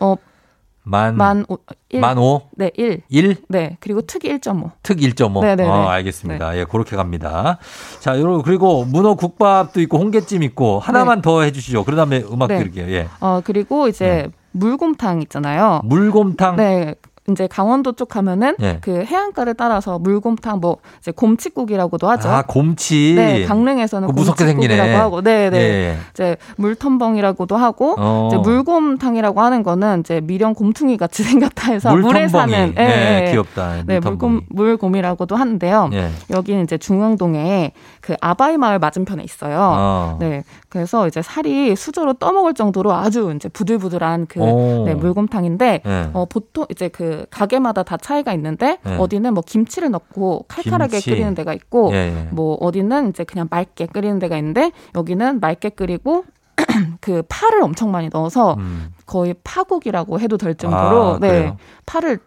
[0.01, 0.17] 어,
[0.91, 1.57] 만, 만, 오,
[1.89, 2.01] 일.
[2.01, 2.43] 만 5?
[2.57, 3.03] 네, 1.
[3.09, 3.37] 1?
[3.49, 4.73] 네, 그리고 특이 1.5.
[4.83, 5.41] 특 1.5.
[5.41, 5.69] 네네네.
[5.69, 6.57] 어, 알겠습니다.
[6.59, 7.59] 예, 그렇게 갑니다.
[8.01, 11.85] 자, 요러 그리고 문어 국밥도 있고 홍게찜 있고 하나만 더 해주시죠.
[11.85, 12.59] 그 다음에 음악 네.
[12.59, 12.91] 들을게요.
[12.91, 13.07] 예.
[13.21, 15.81] 어, 그리고 이제 물곰탕 있잖아요.
[15.85, 16.57] 물곰탕.
[16.57, 16.97] 네.
[17.33, 18.79] 이제 강원도 쪽 가면은 예.
[18.81, 22.29] 그 해안가를 따라서 물곰탕 뭐 이제 곰칫국이라고도 하죠.
[22.29, 23.15] 아, 곰치.
[23.17, 24.95] 네, 강릉에서는 그거 무섭게 생기네.
[24.95, 25.59] 하고, 네, 네.
[25.59, 25.97] 예.
[26.13, 28.29] 이제 물텀벙이라고도 하고, 어.
[28.31, 32.03] 이제 물곰탕이라고 하는 거는 이제 미령 곰퉁이 같이 생겼다 해서 물텀벙이.
[32.03, 33.31] 물에 사는, 예, 네, 예.
[33.31, 33.83] 귀엽다.
[33.87, 34.01] 네.
[34.01, 35.91] 물곰 물곰이라고도 하는데요.
[35.93, 36.11] 예.
[36.31, 39.59] 여기는 이제 중앙동에 그 아바이 마을 맞은편에 있어요.
[39.61, 40.17] 어.
[40.21, 44.85] 네, 그래서 이제 살이 수저로 떠먹을 정도로 아주 이제 부들부들한 그 오.
[44.87, 46.11] 네, 물곰탕인데 네.
[46.13, 48.97] 어, 보통 이제 그 가게마다 다 차이가 있는데 네.
[48.97, 51.11] 어디는 뭐 김치를 넣고 칼칼하게 김치.
[51.11, 52.29] 끓이는 데가 있고 예, 예.
[52.31, 56.25] 뭐 어디는 이제 그냥 맑게 끓이는 데가 있는데 여기는 맑게 끓이고
[57.01, 58.57] 그 파를 엄청 많이 넣어서
[59.07, 61.15] 거의 파국이라고 해도 될 정도로 음.
[61.17, 61.57] 아, 네 그래요?
[61.87, 62.19] 파를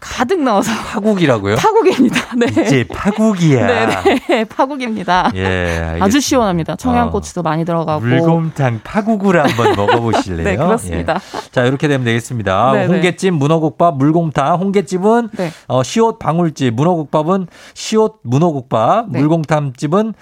[0.00, 1.56] 가득 넣어서 파국이라고요?
[1.56, 2.20] 파국입니다.
[2.36, 2.46] 네.
[2.62, 3.66] 이제 파국이야.
[3.66, 3.86] 네
[4.28, 5.30] 네 파국입니다.
[5.34, 6.04] 예, 알겠습니다.
[6.04, 6.76] 아주 시원합니다.
[6.76, 10.44] 청양고추도 많이 들어가고 물곰탕 파국을 한번 먹어보실래요?
[10.44, 11.14] 네, 그렇습니다.
[11.14, 11.50] 예.
[11.50, 12.72] 자, 이렇게 되면 되겠습니다.
[12.72, 12.86] 네, 네.
[12.86, 14.56] 홍게찜, 문어국밥, 물곰탕.
[14.60, 15.50] 홍게찜은 네.
[15.68, 19.20] 어, 시옷 방울집, 문어국밥은 시옷 문어국밥, 네.
[19.20, 20.14] 물곰탕집은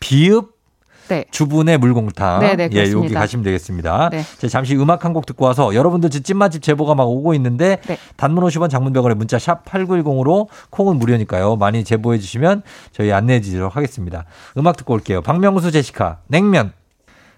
[0.00, 0.51] 비읍
[1.08, 1.24] 네.
[1.30, 2.40] 주분의 물공탕.
[2.40, 2.90] 네, 네, 예.
[2.90, 4.10] 여기 가시면 되겠습니다.
[4.10, 4.22] 네.
[4.38, 7.98] 자, 잠시 음악 한 곡 듣고 와서 여러분들 집 찐맛집 제보가 막 오고 있는데 네.
[8.16, 11.56] 단문 50원 장문병원에 문자 샵 8910으로 콩은 무료니까요.
[11.56, 14.24] 많이 제보해 주시면 저희 안내해 드리도록 하겠습니다.
[14.56, 15.20] 음악 듣고 올게요.
[15.20, 16.72] 박명수 제시카 냉면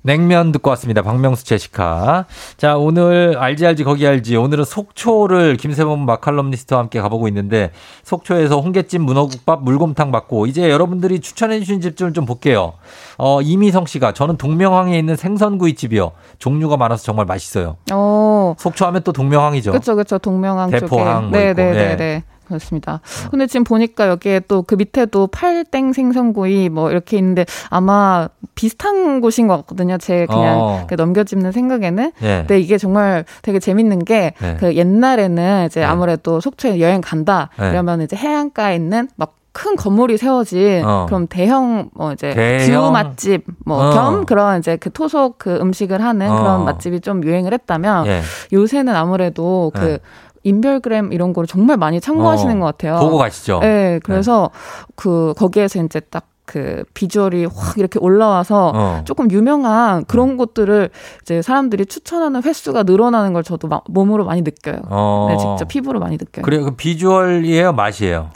[0.07, 1.00] 냉면 듣고 왔습니다.
[1.00, 2.26] 박명수 제시카.
[2.59, 4.36] 자, 오늘 알지 알지 거기 알지.
[4.36, 7.70] 오늘은 속초를 김세범 마칼럼니스트와 함께 가보고 있는데
[8.02, 12.74] 속초에서 홍게찜 문어국밥 물곰탕 받고 이제 여러분들이 추천해 주신 집들을 좀 볼게요.
[13.16, 16.12] 어, 이미성 씨가 저는 동명항에 있는 생선구이집이요.
[16.38, 17.78] 종류가 많아서 정말 맛있어요.
[17.90, 18.55] 어.
[18.59, 19.70] 속초 하면 또 동명항이죠.
[19.70, 20.18] 그렇죠, 그렇죠.
[20.18, 21.30] 동명항 대포항 쪽에.
[21.30, 21.72] 뭐 네, 네, 예.
[21.72, 22.24] 네, 네.
[22.47, 23.01] 그렇습니다.
[23.30, 29.47] 근데 지금 보니까 여기에 또 그 밑에도 팔땡 생선구이 뭐 이렇게 있는데 아마 비슷한 곳인
[29.47, 29.99] 것 같거든요.
[29.99, 30.86] 제 그냥 어.
[30.88, 32.12] 그 넘겨짚는 생각에는.
[32.22, 32.38] 예.
[32.38, 34.57] 근데 이게 정말 되게 재밌는 게 네.
[34.59, 37.70] 그 옛날에는 이제 아무래도 속초에 여행 간다 네.
[37.70, 41.07] 이러면 이제 해안가에 있는 막큰 건물이 세워진 어.
[41.07, 42.84] 그럼 대형 뭐 이제 대형?
[42.87, 43.90] view 맛집 뭐 어.
[43.92, 46.38] 겸 그런 이제 그 토속 그 음식을 하는 어.
[46.38, 48.22] 그런 맛집이 좀 유행을 했다면 예.
[48.53, 49.99] 요새는 아무래도 그 네.
[50.45, 53.01] 인별그램 이런 거를 정말 많이 참고하시는 어, 것 같아요.
[53.01, 53.59] 보고 가시죠.
[53.61, 54.51] 네, 그래서
[54.95, 59.01] 그 거기에서 이제 딱 그 비주얼이 확 이렇게 올라와서 어.
[59.05, 60.90] 조금 유명한 그런 곳들을
[61.22, 64.80] 이제 사람들이 추천하는 횟수가 늘어나는 걸 저도 마- 몸으로 많이 느껴요.
[64.90, 65.26] 어.
[65.30, 66.42] 네, 직접 피부로 많이 느껴요.
[66.45, 66.64] 그래요.
[66.66, 68.28] 그 비주얼이에요, 맛이에요.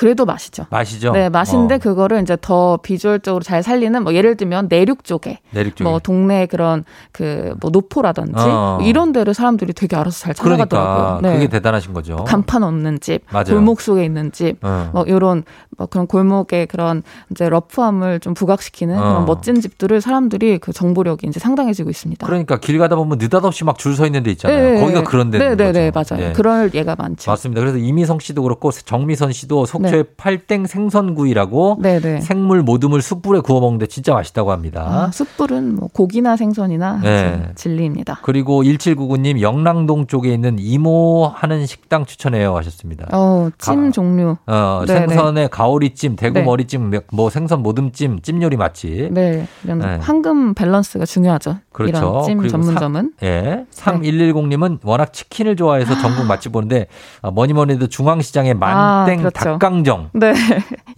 [0.00, 0.64] 그래도 맛이죠.
[0.70, 1.12] 맛이죠.
[1.12, 1.78] 네, 맛인데 어.
[1.78, 5.84] 그거를 이제 더 비주얼적으로 잘 살리는 뭐 예를 들면 내륙 쪽에 내륙 쪽에.
[5.88, 8.78] 뭐 동네 그런 그 뭐 노포라든지 어.
[8.80, 11.20] 뭐 이런 데를 사람들이 되게 알아서 잘 그러니까 찾아가더라고요.
[11.20, 11.34] 네.
[11.34, 12.16] 그게 대단하신 거죠.
[12.24, 13.44] 간판 없는 집, 맞아요.
[13.50, 14.88] 골목 속에 있는 집, 어.
[14.94, 15.42] 뭐 이런
[15.76, 19.02] 뭐 그런 골목의 그런 이제 러프함을 좀 부각시키는 어.
[19.02, 22.26] 그런 멋진 집들을 사람들이 그 정보력이 이제 상당해지고 있습니다.
[22.26, 24.70] 그러니까 길 가다 보면 느닷없이 막 줄 서 있는 데 있잖아요.
[24.74, 25.04] 네, 거기가 네.
[25.04, 26.14] 그런 데인 네, 네, 네, 거죠.
[26.14, 26.28] 맞아요.
[26.30, 26.32] 예.
[26.32, 27.30] 그럴 예가 많죠.
[27.30, 27.60] 맞습니다.
[27.60, 32.20] 그래서 이미성 씨도 그렇고 정미선 씨도 속 초의 팔땡 생선구이라고 네, 네.
[32.20, 34.84] 생물 모듬을 숯불에 구워 먹는데 진짜 맛있다고 합니다.
[34.86, 37.42] 아, 숯불은 뭐 고기나 생선이나 네.
[37.54, 38.20] 진리입니다.
[38.22, 43.06] 그리고 1799님 영랑동 쪽에 있는 이모 하는 식당 추천해요 하셨습니다.
[43.12, 44.36] 어, 찜 가- 종류.
[44.46, 46.42] 어, 네, 생선에 가오리찜, 대구 네.
[46.44, 49.12] 머리찜, 뭐 생선 모듬찜, 찜 요리 맛집.
[49.12, 49.98] 네, 이런 네.
[50.00, 51.58] 황금 밸런스가 중요하죠.
[51.72, 51.98] 그렇죠.
[51.98, 53.12] 이런 찜 전문점은.
[53.18, 53.64] 사, 예.
[53.72, 56.86] 3110님은 워낙 치킨을 좋아해서 전국 맛집 보는데
[57.22, 59.30] 아, 뭐니 뭐니 해도 중앙시장의 만땡 아, 그렇죠.
[59.30, 60.10] 닭강 정.
[60.12, 60.34] 네.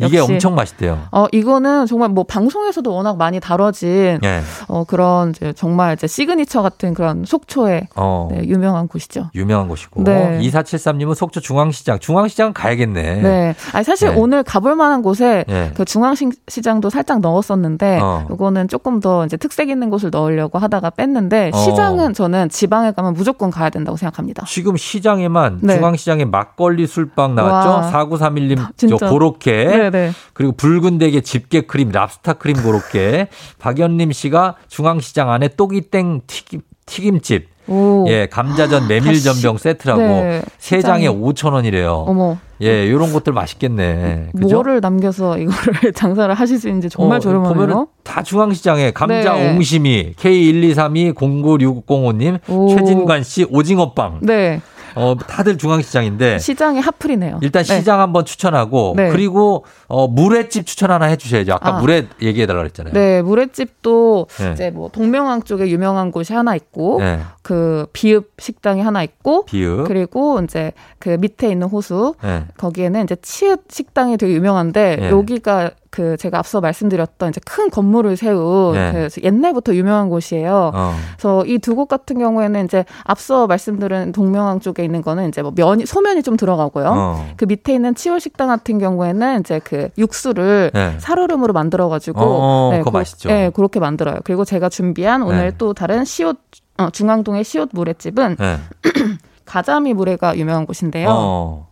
[0.06, 0.20] 이게.
[0.20, 0.98] 엄청 맛있대요.
[1.10, 4.40] 어, 이거는 정말 뭐 방송에서도 워낙 많이 다뤄진 예.
[4.68, 8.28] 어, 그런 이제 정말 이제 시그니처 같은 그런 속초의 어.
[8.30, 9.30] 네, 유명한 곳이죠.
[9.34, 10.04] 유명한 곳이고.
[10.04, 10.38] 네.
[10.40, 11.98] 2473님은 속초 중앙시장.
[11.98, 13.22] 중앙시장 가야겠네.
[13.22, 13.54] 네.
[13.72, 14.14] 아니, 사실 네.
[14.16, 15.72] 오늘 가볼 만한 곳에 예.
[15.74, 18.26] 그 중앙시장도 살짝 넣었었는데, 어.
[18.32, 21.56] 이거는 조금 더 이제 특색 있는 곳을 넣으려고 하다가 뺐는데, 어.
[21.56, 24.44] 시장은 저는 지방에 가면 무조건 가야 된다고 생각합니다.
[24.46, 25.76] 지금 시장에만 네.
[25.76, 27.70] 중앙시장에 막걸리 술빵 나왔죠.
[27.70, 27.90] 와.
[27.92, 28.96] 4931님 진짜.
[28.98, 29.90] 저 고로케.
[29.92, 30.12] 네네.
[30.32, 33.28] 그리고 붉은 대게 집게 크림, 랍스타 크림 고로케.
[33.60, 37.52] 박연림 씨가 중앙시장 안에 또기땡 튀김 튀김집.
[37.68, 38.06] 오.
[38.08, 41.16] 예, 감자전 메밀 전병 세트라고 네, 세 장에 시장에.
[41.16, 42.04] 5,000원이래요.
[42.08, 42.36] 어머.
[42.60, 44.30] 예, 요런 것들 맛있겠네.
[44.36, 44.56] 그죠?
[44.56, 47.54] 뭐를 남겨서 이거를 장사를 하실 수 있는지 정말 어, 저렴하네요.
[47.54, 49.50] 보면은 다 중앙시장에 감자 네.
[49.54, 52.68] 옹심이 K12320 09605님 오.
[52.68, 54.20] 최진관 씨 오징어빵.
[54.22, 54.60] 네.
[54.94, 57.38] 어, 다들 중앙시장인데 시장의 핫플이네요.
[57.42, 57.78] 일단 네.
[57.78, 59.10] 시장 한번 추천하고 네.
[59.10, 61.54] 그리고 어 물회집 추천 하나 해주셔야죠.
[61.54, 61.80] 아까 아.
[61.80, 62.94] 물회 얘기해 달라 그랬잖아요.
[62.94, 64.52] 네, 물회집도 네.
[64.52, 67.20] 이제 뭐 동명항 쪽에 유명한 곳이 하나 있고 네.
[67.42, 69.84] 그 비읍 식당이 하나 있고 비읍.
[69.86, 72.44] 그리고 이제 그 밑에 있는 호수 네.
[72.56, 75.10] 거기에는 이제 치읓 식당이 되게 유명한데 네.
[75.10, 78.92] 여기가 그 제가 앞서 말씀드렸던 이제 큰 건물을 세운 네.
[78.92, 80.70] 그 옛날부터 유명한 곳이에요.
[80.74, 80.94] 어.
[81.18, 85.52] 그래서 이 두 곳 같은 경우에는 이제 앞서 말씀드린 동명항 쪽에 있는 거는 이제 뭐
[85.54, 86.86] 면이 소면이 좀 들어가고요.
[86.88, 87.26] 어.
[87.36, 90.94] 그 밑에 있는 치읓 식당 같은 경우에는 이제 그 육수를 네.
[90.98, 93.28] 살얼음으로 만들어 가지고 어, 그거 맛있죠.
[93.28, 94.20] 네, 그렇게 만들어요.
[94.24, 95.56] 그리고 제가 준비한 오늘 네.
[95.58, 96.38] 또 다른 시옷
[96.78, 98.58] 어, 중앙동의 시옷 물회집은 네.
[99.44, 101.66] 가자미 물회가 유명한 곳인데요.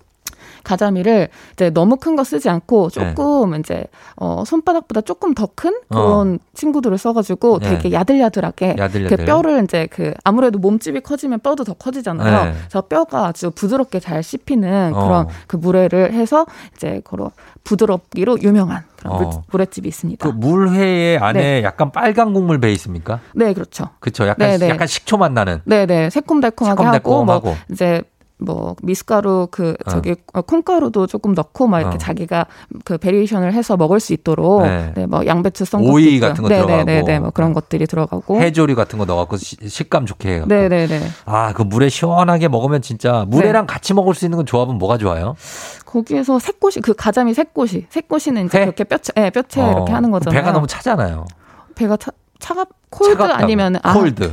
[0.70, 0.76] 어.
[0.80, 3.14] 가자미를 이제 너무 큰 거 쓰지 않고 네.
[3.14, 3.84] 조금 이제
[4.16, 7.68] 어 손바닥보다 조금 더 큰 그런 친구들을 써가지고 네.
[7.78, 9.16] 되게 야들야들하게 야들야들.
[9.16, 12.44] 그 뼈를 이제 그 아무래도 몸집이 커지면 뼈도 더 커지잖아요.
[12.44, 12.52] 네.
[12.60, 15.02] 그래서 뼈가 아주 부드럽게 잘 씹히는 어.
[15.04, 16.46] 그런 그 물회를 해서
[16.76, 17.30] 이제 그런
[17.64, 19.42] 부드럽기로 유명한 그런 물, 어.
[19.50, 20.26] 물회집이 있습니다.
[20.28, 21.62] 그 물회 안에 네.
[21.62, 23.20] 약간 빨간 국물 배 있습니까?
[23.34, 23.88] 네, 그렇죠.
[24.00, 24.26] 그렇죠.
[24.26, 24.68] 약간 네, 네.
[24.68, 25.60] 약간 식초 맛 나는.
[25.64, 27.56] 네 네 새콤달콤하게 하고 뭐 새콤달콤하고.
[27.72, 28.02] 이제
[28.40, 29.90] 뭐 미숫가루 그 어.
[29.90, 31.98] 저기 어, 콩가루도 조금 넣고 막 이렇게 어.
[31.98, 32.46] 자기가
[32.84, 34.92] 그 variation을 해서 먹을 수 있도록 네.
[34.96, 36.66] 네, 뭐 양배추 썬 오이 것도 같은 거 있고요.
[36.66, 36.84] 들어가고.
[36.86, 40.44] 네네네 뭐 그런 것들이 들어가고 해조류 같은 거 넣어갖고 시- 식감 좋게 해요.
[40.48, 44.98] 네네네 아, 그 물회 시원하게 먹으면 진짜 물회랑 같이 먹을 수 있는 건 조합은 뭐가
[44.98, 45.36] 좋아요?
[45.86, 50.40] 거기에서 새꼬시 그 가자미 새꼬시 새꼬시는 이제 그렇게 뼈채 예, 뼈채 어, 이렇게 하는 거잖아요.
[50.40, 51.26] 배가 너무 차잖아요.
[51.74, 53.42] 배가 차, 차갑 콜드 차갑다고.
[53.44, 54.32] 아니면 콜드.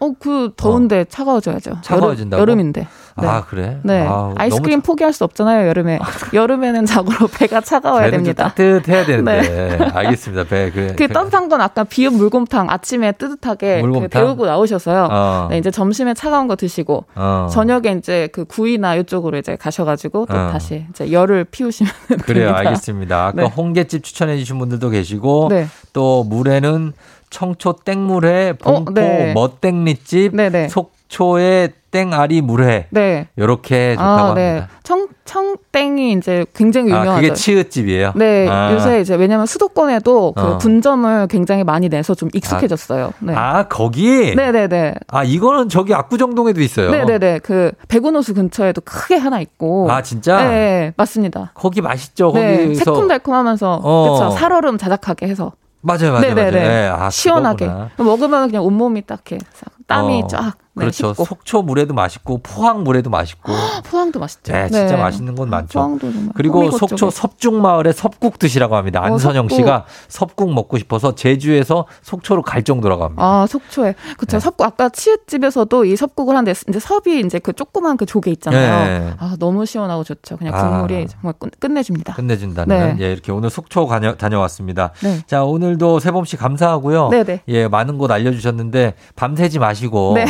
[0.00, 1.78] 어 그 더운데 차가워져야죠.
[1.82, 2.40] 차가워진다고?
[2.40, 2.86] 여름, 여름 인데.
[3.20, 3.26] 네.
[3.26, 3.80] 아, 그래?
[3.82, 4.06] 네.
[4.08, 5.98] 아, 아이스크림 포기할 수 없잖아요, 여름에.
[6.32, 8.44] 여름에는 자고로 배가 차가워야 됩니다.
[8.54, 9.76] 따뜻해야 되는데.
[9.92, 10.44] 알겠습니다.
[10.44, 10.70] 배.
[10.70, 14.08] 그, 그 따뜻한 건 아까 비읍 물곰탕 아침에 뜨뜻하게 그 물곰탕?
[14.22, 15.08] 데우고 나오셔서요.
[15.10, 15.46] 어.
[15.50, 17.48] 네, 이제 점심에 차가운 거 드시고 어.
[17.50, 20.50] 저녁에 이제 그 구이나 이쪽으로 이제 가셔가지고 또 어.
[20.52, 21.92] 다시 이제 열을 피우시면
[22.22, 22.46] 그래요.
[22.52, 22.58] 됩니다.
[22.58, 23.26] 알겠습니다.
[23.26, 23.48] 아까 네.
[23.48, 25.66] 홍게집 추천해 주신 분들도 계시고 네.
[25.92, 26.92] 또 물에는
[27.30, 29.32] 청초 땡물회, 봉포 어, 네.
[29.34, 30.32] 멋땡리집,
[30.70, 32.86] 속초의 땡아리 물회.
[32.90, 33.28] 네.
[33.38, 34.48] 요렇게 좋다고 아, 네.
[34.48, 34.68] 합니다.
[34.82, 37.10] 청, 청땡이 이제 굉장히 유명하죠.
[37.10, 38.12] 아, 그게 치읓집이에요?
[38.14, 38.72] 네, 아.
[38.74, 40.58] 요새 이제 왜냐면 수도권에도 그 어.
[40.58, 43.12] 분점을 굉장히 많이 내서 좀 익숙해졌어요.
[43.20, 43.34] 네.
[43.34, 44.34] 아, 거기?
[44.34, 44.94] 네네네.
[45.08, 46.90] 아, 이거는 저기 압구정동에도 있어요.
[46.90, 47.38] 네네네.
[47.38, 49.90] 그 백운호수 근처에도 크게 하나 있고.
[49.90, 50.36] 아, 진짜?
[50.44, 51.52] 네, 네, 맞습니다.
[51.54, 52.32] 거기 맛있죠.
[52.34, 54.02] 네, 거기서 새콤달콤 하면서 어.
[54.02, 54.36] 그렇죠.
[54.36, 55.52] 살얼음 자작하게 해서.
[55.80, 56.50] 맞아요, 맞아요, 네네네.
[56.50, 56.68] 맞아요.
[56.68, 57.90] 네, 아, 시원하게 그거구나.
[57.98, 61.08] 먹으면 그냥 온몸이 딱 이렇게 싹 땀이 어, 쫙 네, 그렇죠.
[61.08, 61.24] 식고.
[61.24, 63.52] 속초 물에도 맛있고 포항 물에도 맛있고.
[63.90, 64.52] 포항도 맛있죠.
[64.52, 65.76] 네, 진짜 맛있는 곳 많죠.
[65.76, 67.10] 포항도 정말 그리고 속초 쪽에.
[67.10, 69.00] 섭중 마을에 섭국 드시라고 합니다.
[69.00, 69.56] 어, 안선영 섭국.
[69.56, 73.22] 씨가 섭국 먹고 싶어서 제주에서 속초로 갈 정도라고 합니다.
[73.24, 73.96] 아, 속초에.
[74.18, 74.36] 그쵸.
[74.36, 74.40] 네.
[74.40, 78.84] 섭국, 아까 치읓집에서도 이 섭국을 하는데, 이제 섭이 이제 그 조그만 그 조개 있잖아요.
[78.84, 79.14] 네.
[79.18, 80.36] 아, 너무 시원하고 좋죠.
[80.36, 80.68] 그냥 아.
[80.68, 82.14] 국물이 정말 끝, 끝내줍니다.
[82.14, 83.04] 끝내준다는 네.
[83.04, 84.92] 예 이렇게 오늘 속초 다녀, 다녀왔습니다.
[85.02, 85.22] 네.
[85.26, 87.08] 자 오늘도 세범 씨 감사하고요.
[87.08, 87.40] 네 네.
[87.48, 90.26] 예 많은 곳 알려 주셨는데 밤새지 마시 고 네.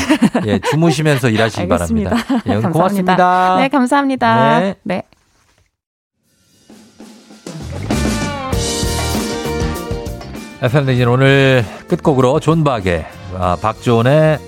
[0.46, 1.66] 예 주무시면서 일하시기.
[1.68, 2.10] 바랍니다.
[2.46, 2.70] 예, 감사합니다.
[2.70, 3.56] 고맙습니다.
[3.58, 4.60] 네, 감사합니다.
[4.60, 4.74] 네.
[4.82, 5.02] 네.
[10.60, 13.06] FM 댕진 오늘 끝곡으로 존 박의
[13.38, 14.38] 아, 박존의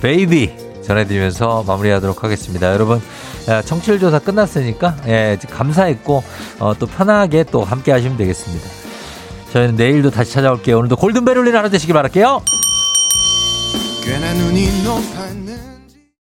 [0.00, 2.72] baby 전해드리면서 마무리하도록 하겠습니다.
[2.72, 3.00] 여러분
[3.48, 6.22] 아, 청취율 조사 끝났으니까 예, 감사했고
[6.60, 8.68] 어, 또 편하게 또 함께 하시면 되겠습니다.
[9.52, 10.78] 저희는 내일도 다시 찾아올게요.
[10.78, 12.40] 오늘도 골든벨 울리는 하루 되시길 바랄게요.
[14.10, 15.69] 꽤나 눈이 높았는